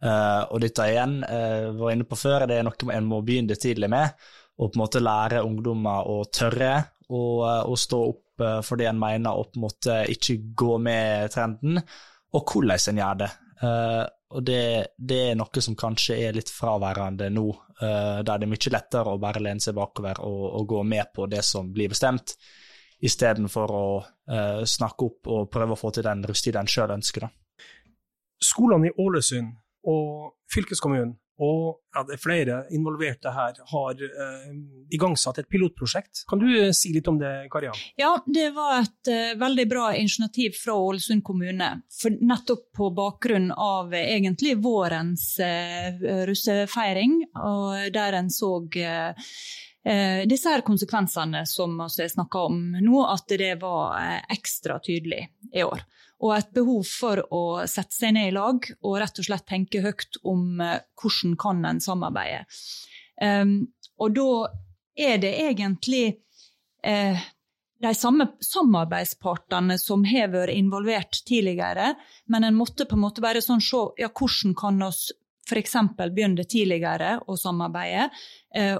Uh, 0.03 0.43
og 0.51 0.63
dette 0.63 0.87
igjen, 0.91 1.19
uh, 1.27 1.75
var 1.75 1.93
inne 1.93 2.07
på 2.07 2.17
før, 2.19 2.47
det 2.47 2.59
er 2.59 2.67
noe 2.67 2.95
en 2.95 3.07
må 3.11 3.21
begynne 3.25 3.59
tidlig 3.59 3.91
med. 3.91 4.15
Og 4.55 4.71
på 4.71 4.79
en 4.79 4.85
måte 4.85 5.03
lære 5.03 5.43
ungdommer 5.43 6.07
å 6.07 6.21
tørre 6.31 6.73
å, 7.11 7.23
å 7.67 7.75
stå 7.75 8.03
opp 8.09 8.21
for 8.35 8.75
det 8.79 8.87
en 8.89 8.99
mener, 8.99 9.31
og 9.31 9.51
på 9.51 9.59
en 9.59 9.63
måte 9.63 9.93
ikke 10.11 10.37
gå 10.59 10.77
med 10.83 11.31
trenden. 11.31 11.79
Og 12.35 12.51
hvordan 12.51 12.79
en 12.91 13.01
gjør 13.01 13.19
det. 13.23 13.29
Uh, 13.61 14.03
og 14.33 14.43
det, 14.43 14.97
det, 14.97 15.19
er 15.29 15.35
noe 15.37 15.61
som 15.61 15.75
kanskje 15.77 16.17
er 16.25 16.35
litt 16.35 16.49
fraværende 16.49 17.29
nå, 17.33 17.45
uh, 17.81 18.21
der 18.25 18.39
det 18.41 18.47
er 18.47 18.51
mye 18.51 18.73
lettere 18.73 19.13
å 19.13 19.21
bare 19.21 19.43
lene 19.43 19.61
seg 19.61 19.77
bakover 19.77 20.21
og, 20.25 20.45
og 20.59 20.69
gå 20.73 20.83
med 20.83 21.11
på 21.13 21.27
det 21.31 21.43
som 21.45 21.69
blir 21.73 21.91
bestemt, 21.93 22.33
istedenfor 23.05 23.75
å 23.75 23.85
uh, 24.01 24.63
snakke 24.65 25.05
opp 25.05 25.29
og 25.31 25.51
prøve 25.53 25.75
å 25.75 25.79
få 25.79 25.93
til 25.93 26.07
den 26.07 26.25
rusttida 26.25 26.63
en 26.63 26.71
sjøl 26.71 26.95
ønsker. 26.95 27.27
Da. 27.27 27.67
Skolene 28.41 28.89
i 28.89 28.95
Ålesund 29.01 29.53
og 29.91 30.33
fylkeskommunen 30.51 31.13
og 31.35 31.81
ja, 31.95 32.03
det 32.07 32.15
er 32.15 32.21
flere 32.21 32.57
involverte 32.75 33.31
her, 33.35 33.57
har 33.71 34.03
eh, 34.05 34.53
igangsatt 34.95 35.41
et 35.41 35.49
pilotprosjekt. 35.51 36.23
Kan 36.29 36.39
du 36.39 36.47
uh, 36.47 36.69
si 36.75 36.93
litt 36.95 37.07
om 37.11 37.19
det, 37.19 37.33
Karian? 37.51 37.75
Ja, 37.99 38.13
det 38.23 38.49
var 38.55 38.77
et 38.85 39.11
eh, 39.11 39.33
veldig 39.39 39.65
bra 39.71 39.89
initiativ 39.95 40.55
fra 40.61 40.77
Ålesund 40.79 41.25
kommune. 41.27 41.69
For 41.91 42.15
nettopp 42.15 42.69
på 42.75 42.89
bakgrunn 42.95 43.51
av 43.51 43.93
egentlig 43.95 44.55
vårens 44.63 45.27
russefeiring, 46.29 47.19
og 47.39 47.91
der 47.95 48.19
en 48.19 48.31
så 48.31 48.57
disse 50.25 50.49
her 50.49 50.63
konsekvensene 50.65 51.43
som 51.45 51.75
vi 51.77 52.07
snakker 52.09 52.47
om 52.47 52.55
nå, 52.81 53.03
at 53.05 53.29
det 53.37 53.51
var 53.61 54.23
ekstra 54.33 54.79
tydelig 54.81 55.27
i 55.53 55.61
år 55.61 55.83
og 56.23 56.33
et 56.35 56.51
behov 56.55 56.85
for 56.87 57.21
å 57.33 57.43
sette 57.69 57.95
seg 57.95 58.15
ned 58.15 58.29
i 58.29 58.35
lag 58.35 58.67
og 58.81 58.97
rett 59.01 59.19
og 59.19 59.27
slett 59.27 59.47
tenke 59.49 59.83
høyt 59.83 60.19
om 60.23 60.61
uh, 60.63 60.79
hvordan 61.01 61.35
kan 61.39 61.63
en 61.67 61.81
samarbeide. 61.83 62.45
Um, 63.21 63.57
og 63.99 64.15
da 64.15 64.29
er 64.95 65.19
det 65.19 65.33
egentlig 65.43 66.05
de 66.85 67.91
samme 67.97 68.27
samarbeidspartene 68.45 69.79
som 69.81 70.03
har 70.05 70.27
vært 70.29 70.53
involvert 70.53 71.17
tidligere, 71.25 71.95
men 72.29 72.45
en 72.45 72.53
måtte 72.53 72.85
på 72.85 72.93
en 72.93 73.01
måte 73.01 73.23
bare 73.23 73.41
sånn 73.41 73.63
se 73.63 73.79
ja, 73.97 74.11
hvordan 74.13 74.53
kan 74.59 74.77
oss 74.85 75.07
f.eks. 75.49 75.73
begynne 75.97 76.45
tidligere 76.45 77.15
å 77.25 77.39
samarbeide, 77.41 78.11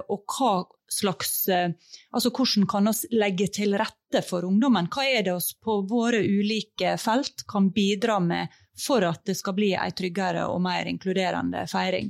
og 0.06 0.36
hva 0.36 0.52
slags 0.96 1.32
eh, 1.52 1.74
Altså 2.16 2.30
hvordan 2.32 2.64
kan 2.70 2.88
vi 2.88 3.18
legge 3.20 3.50
til 3.52 3.76
rette 3.76 4.22
for 4.24 4.46
ungdommen? 4.48 4.88
Hva 4.92 5.04
er 5.04 5.26
det 5.26 5.34
oss 5.36 5.50
på 5.60 5.82
våre 5.90 6.22
ulike 6.24 6.94
felt 7.00 7.44
kan 7.50 7.68
bidra 7.74 8.16
med 8.24 8.54
for 8.80 9.04
at 9.08 9.24
det 9.28 9.36
skal 9.36 9.56
bli 9.56 9.74
en 9.76 9.96
tryggere 9.96 10.46
og 10.48 10.62
mer 10.64 10.88
inkluderende 10.88 11.66
feiring? 11.68 12.08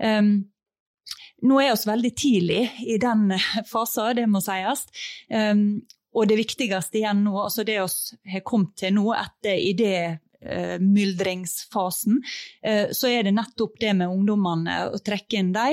Um, 0.00 0.48
nå 1.42 1.60
er 1.60 1.76
vi 1.76 1.90
veldig 1.90 2.16
tidlig 2.16 2.70
i 2.88 2.98
den 3.00 3.32
fasen, 3.72 4.16
det 4.16 4.26
må 4.28 4.40
sies. 4.44 4.86
Um, 5.28 5.82
og 6.16 6.28
det 6.28 6.36
viktigste 6.40 6.98
igjen 6.98 7.24
nå, 7.24 7.38
altså 7.38 7.64
det 7.66 7.78
vi 7.78 7.84
har 8.34 8.40
kommet 8.46 8.76
til 8.80 8.94
nå 8.96 9.14
etter 9.14 9.56
idémyldringsfasen, 9.70 12.14
uh, 12.66 12.86
så 12.96 13.06
er 13.12 13.22
det 13.28 13.34
nettopp 13.36 13.74
det 13.80 13.92
med 14.00 14.08
ungdommene, 14.10 14.74
å 14.90 14.98
trekke 15.04 15.36
inn 15.40 15.52
dem. 15.56 15.72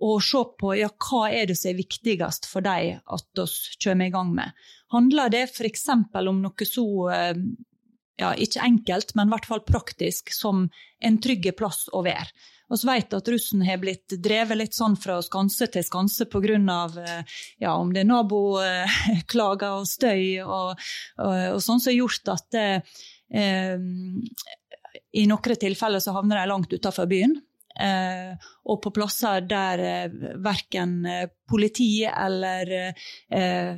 Og 0.00 0.22
se 0.24 0.40
på 0.60 0.74
ja, 0.78 0.88
hva 0.88 1.26
er 1.28 1.50
det 1.50 1.58
som 1.60 1.72
er 1.72 1.80
viktigst 1.80 2.48
for 2.48 2.64
dem 2.64 3.00
at 3.04 3.42
vi 3.42 3.80
kommer 3.84 4.08
i 4.08 4.14
gang 4.14 4.30
med. 4.36 4.62
Handler 4.94 5.32
det 5.32 5.42
f.eks. 5.50 5.88
om 5.92 6.40
noe 6.40 6.66
så 6.66 6.86
eh, 7.14 7.42
ja, 8.20 8.30
ikke 8.36 8.62
enkelt, 8.64 9.14
men 9.16 9.28
i 9.28 9.34
hvert 9.34 9.48
fall 9.48 9.62
praktisk, 9.64 10.32
som 10.34 10.66
en 11.00 11.20
trygg 11.22 11.50
plass 11.56 11.86
å 11.92 12.02
være? 12.04 12.28
Vi 12.70 12.78
vet 12.86 13.14
at 13.16 13.28
russen 13.32 13.64
har 13.66 13.80
blitt 13.82 14.14
drevet 14.22 14.58
litt 14.60 14.76
sånn 14.76 14.94
fra 15.00 15.16
skanse 15.26 15.66
til 15.74 15.82
skanse 15.82 16.28
pga. 16.30 16.58
Eh, 17.02 17.38
ja, 17.64 17.74
om 17.74 17.90
det 17.92 18.04
er 18.04 18.10
naboklager 18.10 19.76
og 19.80 19.88
støy 19.90 20.38
og, 20.44 20.78
og, 21.18 21.34
og 21.56 21.62
sånn 21.64 21.82
som 21.82 21.90
har 21.90 21.98
gjort 21.98 22.34
at 22.36 22.46
det, 22.54 22.68
eh, 23.34 23.74
i 25.18 25.26
noen 25.26 25.60
tilfeller 25.64 26.02
så 26.02 26.14
havner 26.14 26.38
de 26.38 26.50
langt 26.50 26.72
utenfor 26.72 27.10
byen. 27.10 27.34
Eh, 27.80 28.48
og 28.68 28.80
på 28.84 28.90
plasser 28.92 29.44
der 29.48 29.80
eh, 29.80 30.16
verken 30.44 30.98
eh, 31.08 31.28
politi 31.48 32.04
eller 32.04 32.68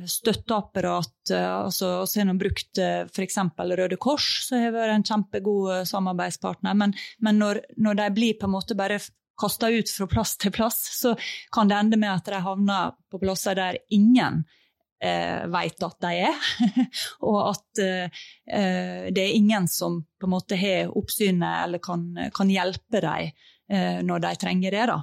støtteapparat 0.05 1.31
altså 1.33 2.03
Vi 2.05 2.21
har 2.21 2.37
brukt 2.37 2.79
f.eks. 3.09 3.37
Røde 3.57 3.97
Kors, 3.97 4.27
som 4.45 4.61
har 4.61 4.75
vært 4.75 4.93
en 4.93 5.05
kjempegod 5.07 5.87
samarbeidspartner. 5.89 6.75
Men, 6.77 6.93
men 7.17 7.39
når, 7.41 7.63
når, 7.81 7.97
de 7.97 8.09
blir 8.13 8.37
på 8.37 8.45
en 8.45 8.53
måte 8.53 8.77
bare 8.77 8.99
kasta 9.41 9.71
ut 9.73 9.89
fra 9.89 10.05
plass 10.11 10.35
til 10.37 10.53
plass, 10.53 10.83
så 10.99 11.15
kan 11.55 11.71
det 11.71 11.79
ende 11.79 11.97
med 11.97 12.11
at 12.11 12.29
de 12.29 12.43
havner 12.45 12.93
på 13.09 13.21
plasser 13.23 13.57
der 13.57 13.79
ingen 13.89 14.43
vet 15.01 15.87
at 15.87 15.97
de 16.05 16.13
er. 16.27 16.51
og 17.31 17.39
at 17.55 17.81
det 17.81 19.25
er 19.25 19.33
ingen 19.33 19.65
som 19.67 20.03
på 20.21 20.29
en 20.29 20.35
måte 20.35 20.61
har 20.61 20.93
oppsynet 20.93 21.65
eller 21.65 21.81
kan, 21.81 22.05
kan 22.37 22.53
hjelpe 22.53 23.01
dem 23.01 23.33
når 23.69 24.19
de 24.25 24.31
trenger 24.37 24.75
det. 24.75 24.85
da. 24.89 24.97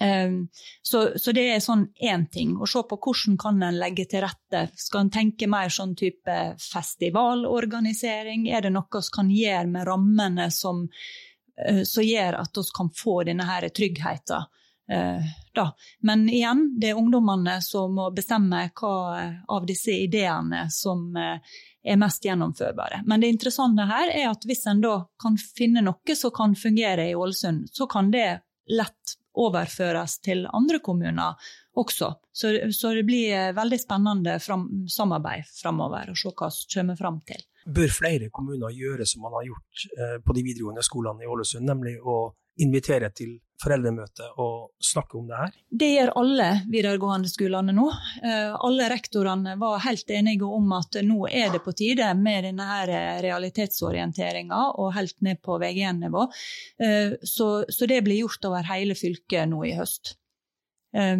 Ehm, 0.00 0.48
så, 0.82 1.18
så, 1.18 1.32
det 1.32 1.44
er 1.52 1.62
sånn 1.62 1.88
én 1.94 2.26
ting. 2.30 2.56
Å 2.56 2.66
se 2.70 2.82
på 2.86 2.98
hvordan 3.02 3.38
kan 3.40 3.62
en 3.66 3.80
legge 3.80 4.06
til 4.10 4.22
rette. 4.24 4.68
Skal 4.78 5.06
en 5.06 5.14
tenke 5.14 5.48
mer 5.50 5.72
sånn 5.74 5.96
type 5.98 6.36
festivalorganisering? 6.62 8.46
Er 8.50 8.66
det 8.66 8.74
noe 8.74 8.86
vi 9.02 9.14
kan 9.14 9.32
gjøre 9.34 9.66
med 9.72 9.88
rammene 9.88 10.50
som, 10.54 10.86
eh, 11.64 11.82
som 11.82 12.06
gjør 12.06 12.40
at 12.44 12.62
vi 12.62 12.68
kan 12.76 12.92
få 12.94 13.22
denne 13.28 13.48
her 13.48 13.68
tryggheten? 13.68 14.54
Uh, 14.88 15.20
da. 15.52 15.66
Men 16.00 16.22
igjen, 16.32 16.62
det 16.80 16.88
er 16.88 16.96
ungdommene 16.96 17.58
som 17.60 17.92
må 17.92 18.06
bestemme 18.16 18.62
hva 18.72 18.92
av 19.52 19.66
disse 19.68 19.92
ideene 19.92 20.62
som 20.72 21.10
er 21.84 21.98
mest 22.00 22.24
gjennomførbare. 22.24 23.02
Men 23.06 23.22
det 23.22 23.32
interessante 23.32 23.86
her 23.88 24.10
er 24.12 24.28
at 24.30 24.44
hvis 24.48 24.66
en 24.70 24.82
da 24.82 24.96
kan 25.22 25.38
finne 25.38 25.84
noe 25.84 26.18
som 26.18 26.34
kan 26.34 26.56
fungere 26.58 27.08
i 27.10 27.16
Ålesund, 27.16 27.68
så 27.72 27.86
kan 27.90 28.10
det 28.14 28.40
lett 28.68 29.16
overføres 29.38 30.18
til 30.24 30.46
andre 30.50 30.80
kommuner 30.84 31.36
også. 31.78 32.10
Så, 32.32 32.52
så 32.74 32.92
det 32.94 33.04
blir 33.06 33.52
veldig 33.56 33.78
spennende 33.80 34.38
fram, 34.42 34.66
samarbeid 34.90 35.46
framover, 35.60 36.10
å 36.10 36.18
se 36.18 36.32
hva 36.34 36.50
som 36.54 36.72
kommer 36.74 36.98
fram 36.98 37.20
til. 37.28 37.44
Bør 37.68 37.92
flere 37.92 38.30
kommuner 38.34 38.74
gjøre 38.74 39.06
som 39.06 39.22
man 39.26 39.36
har 39.38 39.46
gjort 39.50 39.84
eh, 39.94 40.16
på 40.24 40.34
de 40.34 40.44
videregående 40.46 40.84
skolene 40.86 41.24
i 41.24 41.30
Ålesund, 41.30 41.66
nemlig 41.68 41.98
å 42.00 42.20
invitere 42.64 43.12
til 43.14 43.36
foreldremøte 43.62 44.28
og 44.40 44.70
snakke 44.84 45.18
om 45.18 45.26
det 45.28 45.38
her? 45.38 45.56
Det 45.82 45.88
gjør 45.90 46.12
alle 46.20 46.48
videregående 46.70 47.30
skolene 47.30 47.74
nå. 47.74 47.86
Eh, 48.22 48.54
alle 48.54 48.88
rektorene 48.92 49.56
var 49.60 49.82
helt 49.86 50.10
enige 50.14 50.46
om 50.46 50.70
at 50.76 51.00
nå 51.06 51.26
er 51.30 51.50
det 51.54 51.62
på 51.64 51.74
tide 51.78 52.12
med 52.18 52.46
denne 52.48 52.68
her 52.68 52.92
realitetsorienteringa 53.24 54.62
og 54.78 54.94
helt 54.96 55.18
ned 55.26 55.42
på 55.44 55.58
VG1-nivå. 55.62 56.28
Eh, 56.84 57.18
så, 57.22 57.50
det 57.88 58.02
blir 58.06 58.22
gjort 58.22 58.50
over 58.50 58.70
hele 58.70 58.96
fylket 58.98 59.50
nå 59.50 59.64
i 59.66 59.74
høst. 59.78 60.14
Eh, 60.96 61.18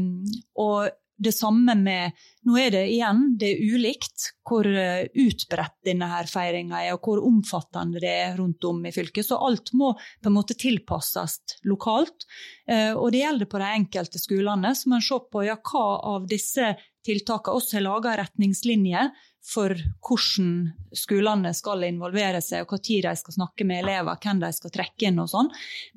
og 0.58 0.90
det 1.18 1.32
samme 1.34 1.74
med 1.74 2.18
Nå 2.48 2.54
er 2.56 2.70
det 2.72 2.84
igjen 2.88 3.24
det 3.36 3.48
er 3.50 3.74
ulikt 3.74 4.28
hvor 4.48 4.64
eh, 4.64 5.08
utbredt 5.20 5.74
denne 5.84 6.06
her 6.08 6.28
feiringa 6.30 6.78
er, 6.80 6.94
og 6.94 7.04
hvor 7.04 7.20
omfattende 7.26 8.00
det 8.00 8.12
er 8.22 8.38
rundt 8.38 8.64
om 8.64 8.78
i 8.88 8.92
fylket. 8.94 9.26
Så 9.26 9.36
alt 9.36 9.74
må 9.76 9.90
på 9.98 10.30
en 10.30 10.36
måte 10.36 10.56
tilpasses 10.56 11.58
lokalt. 11.68 12.24
Eh, 12.70 12.94
og 12.94 13.10
det 13.12 13.20
gjelder 13.20 13.50
på 13.50 13.60
de 13.60 13.72
enkelte 13.82 14.22
skolene. 14.22 14.72
Så 14.72 14.88
må 14.88 14.96
en 14.96 15.04
se 15.04 15.18
på 15.28 15.42
ja, 15.44 15.58
hva 15.60 15.84
av 16.14 16.28
disse 16.30 16.70
tiltakene 17.04 17.60
også 17.60 17.76
har 17.76 17.84
laga 17.84 18.14
retningslinjer 18.22 19.10
for 19.48 19.74
hvordan 20.04 20.54
skolene 20.96 21.52
skal 21.56 21.84
involvere 21.88 22.40
seg, 22.44 22.64
og 22.64 22.78
når 22.78 23.10
de 23.10 23.14
skal 23.20 23.36
snakke 23.36 23.66
med 23.68 23.82
elever, 23.82 24.18
hvem 24.22 24.40
de 24.42 24.52
skal 24.56 24.72
trekke 24.74 25.10
inn 25.10 25.20
og 25.22 25.28
sånn. 25.32 25.50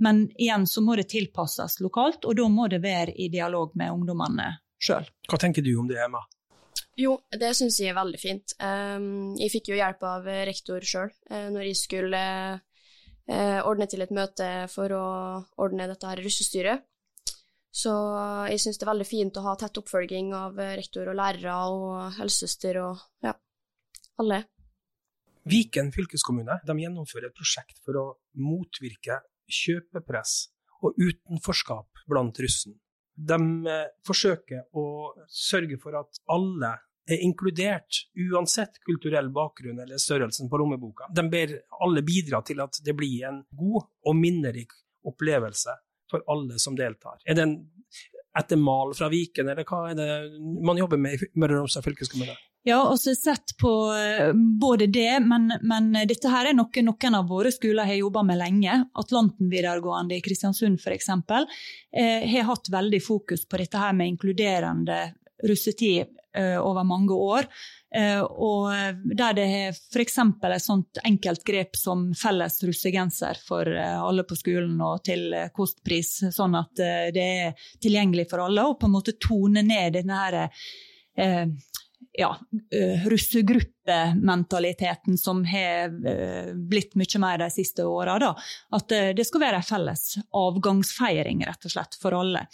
Men 0.04 0.26
igjen 0.36 0.68
så 0.68 0.84
må 0.84 0.98
det 1.00 1.10
tilpasses 1.12 1.80
lokalt, 1.84 2.26
og 2.26 2.36
da 2.40 2.50
må 2.52 2.68
det 2.72 2.84
være 2.84 3.16
i 3.16 3.32
dialog 3.34 3.76
med 3.80 3.96
ungdommene 3.96 4.52
sjøl. 4.82 5.08
Hva 5.30 5.40
tenker 5.42 5.66
du 5.66 5.74
om 5.80 5.90
det, 5.90 6.00
Emma? 6.02 6.22
Jo, 7.00 7.16
det 7.32 7.54
syns 7.58 7.80
jeg 7.80 7.94
er 7.94 7.98
veldig 7.98 8.20
fint. 8.20 8.54
Um, 8.60 9.34
jeg 9.40 9.54
fikk 9.54 9.72
jo 9.72 9.80
hjelp 9.80 10.04
av 10.06 10.28
rektor 10.50 10.84
sjøl 10.86 11.12
uh, 11.32 11.48
når 11.54 11.70
jeg 11.70 11.80
skulle 11.80 12.22
uh, 12.60 13.60
ordne 13.68 13.88
til 13.90 14.04
et 14.04 14.14
møte 14.16 14.50
for 14.72 14.94
å 14.96 15.06
ordne 15.64 15.88
dette 15.90 16.10
her 16.10 16.22
russestyret. 16.24 16.88
Så 17.72 17.92
jeg 18.52 18.60
syns 18.60 18.82
det 18.82 18.84
er 18.84 18.92
veldig 18.92 19.08
fint 19.08 19.38
å 19.40 19.46
ha 19.46 19.54
tett 19.56 19.78
oppfølging 19.80 20.34
av 20.36 20.58
rektor 20.76 21.08
og 21.08 21.16
lærere 21.16 21.54
og 21.72 22.18
helsesøster 22.18 22.82
og 22.84 23.00
ja, 23.24 23.32
alle. 24.20 24.42
Viken 25.48 25.94
fylkeskommune 25.96 26.60
gjennomfører 26.68 27.30
et 27.30 27.38
prosjekt 27.38 27.80
for 27.86 27.96
å 27.98 28.06
motvirke 28.44 29.22
kjøpepress 29.48 30.36
og 30.84 31.00
utenforskap 31.00 32.04
blant 32.12 32.44
russen. 32.44 32.76
De 33.16 33.38
eh, 33.70 33.90
forsøker 34.08 34.68
å 34.78 34.86
sørge 35.28 35.78
for 35.82 35.98
at 36.00 36.22
alle 36.32 36.76
er 37.12 37.24
inkludert, 37.26 38.06
uansett 38.30 38.78
kulturell 38.86 39.32
bakgrunn 39.34 39.82
eller 39.82 40.00
størrelsen 40.00 40.50
på 40.50 40.60
lommeboka. 40.62 41.10
De 41.12 41.26
ber 41.30 41.58
alle 41.82 42.04
bidra 42.06 42.44
til 42.46 42.62
at 42.64 42.78
det 42.86 42.96
blir 42.98 43.26
en 43.28 43.42
god 43.58 43.84
og 44.08 44.18
minnerik 44.18 44.76
opplevelse 45.10 45.76
for 46.12 46.24
alle 46.32 46.60
som 46.62 46.78
deltar. 46.78 47.20
Er 47.26 47.38
det 47.38 47.48
en 47.48 47.58
etter 48.38 48.60
mal 48.60 48.94
fra 48.96 49.10
Viken, 49.12 49.50
eller 49.52 49.68
hva 49.68 49.90
er 49.90 49.98
det 49.98 50.10
man 50.40 50.80
jobber 50.80 51.00
med 51.02 51.18
i 51.18 51.30
Møre 51.42 51.58
og 51.58 51.66
Romsdal 51.66 51.84
fylkeskommune? 51.84 52.38
Ja, 52.64 52.78
og 52.86 53.00
så 53.02 53.16
sett 53.18 53.56
på 53.58 53.72
eh, 53.98 54.32
både 54.62 54.86
det, 54.94 55.20
men, 55.26 55.50
men 55.66 55.90
dette 56.06 56.30
her 56.30 56.52
er 56.52 56.54
noe 56.54 56.84
noen 56.86 57.18
av 57.18 57.30
våre 57.32 57.50
skoler 57.54 57.90
har 57.90 57.98
jobba 57.98 58.22
med 58.28 58.38
lenge. 58.38 58.76
Atlanten 59.02 59.50
videregående 59.50 60.20
i 60.20 60.22
Kristiansund 60.22 60.78
f.eks. 60.78 61.10
Eh, 61.10 62.28
har 62.30 62.50
hatt 62.52 62.70
veldig 62.70 63.02
fokus 63.02 63.48
på 63.50 63.58
dette 63.64 63.82
her 63.82 63.98
med 63.98 64.14
inkluderende 64.14 65.00
russetid 65.42 66.14
eh, 66.38 66.60
over 66.62 66.86
mange 66.86 67.18
år. 67.18 67.50
Eh, 67.98 68.22
og 68.22 68.70
der 69.10 69.40
det 69.42 69.48
er 69.58 69.74
f.eks. 69.74 70.22
et 70.22 70.62
sånt 70.62 71.02
enkelt 71.02 71.42
grep 71.50 71.82
som 71.82 72.12
felles 72.14 72.62
russegenser 72.62 73.42
for 73.42 73.74
alle 73.74 74.22
på 74.22 74.38
skolen 74.38 74.78
og 74.86 75.02
til 75.10 75.34
kostpris, 75.58 76.20
sånn 76.30 76.62
at 76.62 76.86
det 77.18 77.28
er 77.42 77.70
tilgjengelig 77.82 78.30
for 78.30 78.46
alle, 78.46 78.70
og 78.70 78.78
på 78.78 78.86
en 78.86 79.00
måte 79.00 79.18
tone 79.18 79.66
ned 79.66 79.98
denne 79.98 80.26
her 80.28 80.44
ja, 82.18 82.32
uh, 82.36 83.06
russegruppementaliteten 83.88 85.18
som 85.18 85.46
har 85.46 85.88
uh, 85.88 86.54
blitt 86.56 86.96
mye 86.96 87.20
mer 87.20 87.38
de 87.38 87.50
siste 87.50 87.84
åra. 87.84 88.36
At 88.70 88.92
uh, 88.92 89.14
det 89.16 89.26
skal 89.26 89.42
være 89.42 89.56
en 89.58 89.64
felles 89.64 90.18
avgangsfeiring, 90.32 91.46
rett 91.46 91.66
og 91.66 91.72
slett, 91.72 91.96
for 92.02 92.14
alle. 92.14 92.48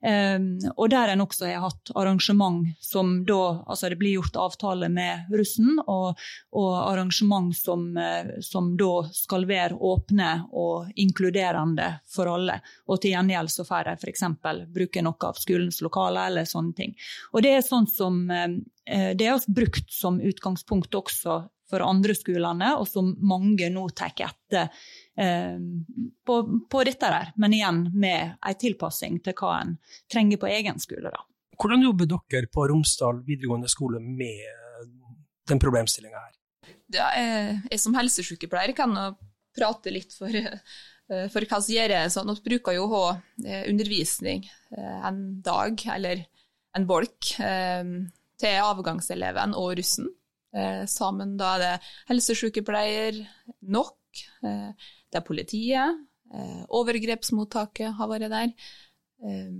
Um, 0.00 0.58
og 0.76 0.90
der 0.90 1.12
en 1.12 1.20
også 1.20 1.46
har 1.46 1.64
hatt 1.66 1.92
arrangement 1.94 2.66
som 2.80 3.24
da 3.26 3.40
Altså 3.70 3.88
det 3.90 3.98
blir 4.00 4.16
gjort 4.16 4.36
avtale 4.36 4.88
med 4.90 5.30
russen, 5.32 5.78
og, 5.86 6.18
og 6.56 6.70
arrangement 6.90 7.54
som, 7.56 7.92
som, 8.42 8.72
da 8.76 9.04
skal 9.14 9.46
være 9.48 9.76
åpne 9.76 10.30
og 10.52 10.90
inkluderende 10.96 11.86
for 12.10 12.30
alle. 12.30 12.58
Og 12.88 13.00
til 13.00 13.14
gjengjeld 13.14 13.52
så 13.52 13.66
får 13.66 13.90
de 13.90 13.94
f.eks. 13.98 14.24
bruke 14.74 15.04
noe 15.04 15.28
av 15.28 15.38
skolens 15.40 15.80
lokaler 15.84 16.30
eller 16.30 16.48
sånne 16.48 16.74
ting. 16.76 16.94
Og 17.32 17.44
det 17.44 17.54
er 17.56 17.66
sånn 17.66 17.88
som 17.90 18.22
Eh, 18.90 19.16
det 19.16 19.26
er 19.28 19.42
brukt 19.46 19.92
som 19.92 20.18
utgangspunkt 20.20 20.69
også 20.70 21.40
for 21.70 21.86
andre 21.86 22.16
skolene, 22.18 22.72
og 22.78 22.88
som 22.88 23.12
mange 23.26 23.70
nå 23.72 23.86
tar 23.96 24.12
etter 24.26 24.68
eh, 25.16 25.58
på, 26.26 26.36
på, 26.70 26.82
dette 26.86 27.10
der. 27.14 27.32
Men 27.40 27.54
igjen 27.56 27.82
med 27.94 28.36
en 28.36 28.60
tilpassing 28.60 29.20
til 29.24 29.36
hva 29.38 29.56
en 29.60 29.76
trenger 30.10 30.40
på 30.42 30.50
egen 30.50 30.82
skole. 30.82 31.12
Da. 31.14 31.24
Hvordan 31.60 31.86
jobber 31.86 32.10
dere 32.10 32.50
på 32.50 32.66
Romsdal 32.70 33.22
videregående 33.26 33.70
skole 33.70 34.02
med 34.02 34.94
den 35.50 35.62
problemstillinga 35.62 36.22
her? 36.26 36.36
Ja, 36.90 37.10
jeg, 37.14 37.58
jeg 37.70 37.82
som 37.82 37.94
helsesykepleier 37.94 38.74
kan 38.76 38.96
prate 39.56 39.92
litt 39.94 40.14
for, 40.16 40.34
eh, 40.34 41.26
for 41.30 41.46
hva 41.46 41.60
som 41.62 41.74
gjør. 41.76 41.96
Sånn, 42.10 42.34
vi 42.34 42.48
bruker 42.50 42.78
jo 42.78 42.88
å 42.88 42.94
ha 42.96 43.04
undervisning 43.70 44.46
en 44.78 45.20
dag 45.42 45.82
eller 45.90 46.24
en 46.78 46.86
bolk 46.86 47.32
til 47.34 48.58
avgangseleven 48.62 49.56
og 49.58 49.74
russen. 49.80 50.06
Eh, 50.50 50.84
sammen 50.90 51.36
da 51.38 51.54
er 51.54 51.62
det 51.62 51.74
helsesykepleier 52.10 53.20
nok, 53.70 54.22
eh, 54.42 54.70
det 55.10 55.20
er 55.20 55.26
politiet, 55.26 56.00
eh, 56.34 56.62
overgrepsmottaket 56.68 57.94
har 57.98 58.10
vært 58.10 58.30
der. 58.32 58.52
Eh, 59.22 59.50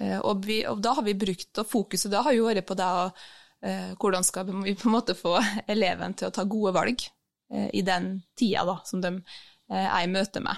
eh, 0.00 0.18
og, 0.20 0.44
vi, 0.46 0.62
og, 0.66 0.80
da 0.82 0.94
har 0.94 1.04
vi 1.04 1.14
brukt, 1.14 1.52
og 1.58 1.68
fokuset 1.68 2.12
da 2.12 2.22
har 2.24 2.36
jo 2.36 2.48
vært 2.48 2.66
på 2.66 2.76
det 2.78 2.90
eh, 3.64 3.92
hvordan 4.00 4.24
skal 4.24 4.48
vi 4.48 4.74
på 4.74 4.88
en 4.88 4.96
måte 4.96 5.16
få 5.18 5.36
eleven 5.74 6.14
til 6.14 6.28
å 6.28 6.34
ta 6.34 6.44
gode 6.44 6.74
valg 6.76 7.10
i 7.54 7.82
den 7.84 8.24
tida 8.34 8.64
da, 8.66 8.78
som 8.88 9.02
de 9.04 9.10
er 9.68 10.00
i 10.00 10.08
møte 10.10 10.40
med. 10.42 10.56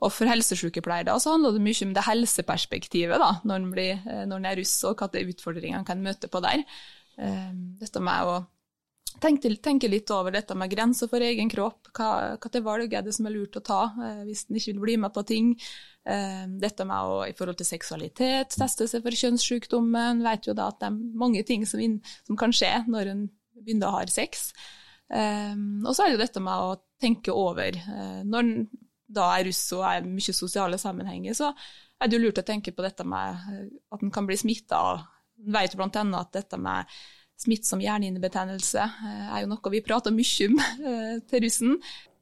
Og 0.00 0.12
for 0.14 0.30
helsesykepleiere 0.30 1.08
da, 1.10 1.16
så 1.20 1.34
handler 1.34 1.56
det 1.56 1.64
mye 1.66 1.88
om 1.88 1.92
det 1.92 2.04
helseperspektivet 2.06 3.20
da, 3.20 3.32
når 3.44 3.66
en 4.22 4.46
er 4.46 4.56
russ, 4.56 4.76
og 4.88 5.02
hvilke 5.02 5.34
utfordringer 5.34 5.82
en 5.82 5.84
kan 5.84 6.00
møte 6.00 6.30
på 6.32 6.40
der. 6.46 6.62
Eh, 7.20 7.52
dette 7.80 8.02
med 8.02 8.28
å 8.28 8.34
tenke, 9.20 9.52
tenke, 9.62 9.90
litt 9.90 10.10
over 10.14 10.32
dette 10.34 10.56
med 10.56 10.72
grenser 10.72 11.10
for 11.10 11.22
egen 11.24 11.50
kropp. 11.52 11.90
Hva, 11.96 12.38
hva 12.40 12.62
valg 12.64 12.94
er 12.94 13.04
det 13.06 13.14
som 13.16 13.28
er 13.28 13.36
lurt 13.36 13.58
å 13.60 13.64
ta 13.64 13.82
eh, 13.92 14.24
hvis 14.28 14.46
en 14.48 14.60
ikke 14.60 14.72
vil 14.72 14.84
bli 14.86 14.98
med 15.04 15.14
på 15.16 15.24
ting? 15.28 15.54
Eh, 16.08 16.44
dette 16.62 16.86
med 16.88 17.12
å 17.12 17.22
i 17.28 17.36
forhold 17.36 17.60
til 17.60 17.68
seksualitet, 17.68 18.56
teste 18.56 18.88
seg 18.90 19.04
for 19.04 19.22
kjønnssykdommer. 19.22 20.14
En 20.14 20.26
vet 20.26 20.48
jo 20.48 20.56
da 20.56 20.70
at 20.72 20.80
det 20.82 20.90
er 20.90 21.00
mange 21.24 21.44
ting 21.48 21.66
som, 21.68 21.82
inn, 21.82 22.00
som 22.28 22.38
kan 22.40 22.54
skje 22.56 22.72
når 22.88 23.14
en 23.14 23.26
begynner 23.60 23.90
å 23.90 23.98
ha 23.98 24.04
sex. 24.10 24.50
Eh, 25.12 25.56
og 25.84 25.92
så 25.92 26.04
er 26.04 26.10
det 26.10 26.18
jo 26.18 26.24
dette 26.24 26.44
med 26.44 26.70
å 26.70 26.78
tenke 27.00 27.32
over 27.32 27.76
når 28.28 28.44
en 28.44 28.64
da 29.10 29.30
er 29.36 29.48
russ 29.48 29.62
og 29.76 29.84
er 29.86 30.06
mye 30.06 30.34
sosiale 30.34 30.78
sammenhenger, 30.78 31.34
så 31.36 31.50
er 32.00 32.08
det 32.08 32.16
jo 32.16 32.24
lurt 32.24 32.40
å 32.40 32.46
tenke 32.46 32.72
på 32.74 32.84
dette 32.84 33.06
med 33.08 33.48
eh, 33.52 33.64
at 33.92 34.04
en 34.04 34.12
kan 34.14 34.28
bli 34.28 34.38
smitta. 34.40 34.80
En 34.86 35.02
vet 35.46 35.76
bl.a. 35.78 36.04
at 36.20 36.32
dette 36.36 36.60
med 36.60 36.90
smittsom 37.40 37.80
hjernehinnebetennelse 37.84 38.82
eh, 38.84 39.28
er 39.30 39.44
jo 39.44 39.52
noe 39.52 39.72
vi 39.72 39.84
prater 39.84 40.14
mye 40.14 40.50
om 40.50 40.60
eh, 40.90 41.16
til 41.30 41.44
russen. 41.46 41.78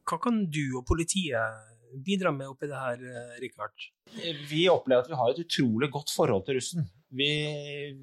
Hva 0.09 0.21
kan 0.23 0.45
du 0.49 0.65
og 0.79 0.87
politiet 0.89 1.75
bidra 2.05 2.31
med 2.33 2.51
oppi 2.51 2.69
det 2.69 2.77
her, 2.77 3.03
Rikard? 3.41 3.89
Vi 4.49 4.67
opplever 4.69 5.05
at 5.05 5.11
vi 5.11 5.17
har 5.17 5.33
et 5.33 5.41
utrolig 5.41 5.89
godt 5.93 6.13
forhold 6.13 6.45
til 6.47 6.59
russen. 6.59 6.89
Vi, 7.09 7.29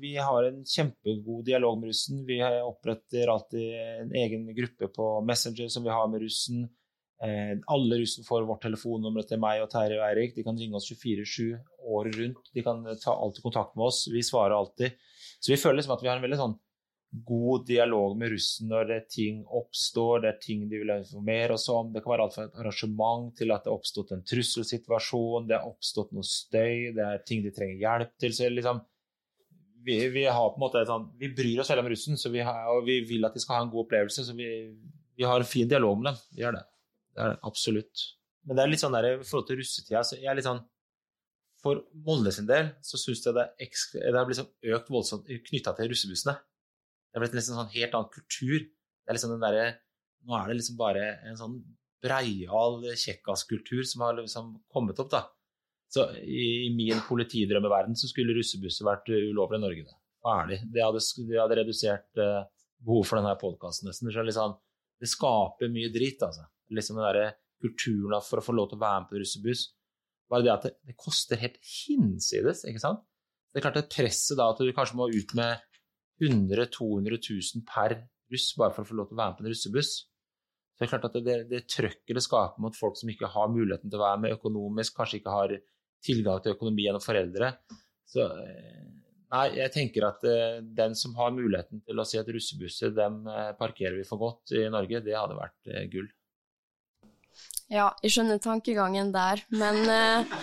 vi, 0.02 0.16
har 0.18 0.48
en 0.48 0.64
kjempegod 0.66 1.46
dialog 1.46 1.78
med 1.78 1.92
russen. 1.92 2.24
Vi 2.26 2.40
oppretter 2.42 3.30
alltid 3.30 3.76
en 4.02 4.16
egen 4.18 4.48
gruppe 4.58 4.90
på 4.94 5.10
Messenger 5.26 5.70
som 5.70 5.86
vi 5.86 5.94
har 5.94 6.10
med 6.10 6.26
russen. 6.26 6.66
Eh, 7.24 7.56
alle 7.72 8.02
russen 8.02 8.26
får 8.28 8.44
vårt 8.50 8.66
telefonnummer 8.66 9.24
til 9.28 9.40
meg 9.40 9.64
og 9.64 9.70
Terje 9.72 10.00
og 10.02 10.06
Eirik. 10.10 10.36
De 10.36 10.44
kan 10.44 10.58
ringe 10.60 10.76
oss 10.80 10.90
24-7 10.92 11.56
året 11.86 12.20
rundt. 12.20 12.52
De 12.54 12.64
kan 12.66 12.84
ta 13.02 13.16
alltid 13.16 13.46
kontakt 13.46 13.76
med 13.76 13.88
oss. 13.88 14.06
Vi 14.12 14.24
svarer 14.24 14.58
alltid. 14.58 14.98
Så 15.40 15.54
vi 15.54 15.60
føler 15.62 15.80
liksom 15.80 15.96
at 15.96 16.04
vi 16.04 16.12
har 16.12 16.20
en 16.20 16.26
veldig 16.26 16.42
sånn 16.42 16.58
god 17.24 17.66
dialog 17.68 18.18
med 18.20 18.34
russen 18.34 18.68
når 18.68 18.88
det 18.90 18.98
ting 19.14 19.44
oppstår, 19.46 20.24
det 20.24 20.32
er 20.34 20.42
ting 20.42 20.66
de 20.68 20.82
vil 20.82 20.92
informere 20.98 21.56
oss 21.56 21.68
om. 21.72 21.94
Det 21.94 22.02
kan 22.04 22.16
være 22.16 22.26
alt 22.26 22.36
fra 22.36 22.48
et 22.50 22.60
arrangement 22.60 23.32
til 23.38 23.54
at 23.56 23.64
det 23.64 23.72
har 23.72 23.80
oppstått 23.80 24.12
en 24.16 24.26
trusselsituasjon, 24.28 25.48
det 25.48 25.60
har 25.60 25.70
oppstått 25.70 26.12
noe 26.16 26.28
støy, 26.28 26.92
det 26.98 27.06
er 27.06 27.24
ting 27.28 27.46
de 27.46 27.54
trenger 27.56 27.80
hjelp 27.86 28.14
til. 28.20 28.36
Så 28.36 28.52
liksom, 28.52 28.84
vi, 29.86 30.00
vi, 30.12 30.26
har 30.28 30.52
på 30.52 30.60
en 30.60 30.66
måte 30.66 30.86
sånn, 30.90 31.10
vi 31.22 31.32
bryr 31.38 31.64
oss 31.64 31.72
veldig 31.72 31.86
om 31.86 31.92
russen, 31.94 32.22
vi 32.34 32.44
har, 32.44 32.66
og 32.74 32.84
vi 32.90 33.00
vil 33.08 33.28
at 33.28 33.38
de 33.38 33.44
skal 33.44 33.60
ha 33.60 33.66
en 33.68 33.74
god 33.74 33.86
opplevelse. 33.86 34.28
Så 34.28 34.36
vi, 34.38 34.50
vi 35.16 35.28
har 35.28 35.40
en 35.40 35.54
fin 35.56 35.72
dialog 35.72 36.02
med 36.02 36.12
dem. 36.12 36.24
Vi 36.36 36.44
gjør 36.44 36.60
det. 36.60 36.66
Det 37.16 37.24
er 37.24 37.34
det 37.34 37.42
absolutt. 37.48 38.06
Men 38.46 38.58
det 38.58 38.64
er 38.64 38.72
litt 38.72 38.84
sånn 38.84 38.96
der, 38.96 39.08
i 39.10 39.26
forhold 39.26 39.48
til 39.50 39.62
russetida 39.62 40.04
så 40.06 40.18
jeg 40.20 40.30
er 40.30 40.38
litt 40.38 40.48
sånn 40.48 40.62
For 41.64 41.82
Molde 42.06 42.34
sin 42.36 42.50
del 42.50 42.74
så 42.86 43.00
syns 43.02 43.24
jeg 43.26 43.38
det, 43.38 43.48
har 44.14 44.28
blitt 44.28 44.42
sånn 44.42 44.76
økt 44.76 44.92
voldsomt 44.94 45.32
knytta 45.48 45.74
til 45.78 45.90
russebussene. 45.90 46.36
Det 47.10 47.18
er 47.18 47.24
blitt 47.24 47.38
liksom 47.40 47.58
sånn 47.58 47.74
helt 47.74 47.96
annen 47.98 48.12
kultur. 48.14 48.68
Det 48.68 49.10
er 49.10 49.18
liksom 49.18 49.34
den 49.34 49.46
der, 49.46 49.80
Nå 50.26 50.36
er 50.38 50.50
det 50.50 50.60
liksom 50.60 50.78
bare 50.78 51.08
en 51.30 51.40
sånn 51.40 51.58
breial 52.06 52.84
kjekkaskultur 52.98 53.86
som 53.88 54.04
har 54.06 54.18
liksom 54.20 54.52
kommet 54.74 55.00
opp, 55.02 55.12
da. 55.14 55.24
Så 55.90 56.08
i, 56.22 56.68
min 56.76 57.00
politidrømmeverden 57.08 57.98
så 57.98 58.10
skulle 58.10 58.36
russebusser 58.36 58.86
vært 58.86 59.10
ulovlig 59.14 59.62
i 59.62 59.64
Norge. 59.64 59.98
Ferdig. 60.26 60.60
Det 60.74 60.82
hadde, 60.82 61.02
det 61.30 61.40
hadde 61.40 61.58
redusert 61.62 62.22
uh, 62.22 62.42
behov 62.82 63.06
for 63.06 63.22
denne 63.22 63.36
podkasten 63.42 63.90
nesten. 63.90 64.10
Det, 64.10 64.26
liksom, 64.28 64.58
det 65.02 65.10
skaper 65.10 65.72
mye 65.72 65.94
dritt, 65.94 66.26
altså 66.26 66.46
liksom 66.74 67.00
den 67.00 67.08
der 67.08 67.36
kulturen 67.62 68.24
for 68.26 68.42
å 68.42 68.46
få 68.46 68.56
lov 68.56 68.70
til 68.72 68.80
å 68.80 68.84
være 68.86 69.04
med 69.04 69.12
på 69.12 69.22
russebuss. 69.22 69.68
Bare 70.32 70.46
det 70.46 70.54
at 70.54 70.66
det, 70.68 70.74
det 70.90 70.98
koster 70.98 71.40
helt 71.42 71.60
hinsides, 71.62 72.66
ikke 72.70 72.82
sant? 72.82 73.06
Det 73.54 73.62
er 73.62 73.68
klart 73.68 73.78
det 73.80 73.88
presset 73.94 74.36
da 74.40 74.50
at 74.52 74.60
du 74.60 74.74
kanskje 74.76 74.98
må 75.00 75.08
ut 75.14 75.32
med 75.38 75.64
100 76.24 76.68
200 76.76 77.20
000 77.20 77.64
per 77.68 77.98
russ 78.32 78.50
bare 78.58 78.74
for 78.76 78.84
å 78.84 78.90
få 78.90 78.98
lov 79.00 79.10
til 79.10 79.18
å 79.18 79.22
være 79.22 79.32
med 79.32 79.40
på 79.40 79.46
en 79.46 79.52
russebuss. 79.54 79.94
Så 80.76 80.82
det 80.82 80.88
er 80.88 80.92
klart 80.92 81.08
at 81.08 81.18
det, 81.24 81.38
det 81.48 81.62
trøkket 81.72 82.18
det 82.18 82.24
skaper 82.26 82.64
mot 82.64 82.76
folk 82.76 82.98
som 83.00 83.12
ikke 83.12 83.32
har 83.32 83.52
muligheten 83.52 83.92
til 83.92 84.00
å 84.00 84.04
være 84.04 84.22
med 84.26 84.36
økonomisk, 84.36 84.98
kanskje 84.98 85.22
ikke 85.22 85.36
har 85.36 85.56
tilgang 86.04 86.42
til 86.44 86.56
økonomi 86.56 86.84
gjennom 86.84 87.04
foreldre. 87.04 87.54
Så 88.12 88.26
eh, 88.44 88.82
nei, 89.32 89.46
jeg 89.62 89.74
tenker 89.74 90.10
at 90.10 90.28
uh, 90.28 90.60
den 90.82 90.98
som 91.00 91.16
har 91.20 91.32
muligheten 91.36 91.80
til 91.88 92.02
å 92.02 92.06
si 92.08 92.20
at 92.20 92.28
russebusser 92.28 92.92
dem 92.98 93.22
uh, 93.30 93.54
parkerer 93.58 93.96
vi 94.02 94.08
for 94.08 94.20
godt 94.22 94.56
i 94.60 94.66
Norge, 94.74 95.00
det 95.06 95.16
hadde 95.16 95.40
vært 95.40 95.72
gull. 95.94 96.12
Ja, 97.72 97.90
jeg 98.04 98.14
skjønner 98.14 98.42
tankegangen 98.42 99.10
der, 99.14 99.42
men 99.58 99.80
uh, 99.90 100.36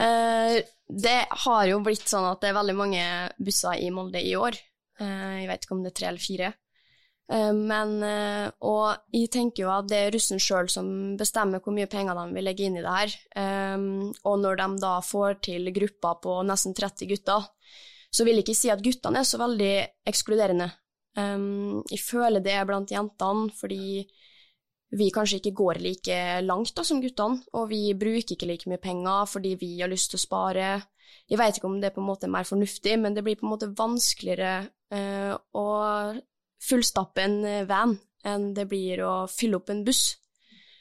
uh, 0.00 0.56
det 0.88 1.18
har 1.44 1.66
jo 1.68 1.82
blitt 1.84 2.08
sånn 2.08 2.30
at 2.30 2.40
det 2.40 2.50
er 2.50 2.56
veldig 2.56 2.76
mange 2.78 3.04
busser 3.36 3.76
i 3.76 3.90
Molde 3.92 4.22
i 4.24 4.32
år. 4.38 4.56
Uh, 5.00 5.42
jeg 5.42 5.50
vet 5.50 5.66
ikke 5.66 5.76
om 5.76 5.84
det 5.84 5.92
er 5.92 5.98
tre 6.00 6.10
eller 6.12 6.24
fire. 6.24 6.52
men 7.30 7.92
Og 8.66 9.12
jeg 9.14 9.28
tenker 9.30 9.62
jo 9.62 9.68
at 9.70 9.86
det 9.86 9.98
er 10.02 10.08
russen 10.10 10.40
sjøl 10.42 10.66
som 10.68 10.88
bestemmer 11.16 11.60
hvor 11.62 11.76
mye 11.76 11.86
penger 11.86 12.16
de 12.18 12.24
vil 12.34 12.44
legge 12.44 12.64
inn 12.66 12.78
i 12.80 12.82
det 12.82 12.94
her. 12.96 13.12
og 14.24 14.40
når 14.42 14.56
de 14.58 14.66
da 14.82 14.96
får 14.98 15.38
til 15.46 15.70
grupper 15.70 16.18
på 16.24 16.34
nesten 16.42 16.74
30 16.74 17.06
gutter, 17.06 17.46
så 18.10 18.26
vil 18.26 18.40
jeg 18.40 18.48
ikke 18.48 18.58
si 18.58 18.72
at 18.74 18.82
guttene 18.82 19.22
er 19.22 19.28
så 19.30 19.38
veldig 19.38 19.76
ekskluderende. 20.10 20.72
jeg 21.14 22.00
føler 22.02 22.40
det 22.42 22.58
blant 22.66 22.90
jentene, 22.90 23.46
fordi 23.60 24.10
vi 24.90 25.10
kanskje 25.14 25.38
ikke 25.38 25.54
går 25.60 25.78
like 25.84 26.16
langt 26.42 26.72
da, 26.74 26.84
som 26.86 27.00
guttene, 27.02 27.44
og 27.54 27.68
vi 27.70 27.92
bruker 27.94 28.34
ikke 28.34 28.48
like 28.48 28.70
mye 28.70 28.82
penger 28.82 29.28
fordi 29.30 29.54
vi 29.60 29.72
har 29.78 29.90
lyst 29.92 30.10
til 30.12 30.18
å 30.18 30.24
spare. 30.24 30.70
Jeg 31.30 31.38
vet 31.38 31.58
ikke 31.58 31.70
om 31.70 31.78
det 31.82 31.92
på 31.94 32.02
en 32.02 32.08
måte 32.08 32.26
er 32.26 32.34
mer 32.34 32.48
fornuftig, 32.48 32.96
men 32.98 33.14
det 33.14 33.22
blir 33.26 33.38
på 33.38 33.46
en 33.46 33.54
måte 33.54 33.70
vanskeligere 33.78 34.54
eh, 34.90 35.34
å 35.34 35.66
fullstappe 36.60 37.22
en 37.22 37.38
van 37.70 37.94
enn 38.26 38.50
det 38.56 38.66
blir 38.68 39.02
å 39.06 39.14
fylle 39.30 39.60
opp 39.60 39.70
en 39.72 39.84
buss. 39.86 40.16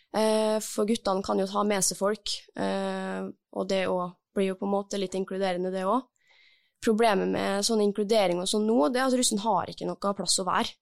Eh, 0.10 0.58
for 0.66 0.90
guttene 0.90 1.24
kan 1.26 1.40
jo 1.40 1.48
ta 1.50 1.64
med 1.68 1.86
seg 1.86 2.00
folk, 2.00 2.34
eh, 2.58 3.22
og 3.30 3.70
det 3.70 3.86
òg 3.88 4.16
blir 4.36 4.52
jo 4.52 4.58
på 4.58 4.66
en 4.66 4.74
måte 4.74 5.00
litt 5.00 5.16
inkluderende, 5.18 5.72
det 5.74 5.86
òg. 5.86 6.08
Problemet 6.82 7.30
med 7.30 7.66
sånn 7.68 7.84
inkludering 7.84 8.40
og 8.42 8.48
sånn 8.50 8.66
nå, 8.68 8.88
det 8.90 9.02
er 9.02 9.10
at 9.10 9.18
russen 9.20 9.42
har 9.44 9.70
ikke 9.70 9.88
noe 9.90 10.14
plass 10.16 10.40
å 10.40 10.48
være. 10.48 10.74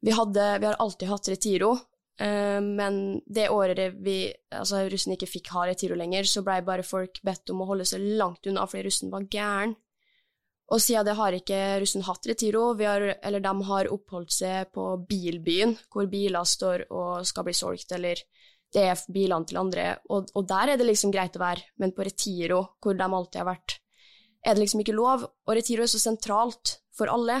Vi, 0.00 0.12
hadde, 0.16 0.46
vi 0.58 0.66
har 0.66 0.78
alltid 0.80 1.10
hatt 1.10 1.28
Retiro, 1.28 1.74
eh, 2.20 2.60
men 2.60 3.20
det 3.26 3.48
året 3.50 3.96
vi, 4.04 4.30
altså 4.54 4.84
russen 4.86 5.16
ikke 5.16 5.30
fikk 5.30 5.52
ha 5.56 5.66
Retiro 5.70 5.98
lenger, 5.98 6.28
så 6.28 6.44
blei 6.46 6.60
bare 6.66 6.86
folk 6.86 7.22
bedt 7.26 7.52
om 7.52 7.64
å 7.64 7.70
holde 7.72 7.88
seg 7.88 8.04
langt 8.20 8.46
unna 8.50 8.66
fordi 8.68 8.88
russen 8.88 9.12
var 9.12 9.28
gæren. 9.30 9.76
Og 10.70 10.78
siden 10.78 11.06
det 11.08 11.16
har 11.18 11.34
ikke 11.34 11.60
russen 11.82 12.04
hatt 12.06 12.28
Retiro, 12.30 12.68
har, 12.78 13.08
eller 13.26 13.42
de 13.42 13.54
har 13.66 13.90
oppholdt 13.90 14.30
seg 14.36 14.70
på 14.74 14.84
Bilbyen, 15.08 15.74
hvor 15.90 16.06
biler 16.10 16.46
står 16.46 16.86
og 16.94 17.26
skal 17.26 17.46
bli 17.48 17.54
solgt, 17.58 17.90
eller 17.96 18.22
det 18.70 18.84
er 18.86 19.00
bilene 19.10 19.48
til 19.50 19.58
andre, 19.58 19.86
og, 20.08 20.30
og, 20.34 20.44
der 20.46 20.70
er 20.70 20.78
det 20.78 20.86
liksom 20.86 21.10
greit 21.10 21.34
å 21.34 21.42
være, 21.42 21.72
men 21.82 21.90
på 21.94 22.06
Retiro, 22.06 22.60
hvor 22.78 22.94
de 22.94 23.06
alltid 23.06 23.40
har 23.42 23.48
vært, 23.48 23.80
er 24.46 24.54
det 24.54 24.62
liksom 24.62 24.84
ikke 24.84 24.94
lov, 24.94 25.24
og 25.26 25.56
Retiro 25.58 25.82
er 25.82 25.90
så 25.90 26.00
sentralt 26.00 26.76
for 26.96 27.10
alle. 27.10 27.40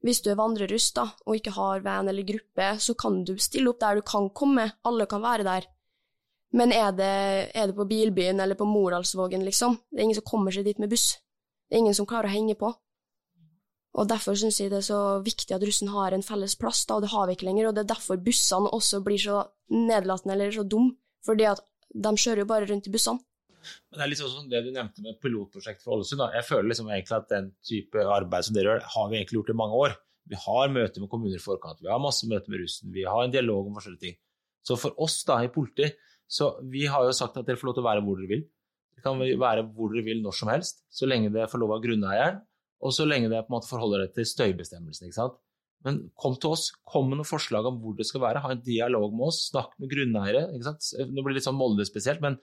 Hvis 0.00 0.22
du 0.24 0.30
er 0.32 0.38
vandrerust 0.40 0.96
da, 0.96 1.04
og 1.26 1.36
ikke 1.36 1.52
har 1.52 1.82
venn 1.84 2.08
eller 2.08 2.24
gruppe, 2.24 2.68
så 2.80 2.94
kan 2.96 3.20
du 3.28 3.34
stille 3.36 3.68
opp 3.72 3.80
der 3.82 4.00
du 4.00 4.06
kan 4.06 4.30
komme, 4.32 4.70
alle 4.88 5.06
kan 5.06 5.22
være 5.22 5.44
der. 5.44 5.66
Men 6.56 6.72
er 6.74 6.94
det, 6.96 7.16
er 7.54 7.68
det 7.68 7.76
på 7.76 7.86
Bilbyen 7.86 8.40
eller 8.40 8.58
på 8.58 8.66
Mordalsvågen, 8.66 9.44
liksom? 9.46 9.76
Det 9.90 10.00
er 10.00 10.08
ingen 10.08 10.18
som 10.18 10.26
kommer 10.26 10.54
seg 10.54 10.64
dit 10.66 10.80
med 10.82 10.90
buss. 10.90 11.12
Det 11.68 11.76
er 11.76 11.84
ingen 11.84 11.94
som 11.94 12.08
klarer 12.08 12.30
å 12.30 12.34
henge 12.34 12.56
på. 12.58 12.72
Og 14.00 14.08
Derfor 14.08 14.38
syns 14.38 14.60
jeg 14.60 14.70
det 14.70 14.80
er 14.80 14.86
så 14.86 15.00
viktig 15.22 15.54
at 15.54 15.64
russen 15.66 15.90
har 15.90 16.14
en 16.14 16.24
felles 16.26 16.56
plass, 16.58 16.84
da, 16.86 16.96
og 16.96 17.04
det 17.04 17.12
har 17.12 17.26
vi 17.28 17.36
ikke 17.36 17.48
lenger. 17.48 17.68
Og 17.68 17.76
det 17.76 17.84
er 17.84 17.92
derfor 17.92 18.22
bussene 18.22 18.70
også 18.70 19.02
blir 19.06 19.20
så 19.20 19.44
nedlatende 19.74 20.34
eller 20.34 20.54
så 20.54 20.64
dum, 20.66 20.92
fordi 21.26 21.46
at 21.50 21.62
de 21.90 22.12
kjører 22.16 22.44
jo 22.44 22.50
bare 22.50 22.70
rundt 22.70 22.86
i 22.86 22.94
bussene. 22.94 23.22
Men 23.90 23.98
det 23.98 24.04
er 24.04 24.10
litt 24.12 24.20
sånn 24.20 24.32
som 24.32 24.50
det 24.50 24.62
du 24.66 24.70
nevnte 24.74 25.04
med 25.04 25.18
pilotprosjekt 25.22 25.84
for 25.84 25.96
Ålesund. 25.96 26.22
Jeg 26.34 26.46
føler 26.48 26.70
liksom 26.70 26.90
egentlig 26.90 27.16
at 27.18 27.28
den 27.32 27.50
type 27.66 28.04
arbeid 28.16 28.46
som 28.46 28.56
dere 28.56 28.74
gjør, 28.74 28.86
har 28.94 29.10
vi 29.10 29.18
egentlig 29.18 29.40
gjort 29.40 29.52
i 29.52 29.58
mange 29.60 29.80
år. 29.84 29.96
Vi 30.30 30.38
har 30.38 30.70
møter 30.70 31.02
med 31.02 31.10
kommuner 31.10 31.40
i 31.40 31.42
forkant, 31.42 31.80
vi 31.82 31.90
har 31.90 32.02
masse 32.02 32.28
møter 32.30 32.52
med 32.52 32.62
russen, 32.62 32.92
vi 32.94 33.06
har 33.08 33.24
en 33.24 33.34
dialog 33.34 33.66
om 33.66 33.76
forskjellige 33.78 34.04
ting. 34.04 34.16
Så 34.66 34.76
for 34.78 34.94
oss 35.02 35.18
da 35.26 35.40
i 35.42 35.50
politiet, 35.52 35.98
så 36.30 36.52
vi 36.70 36.84
har 36.86 37.08
jo 37.08 37.16
sagt 37.16 37.38
at 37.40 37.48
dere 37.48 37.58
får 37.58 37.70
lov 37.70 37.78
til 37.78 37.82
å 37.82 37.88
være 37.88 38.04
hvor 38.06 38.20
dere 38.20 38.30
vil. 38.30 38.44
Det 38.94 39.02
kan 39.02 39.18
være 39.18 39.64
hvor 39.74 39.90
dere 39.90 40.06
vil 40.06 40.20
når 40.22 40.36
som 40.36 40.52
helst, 40.52 40.84
så 40.92 41.08
lenge 41.08 41.32
det 41.34 41.48
får 41.50 41.62
lov 41.62 41.74
av 41.74 41.82
grunneieren, 41.82 42.42
og 42.80 42.94
så 42.96 43.06
lenge 43.08 43.30
det 43.32 43.40
på 43.42 43.50
en 43.50 43.56
måte 43.56 43.68
forholder 43.68 44.04
dere 44.04 44.14
til 44.14 44.28
støybestemmelsene. 44.28 45.10
ikke 45.10 45.18
sant? 45.18 45.40
Men 45.86 46.00
kom 46.20 46.36
til 46.36 46.52
oss, 46.54 46.68
kom 46.84 47.08
med 47.08 47.18
noen 47.18 47.28
forslag 47.28 47.66
om 47.68 47.78
hvor 47.80 47.96
det 47.96 48.06
skal 48.08 48.22
være, 48.22 48.42
ha 48.44 48.52
en 48.52 48.64
dialog 48.64 49.14
med 49.16 49.30
oss, 49.30 49.46
snakk 49.48 49.72
med 49.80 49.90
grunneiere. 49.92 50.46
Nå 50.52 51.24
blir 51.24 51.32
det 51.32 51.38
litt 51.40 51.48
sånn 51.48 51.58
Molde 51.58 51.86
spesielt, 51.88 52.20
men 52.24 52.36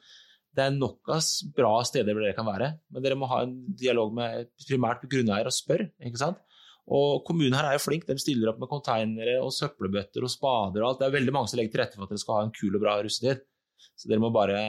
det 0.57 0.65
er 0.65 0.73
nok 0.73 1.11
av 1.13 1.21
bra 1.55 1.71
steder 1.85 2.15
hvor 2.15 2.25
dere 2.25 2.35
kan 2.37 2.47
være. 2.47 2.71
Men 2.93 3.03
dere 3.05 3.17
må 3.19 3.29
ha 3.29 3.43
en 3.45 3.55
dialog 3.77 4.13
med 4.17 4.49
primært 4.65 5.05
grunneier 5.09 5.49
og 5.49 5.55
spørre. 5.55 5.91
ikke 6.01 6.21
sant? 6.21 6.39
Og 6.87 7.21
kommunen 7.27 7.53
her 7.57 7.67
er 7.67 7.75
jo 7.75 7.83
flink, 7.83 8.05
de 8.07 8.15
stiller 8.21 8.49
opp 8.53 8.61
med 8.61 8.71
konteinere 8.71 9.35
og 9.43 9.51
søppelbøtter 9.53 10.23
og 10.23 10.31
spader 10.31 10.81
og 10.81 10.89
alt. 10.89 11.01
Det 11.01 11.09
er 11.09 11.17
veldig 11.17 11.35
mange 11.35 11.51
som 11.51 11.59
legger 11.59 11.75
til 11.75 11.83
rette 11.83 11.99
for 11.99 12.07
at 12.07 12.13
dere 12.13 12.23
skal 12.23 12.39
ha 12.39 12.45
en 12.47 12.55
kul 12.55 12.77
og 12.77 12.83
bra 12.83 12.95
russetid. 13.03 13.43
Så 13.99 14.09
dere 14.09 14.23
må 14.23 14.31
bare, 14.33 14.61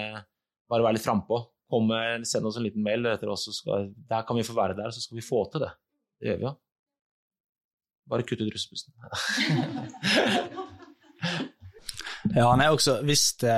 bare 0.69 0.85
være 0.85 0.99
litt 0.99 1.07
frampå 1.07 1.45
send 1.69 2.47
oss 2.49 2.57
en 2.57 2.65
liten 2.65 2.83
mail 2.83 3.05
etter 3.07 3.29
oss, 3.29 3.45
så 3.45 3.53
skal, 3.53 3.91
der 4.09 4.25
kan 4.25 4.37
vi 4.37 4.47
få 4.47 4.57
være 4.57 4.77
der, 4.77 4.91
så 4.91 5.01
skal 5.05 5.17
vi 5.19 5.25
få 5.27 5.45
til 5.53 5.61
det. 5.61 5.71
Det 6.19 6.31
gjør 6.31 6.39
vi 6.39 6.49
jo. 6.49 6.55
Bare 8.09 8.25
kutt 8.25 8.41
ut 8.41 8.53
russebussen. 8.55 8.97
ja, 12.35 12.49
nei, 12.59 12.69
også, 12.73 12.99
Hvis 13.07 13.25
det, 13.43 13.57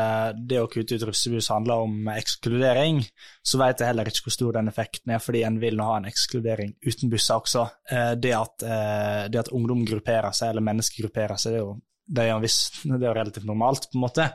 det, 0.51 0.61
å 0.61 0.69
kutte 0.71 0.99
ut 0.99 1.05
russebuss 1.09 1.51
handler 1.53 1.85
om 1.87 2.11
ekskludering, 2.13 3.03
så 3.47 3.61
vet 3.63 3.81
jeg 3.81 3.91
heller 3.91 4.11
ikke 4.11 4.27
hvor 4.27 4.37
stor 4.37 4.59
den 4.59 4.71
effekten 4.73 5.15
er, 5.15 5.23
fordi 5.23 5.45
en 5.47 5.61
vil 5.63 5.79
nå 5.79 5.87
ha 5.89 5.99
en 6.01 6.09
ekskludering 6.11 6.75
uten 6.87 7.13
busser 7.13 7.39
også. 7.41 7.67
Eh, 7.91 8.13
det 8.21 8.35
at, 8.37 8.67
eh, 8.67 9.23
det 9.33 9.45
at 9.45 9.53
ungdom 9.57 9.85
grupperer 9.89 10.35
seg, 10.37 10.53
eller 10.53 10.67
mennesker 10.71 11.07
grupperer 11.07 11.41
seg, 11.41 11.57
det 11.57 11.63
er 11.63 11.65
jo, 11.67 11.77
det 12.11 12.27
er 12.27 12.43
viss, 12.43 12.61
det 12.85 13.01
er 13.01 13.17
relativt 13.17 13.49
normalt, 13.49 13.89
på 13.91 13.99
en 13.99 14.05
måte. 14.05 14.27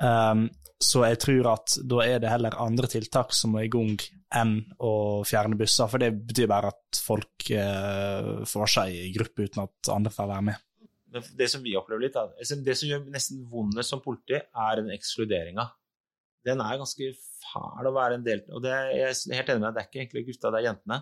Um, 0.00 0.46
så 0.80 1.02
jeg 1.04 1.18
tror 1.20 1.50
at 1.52 1.76
da 1.84 2.00
er 2.06 2.22
det 2.22 2.30
heller 2.32 2.56
andre 2.62 2.88
tiltak 2.88 3.34
som 3.36 3.52
må 3.52 3.66
i 3.66 3.72
gang 3.72 3.98
enn 4.40 4.54
å 4.80 4.92
fjerne 5.28 5.58
busser, 5.60 5.90
for 5.90 6.00
det 6.00 6.14
betyr 6.14 6.48
bare 6.48 6.70
at 6.72 7.00
folk 7.04 7.50
eh, 7.52 8.46
får 8.48 8.72
seg 8.78 8.94
i 8.94 9.10
gruppe 9.12 9.44
uten 9.44 9.66
at 9.66 9.90
andre 9.92 10.12
får 10.14 10.30
være 10.30 10.46
med. 10.48 10.66
Det 11.10 11.48
som 11.50 11.62
vi 11.64 11.76
opplever 11.78 12.04
litt, 12.04 12.16
altså, 12.16 12.58
det 12.64 12.76
som 12.78 12.90
gjør 12.90 13.06
nesten 13.10 13.42
vondest 13.50 13.90
som 13.92 14.02
politi, 14.04 14.38
er 14.38 14.76
den 14.78 14.92
ekskluderinga. 14.94 15.66
Den 16.46 16.62
er 16.64 16.78
ganske 16.80 17.08
fæl 17.42 17.88
å 17.88 17.92
være 17.92 18.16
en 18.16 18.24
del 18.24 18.40
er, 18.40 18.92
jeg 18.94 19.08
er 19.10 19.40
helt 19.40 19.50
enig 19.52 19.62
med 19.64 19.66
deg, 19.66 19.74
det 19.74 19.82
er 19.82 19.88
ikke 19.88 20.00
egentlig 20.00 20.22
gutta, 20.30 20.52
det 20.52 20.60
er 20.60 20.68
jentene. 20.70 21.00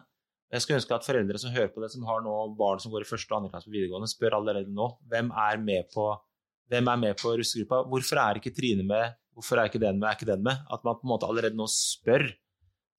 Jeg 0.48 0.64
skulle 0.64 0.78
ønske 0.80 0.96
at 0.96 1.04
foreldre 1.04 1.40
som 1.42 1.52
hører 1.52 1.70
på 1.74 1.82
det, 1.84 1.90
som 1.92 2.06
har 2.09 2.22
nå 2.24 2.34
barn 2.56 2.80
som 2.80 2.92
går 2.94 3.04
i 3.04 3.09
første 3.11 3.34
og 3.34 3.38
andre 3.38 3.52
klasse 3.52 3.68
på 3.68 3.74
videregående, 3.74 4.09
spør 4.09 4.38
allerede 4.38 4.72
nå 4.72 4.88
hvem 5.12 5.28
er 5.44 5.61
med 5.61 5.90
på, 5.92 6.06
hvem 6.72 6.88
er 6.88 7.00
med 7.04 7.18
på 7.20 7.34
russegruppa. 7.36 7.82
Hvorfor 7.92 8.22
er 8.22 8.40
ikke 8.40 8.54
Trine 8.56 8.86
med? 8.88 9.18
Hvorfor 9.36 9.61
er 9.61 9.68
ikke 9.68 9.82
den 9.82 10.00
med, 10.00 10.09
er 10.09 10.16
ikke 10.16 10.30
den 10.30 10.46
med? 10.46 10.64
At 10.72 10.86
man 10.88 10.96
på 10.96 11.04
en 11.04 11.12
måte 11.12 11.28
allerede 11.28 11.59
nå 11.59 11.68
spør. 11.70 12.24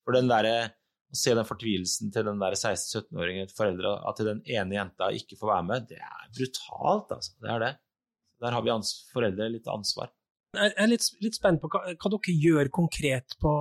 For 0.06 0.16
den 0.16 0.30
der, 0.30 0.70
å 1.10 1.18
se 1.18 1.34
den 1.34 1.46
fortvilelsen 1.46 2.12
til 2.14 2.26
den 2.28 2.40
16-17-åringen 2.40 3.50
foreldra, 3.54 3.96
at 4.08 4.22
den 4.24 4.42
ene 4.46 4.78
jenta 4.78 5.10
ikke 5.14 5.38
får 5.40 5.52
være 5.52 5.66
med, 5.66 5.90
det 5.90 6.00
er 6.00 6.32
brutalt, 6.36 7.14
altså. 7.16 7.36
Det 7.42 7.52
er 7.54 7.64
det. 7.64 7.74
Der 8.40 8.56
har 8.56 8.64
vi 8.64 8.74
foreldre 9.12 9.50
litt 9.52 9.68
ansvar. 9.68 10.12
Jeg 10.56 10.72
er 10.82 10.90
litt, 10.90 11.04
litt 11.22 11.36
spent 11.38 11.60
på 11.62 11.68
hva, 11.70 11.84
hva, 11.92 12.10
dere 12.10 12.34
gjør 12.34 12.70
konkret 12.74 13.36
på, 13.42 13.52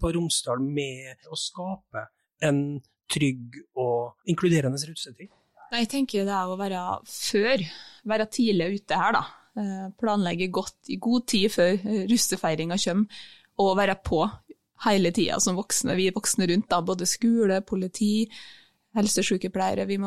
på 0.00 0.12
Romsdal 0.16 0.62
med 0.64 1.28
å 1.30 1.38
skape 1.38 2.08
en 2.42 2.80
trygg 3.10 3.60
og 3.78 4.30
inkluderende 4.30 4.80
russetid? 4.88 5.30
Jeg 5.74 5.90
tenker 5.90 6.26
det 6.26 6.34
er 6.34 6.50
å 6.50 6.58
være 6.58 6.82
før, 7.10 7.62
være 8.10 8.28
tidlig 8.34 8.80
ute 8.80 8.98
her, 8.98 9.16
da. 9.16 9.24
Eh, 9.54 9.86
planlegge 10.00 10.50
godt 10.50 10.90
i 10.90 10.98
god 11.02 11.26
tid 11.30 11.52
før 11.54 11.72
eh, 11.76 12.04
russefeiringa 12.10 12.78
kommer, 12.82 13.24
og 13.62 13.76
være 13.78 13.94
på 14.02 14.18
hele 14.86 15.12
tida 15.14 15.40
som 15.40 15.58
voksne. 15.58 15.96
Vi 15.98 16.10
voksne 16.14 16.48
rundt, 16.50 16.68
da, 16.72 16.80
både 16.84 17.06
skole, 17.08 17.60
politi, 17.66 18.28
helsesykepleiere. 18.94 19.86
Vi 19.90 19.98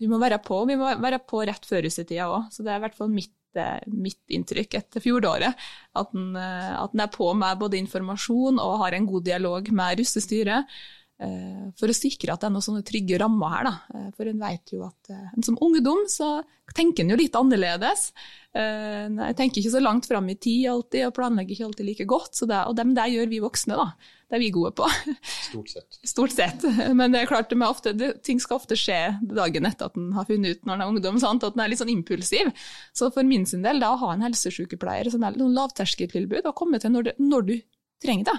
vi 0.00 0.08
må 0.08 0.18
være 0.20 0.40
på. 0.44 0.64
Vi 0.68 0.78
må 0.80 0.94
være 1.00 1.20
på 1.28 1.44
rett 1.48 1.66
før 1.68 1.84
russetida 1.86 2.30
òg. 2.30 2.48
Så 2.52 2.64
det 2.64 2.72
er 2.72 2.80
i 2.80 2.84
hvert 2.86 2.96
fall 2.96 3.12
mitt, 3.12 3.36
eh, 3.54 3.80
mitt 3.86 4.20
inntrykk 4.32 4.78
etter 4.78 5.04
fjoråret. 5.04 5.66
At 5.94 6.14
en, 6.14 6.36
at 6.36 6.94
en 6.94 7.04
er 7.04 7.12
på 7.12 7.28
med 7.34 7.60
både 7.60 7.80
informasjon 7.80 8.58
og 8.58 8.78
har 8.84 8.96
en 8.96 9.06
god 9.06 9.24
dialog 9.24 9.70
med 9.72 10.00
russestyret. 10.00 10.80
Eh, 11.20 11.68
for 11.76 11.92
å 11.92 11.96
sikre 11.96 12.32
at 12.32 12.40
det 12.40 12.48
er 12.48 12.52
noen 12.54 12.64
sånne 12.64 12.86
trygge 12.86 13.18
rammer 13.20 13.52
her. 13.52 13.66
Da. 13.68 13.72
Eh, 13.98 14.08
for 14.16 14.30
en 14.30 14.40
vet 14.40 14.72
jo 14.72 14.86
at 14.86 15.10
eh, 15.12 15.34
som 15.44 15.58
ungdom 15.60 16.06
så 16.08 16.38
tenker 16.72 17.04
en 17.04 17.12
jo 17.12 17.18
litt 17.18 17.34
annerledes. 17.36 18.12
Jeg 18.50 19.34
tenker 19.38 19.60
ikke 19.60 19.72
så 19.72 19.80
langt 19.82 20.06
fram 20.10 20.26
i 20.30 20.36
tid 20.38 20.68
alltid, 20.70 21.04
og 21.06 21.14
planlegger 21.14 21.54
ikke 21.54 21.66
alltid 21.68 21.86
like 21.86 22.06
godt. 22.10 22.40
Det, 22.46 22.60
og 22.70 22.76
dem 22.78 22.94
der 22.96 23.10
gjør 23.10 23.28
vi 23.30 23.40
voksne, 23.42 23.76
da. 23.78 24.14
Det 24.30 24.38
er 24.38 24.42
vi 24.44 24.52
gode 24.54 24.70
på. 24.78 24.86
Stort 25.50 25.72
sett. 25.74 25.98
Stort 26.06 26.34
sett. 26.34 26.66
Men 26.98 27.14
det 27.14 27.24
er 27.24 27.30
klart, 27.30 27.50
det 27.50 27.66
ofte, 27.66 27.92
det, 27.98 28.12
ting 28.26 28.42
skal 28.42 28.60
ofte 28.60 28.78
skje 28.78 29.00
dagen 29.34 29.66
etter 29.66 29.90
at 29.90 29.98
en 29.98 30.12
har 30.14 30.28
funnet 30.30 30.56
ut 30.56 30.66
når 30.66 30.76
en 30.76 30.84
er 30.86 30.94
ungdom, 30.94 31.18
sant? 31.22 31.46
at 31.46 31.58
en 31.58 31.64
er 31.66 31.74
litt 31.74 31.82
sånn 31.82 31.92
impulsiv. 31.92 32.54
Så 32.94 33.10
for 33.14 33.26
min 33.26 33.46
sin 33.50 33.66
del, 33.66 33.82
da 33.82 33.92
å 33.96 34.00
ha 34.06 34.14
en 34.14 34.24
helsesykepleier 34.26 35.10
som 35.10 35.26
er 35.26 35.38
noen 35.38 35.58
lavterskeltilbud, 35.58 36.46
og 36.46 36.56
komme 36.58 36.82
til 36.82 36.94
når, 36.94 37.12
når 37.22 37.50
du 37.50 37.56
trenger 38.02 38.30
det. 38.30 38.38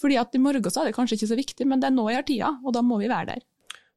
Fordi 0.00 0.18
at 0.20 0.34
i 0.34 0.42
morgen 0.42 0.72
så 0.72 0.82
er 0.82 0.90
det 0.90 0.96
kanskje 0.96 1.18
ikke 1.18 1.32
så 1.32 1.38
viktig, 1.38 1.68
men 1.68 1.82
det 1.82 1.90
er 1.90 1.96
nå 1.96 2.08
jeg 2.10 2.22
har 2.22 2.28
tida, 2.28 2.52
og 2.64 2.76
da 2.76 2.84
må 2.84 3.00
vi 3.02 3.10
være 3.10 3.34
der. 3.34 3.48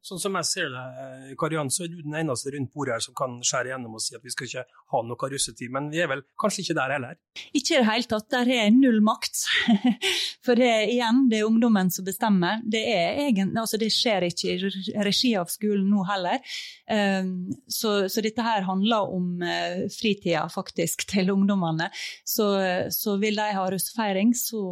Sånn 0.04 0.20
som 0.20 0.36
jeg 0.36 0.48
ser 0.50 0.72
det, 0.74 1.36
Karian, 1.40 1.70
så 1.72 1.86
er 1.86 1.94
du 1.94 2.02
den 2.04 2.16
eneste 2.20 2.52
rundt 2.52 2.74
bordet 2.76 2.98
her 2.98 3.04
som 3.06 3.16
kan 3.16 3.38
skjære 3.40 3.70
gjennom 3.72 3.94
og 3.96 4.02
si 4.04 4.18
at 4.18 4.26
vi 4.26 4.34
skal 4.34 4.50
ikke 4.50 4.64
ha 4.92 5.00
noe 5.08 5.30
russetid, 5.32 5.72
men 5.72 5.88
vi 5.94 6.02
er 6.04 6.10
vel 6.12 6.26
kanskje 6.44 6.66
ikke 6.66 6.76
der 6.76 6.94
heller? 6.98 7.16
Ikke 7.56 7.78
i 7.78 7.78
det 7.78 7.86
hele 7.88 8.10
tatt. 8.12 8.28
Der 8.34 8.52
er 8.52 8.74
null 8.76 9.00
makt. 9.06 9.46
For 10.46 10.60
det, 10.60 10.74
igjen, 10.92 11.24
det 11.32 11.40
er 11.40 11.48
ungdommen 11.48 11.92
som 11.96 12.04
bestemmer. 12.04 12.60
Det, 12.68 12.84
egen, 13.30 13.56
altså 13.56 13.80
det 13.80 13.94
skjer 13.96 14.28
ikke 14.28 14.58
i 14.58 15.06
regi 15.08 15.32
av 15.40 15.48
skolen 15.54 15.88
nå 15.88 16.04
heller. 16.12 16.44
Ehm, 16.92 17.54
så, 17.72 17.96
så 18.12 18.26
dette 18.26 18.44
her 18.44 18.68
handler 18.68 19.08
om 19.08 19.40
eh, 19.40 19.86
fritida 19.94 20.44
faktisk 20.52 21.08
til 21.14 21.32
ungdommene. 21.32 21.88
Så, 22.28 22.50
så 22.92 23.16
vil 23.24 23.40
de 23.40 23.48
ha 23.56 23.66
russefeiring, 23.72 24.36
så 24.36 24.66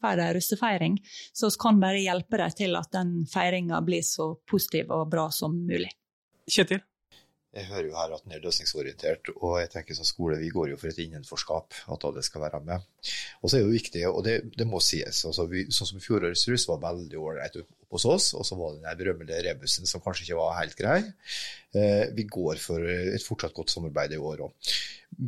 får 0.00 0.20
de 0.20 0.28
russefeiring. 0.36 0.98
Så 1.32 1.50
vi 1.50 1.62
kan 1.62 1.80
bare 1.82 2.02
hjelpe 2.02 2.40
dem 2.42 2.58
til 2.60 2.78
at 2.78 2.92
den 2.94 3.16
feiringa 3.30 3.80
blir 3.86 4.04
så 4.06 4.32
positiv 4.48 4.94
og 4.94 5.08
bra 5.12 5.28
som 5.34 5.56
mulig. 5.68 5.90
Kjetil? 6.48 6.84
Jeg 7.56 7.64
hører 7.70 7.86
jo 7.88 7.94
her 7.96 8.12
at 8.12 8.24
den 8.26 8.34
er 8.36 8.42
løsningsorientert, 8.44 9.30
og 9.40 9.54
jeg 9.56 9.70
tenker 9.72 9.96
som 9.96 10.06
skole 10.06 10.36
vi 10.36 10.50
går 10.52 10.68
jo 10.74 10.76
for 10.78 10.90
et 10.90 10.98
innenforskap, 11.00 11.78
at 11.94 12.04
alle 12.04 12.22
skal 12.22 12.42
være 12.44 12.60
med. 12.66 12.84
Og 13.40 13.48
så 13.48 13.56
er 13.56 13.62
det 13.62 13.64
jo 13.64 13.72
viktig, 13.72 14.02
og 14.10 14.20
det, 14.26 14.34
det 14.52 14.66
må 14.68 14.82
sies, 14.84 15.22
altså 15.26 15.46
vi, 15.48 15.64
sånn 15.72 15.88
som 15.94 16.02
fjorårets 16.04 16.44
russ 16.52 16.68
var 16.68 16.82
veldig 16.82 17.22
ålreit 17.22 17.56
hos 17.88 18.04
oss, 18.04 18.28
og 18.36 18.44
så 18.44 18.58
var 18.58 18.76
det 18.76 18.84
den 18.84 19.00
berømmelige 19.00 19.40
rebusen 19.48 19.88
som 19.88 20.04
kanskje 20.04 20.26
ikke 20.26 20.38
var 20.42 20.58
helt 20.58 20.76
grei. 20.78 20.98
Eh, 21.72 22.04
vi 22.12 22.28
går 22.28 22.60
for 22.60 22.84
et 22.84 23.24
fortsatt 23.24 23.56
godt 23.56 23.72
samarbeid 23.72 24.12
i 24.12 24.20
år 24.20 24.44
òg. 24.44 24.76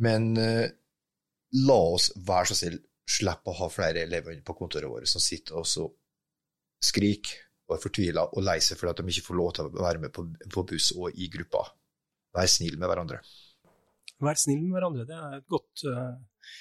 Men 0.05 0.31
eh, 0.37 0.67
la 1.65 1.81
oss 1.97 2.11
være 2.21 2.51
så 2.51 2.61
snill 2.61 2.79
slippe 3.11 3.51
å 3.51 3.57
ha 3.59 3.69
flere 3.71 4.05
elever 4.05 4.39
på 4.45 4.55
kontoret 4.57 4.89
vårt 4.89 5.09
som 5.09 5.23
sitter 5.23 5.59
og 5.61 5.67
så 5.67 5.87
skriker 6.81 7.37
og 7.69 7.77
er 7.77 7.83
fortvila 7.83 8.25
og 8.31 8.43
lei 8.43 8.57
seg 8.63 8.79
fordi 8.79 9.01
de 9.01 9.13
ikke 9.13 9.27
får 9.29 9.39
lov 9.39 9.53
til 9.55 9.69
å 9.69 9.85
være 9.85 10.01
med 10.03 10.13
på, 10.15 10.25
på 10.51 10.65
buss 10.71 10.91
og 10.97 11.15
i 11.15 11.29
gruppa. 11.31 11.63
Vær 12.35 12.49
snill 12.51 12.77
med 12.79 12.91
hverandre. 12.91 13.21
Vær 14.21 14.37
snill 14.39 14.61
med 14.63 14.75
hverandre, 14.75 15.07
det 15.07 15.17
er 15.17 15.39
et 15.39 15.47
godt, 15.51 15.85
uh, 15.87 16.53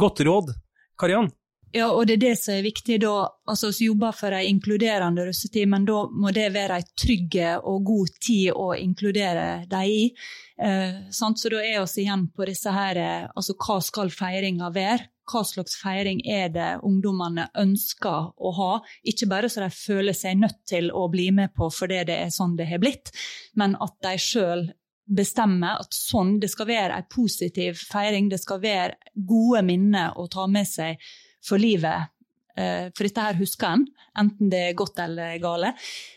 godt 0.00 0.22
råd. 0.28 0.54
Kariann? 1.00 1.32
Ja, 1.74 1.88
og 1.90 2.06
det 2.08 2.16
er 2.16 2.22
det 2.22 2.36
som 2.40 2.54
er 2.54 2.64
viktig 2.64 3.00
da. 3.02 3.14
Altså, 3.50 3.72
Vi 3.74 3.88
jobber 3.88 4.14
for 4.16 4.32
en 4.32 4.48
inkluderende 4.48 5.26
russetid, 5.26 5.68
men 5.68 5.84
da 5.84 6.04
må 6.08 6.30
det 6.32 6.46
være 6.54 6.78
en 6.80 6.92
trygg 6.96 7.36
og 7.58 7.84
god 7.84 8.14
tid 8.22 8.52
å 8.54 8.70
inkludere 8.78 9.66
dem 9.68 9.90
i. 9.90 10.14
Eh, 10.56 11.10
så 11.10 11.32
da 11.50 11.60
er 11.60 11.82
vi 11.82 12.04
igjen 12.04 12.28
på 12.32 12.46
disse 12.46 12.72
her, 12.72 12.96
eh, 12.96 13.28
altså 13.34 13.56
hva 13.58 13.80
skal 13.82 14.10
feiringa 14.10 14.70
være? 14.72 15.10
Hva 15.26 15.42
slags 15.46 15.76
feiring 15.80 16.20
er 16.30 16.50
det 16.54 16.68
ungdommene 16.86 17.48
ønsker 17.58 18.32
å 18.36 18.52
ha? 18.58 18.72
Ikke 19.02 19.28
bare 19.30 19.50
så 19.50 19.64
de 19.64 19.70
føler 19.74 20.16
seg 20.16 20.38
nødt 20.40 20.62
til 20.70 20.92
å 20.94 21.08
bli 21.12 21.28
med 21.34 21.54
på 21.56 21.70
fordi 21.74 22.04
det 22.08 22.18
er 22.24 22.34
sånn 22.34 22.56
det 22.58 22.68
har 22.70 22.82
blitt, 22.82 23.10
men 23.58 23.74
at 23.82 23.96
de 24.06 24.16
sjøl 24.22 24.68
bestemmer 25.06 25.82
at 25.82 25.94
sånn 25.94 26.36
det 26.42 26.50
skal 26.50 26.68
være 26.70 26.98
en 26.98 27.08
positiv 27.10 27.78
feiring, 27.78 28.30
det 28.30 28.40
skal 28.42 28.62
være 28.62 29.14
gode 29.14 29.62
minner 29.66 30.16
å 30.18 30.26
ta 30.30 30.46
med 30.50 30.66
seg 30.66 31.02
for 31.46 31.62
livet. 31.62 32.10
Eh, 32.56 32.88
for 32.96 33.06
dette 33.06 33.24
her 33.26 33.38
husker 33.38 33.68
en, 33.68 33.84
enten 34.18 34.50
det 34.50 34.62
er 34.70 34.78
godt 34.78 34.98
eller 35.04 35.36
gale. 35.42 35.74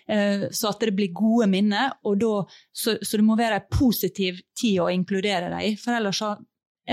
Eh, 0.08 0.48
så 0.56 0.72
at 0.72 0.86
det 0.86 0.96
blir 0.98 1.14
gode 1.16 1.50
minner, 1.52 1.98
og 2.08 2.18
da, 2.22 2.34
så, 2.72 2.96
så 3.02 3.20
det 3.20 3.28
må 3.28 3.38
være 3.40 3.60
en 3.62 3.70
positiv 3.74 4.40
tid 4.58 4.80
å 4.82 4.90
inkludere 4.94 5.52
dem 5.52 5.66
i. 5.68 5.74
For 5.80 5.98
ellers 6.00 6.24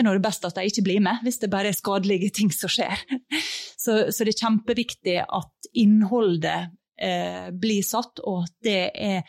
er 0.04 0.18
det 0.18 0.24
best 0.26 0.44
at 0.44 0.58
de 0.58 0.66
ikke 0.68 0.84
blir 0.84 1.00
med, 1.04 1.22
hvis 1.24 1.40
det 1.40 1.52
bare 1.52 1.70
er 1.72 1.76
skadelige 1.76 2.32
ting 2.36 2.52
som 2.52 2.72
skjer. 2.72 3.00
Så, 3.86 4.10
så 4.10 4.24
det 4.24 4.32
er 4.32 4.40
kjempeviktig 4.40 5.14
at 5.22 5.66
innholdet 5.78 6.72
eh, 6.98 7.52
blir 7.54 7.84
satt, 7.86 8.18
og 8.26 8.40
at 8.48 8.54
det 8.66 8.80
er 8.90 9.20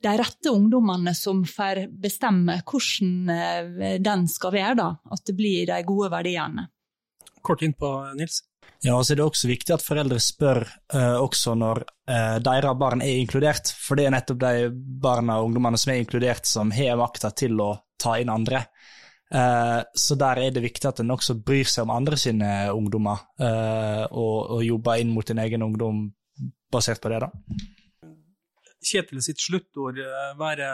de 0.00 0.12
rette 0.16 0.52
ungdommene 0.54 1.12
som 1.12 1.42
får 1.44 1.82
bestemme 2.00 2.60
hvordan 2.64 3.34
eh, 3.34 3.98
den 4.00 4.24
skal 4.30 4.54
være. 4.54 4.76
Da. 4.78 4.88
At 5.12 5.26
det 5.28 5.34
blir 5.36 5.68
de 5.68 5.82
gode 5.84 6.08
verdiene. 6.14 6.70
Kort 7.44 7.66
innpå, 7.66 7.90
Nils. 8.16 8.40
Ja, 8.80 8.94
og 8.96 9.04
så 9.04 9.12
er 9.12 9.20
det 9.20 9.26
også 9.26 9.48
viktig 9.50 9.74
at 9.74 9.84
foreldre 9.84 10.16
spør 10.24 10.62
eh, 10.64 11.16
også 11.20 11.52
når 11.58 11.82
eh, 12.08 12.38
deres 12.40 12.78
barn 12.80 13.04
er 13.04 13.20
inkludert, 13.20 13.68
for 13.76 14.00
det 14.00 14.06
er 14.08 14.14
nettopp 14.14 14.40
de 14.40 14.70
barna 15.02 15.36
og 15.40 15.50
ungdommene 15.50 15.80
som 15.80 15.92
er 15.92 16.00
inkludert, 16.00 16.48
som 16.48 16.72
har 16.72 16.96
makta 17.00 17.32
til 17.36 17.60
å 17.60 17.74
ta 18.00 18.16
inn 18.20 18.32
andre. 18.32 18.64
Uh, 19.30 19.82
så 19.94 20.16
der 20.18 20.40
er 20.42 20.54
det 20.54 20.64
viktig 20.64 20.88
at 20.90 21.02
en 21.02 21.14
også 21.14 21.36
bryr 21.38 21.68
seg 21.68 21.86
om 21.86 21.92
andre 21.94 22.18
sine 22.18 22.48
ungdommer, 22.74 23.22
og, 24.10 24.38
og, 24.56 24.64
jobber 24.66 25.02
inn 25.02 25.12
mot 25.14 25.26
din 25.26 25.38
egen 25.42 25.62
ungdom 25.66 26.08
basert 26.72 27.02
på 27.02 27.12
det, 27.12 27.22
da. 27.22 27.30
Kjetil 28.80 29.20
sitt 29.22 29.42
sluttord 29.42 29.98
være 30.40 30.66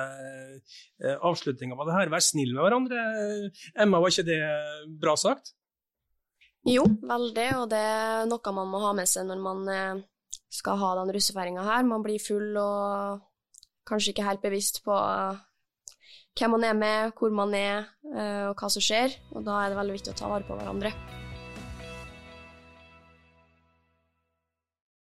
avslutninga 1.27 1.77
av 1.77 1.89
det 1.89 1.97
her, 1.99 2.13
vær 2.15 2.25
snill 2.25 2.55
med 2.55 2.65
hverandre. 2.65 3.07
Emma, 3.75 4.01
var 4.01 4.15
ikke 4.15 4.29
det 4.31 4.41
bra 5.03 5.17
sagt? 5.21 5.57
Jo, 6.67 6.83
veldig, 7.07 7.47
og 7.61 7.69
det 7.71 7.79
er 7.79 8.27
noe 8.27 8.53
man 8.55 8.71
må 8.73 8.83
ha 8.83 8.93
med 8.97 9.07
seg 9.07 9.29
når 9.29 9.43
man 9.43 9.69
eh, 9.71 10.01
skal 10.51 10.81
ha 10.81 10.95
den 10.99 11.13
russefeiringa 11.15 11.63
her. 11.67 11.87
Man 11.87 12.03
blir 12.03 12.23
full 12.23 12.57
og 12.59 13.21
kanskje 13.87 14.13
ikke 14.13 14.27
helt 14.27 14.43
bevisst 14.43 14.83
på 14.87 14.97
hvem 16.37 16.57
man 16.57 16.65
er 16.69 16.77
med, 16.77 17.13
hvor 17.17 17.33
man 17.33 17.55
er, 17.57 17.87
eh, 18.13 18.49
og 18.51 18.57
hva 18.61 18.69
som 18.73 18.85
skjer. 18.85 19.17
Og 19.35 19.45
da 19.47 19.63
er 19.63 19.73
det 19.73 19.81
veldig 19.81 19.97
viktig 19.97 20.13
å 20.13 20.19
ta 20.21 20.33
vare 20.33 20.47
på 20.49 20.59
hverandre. 20.59 20.93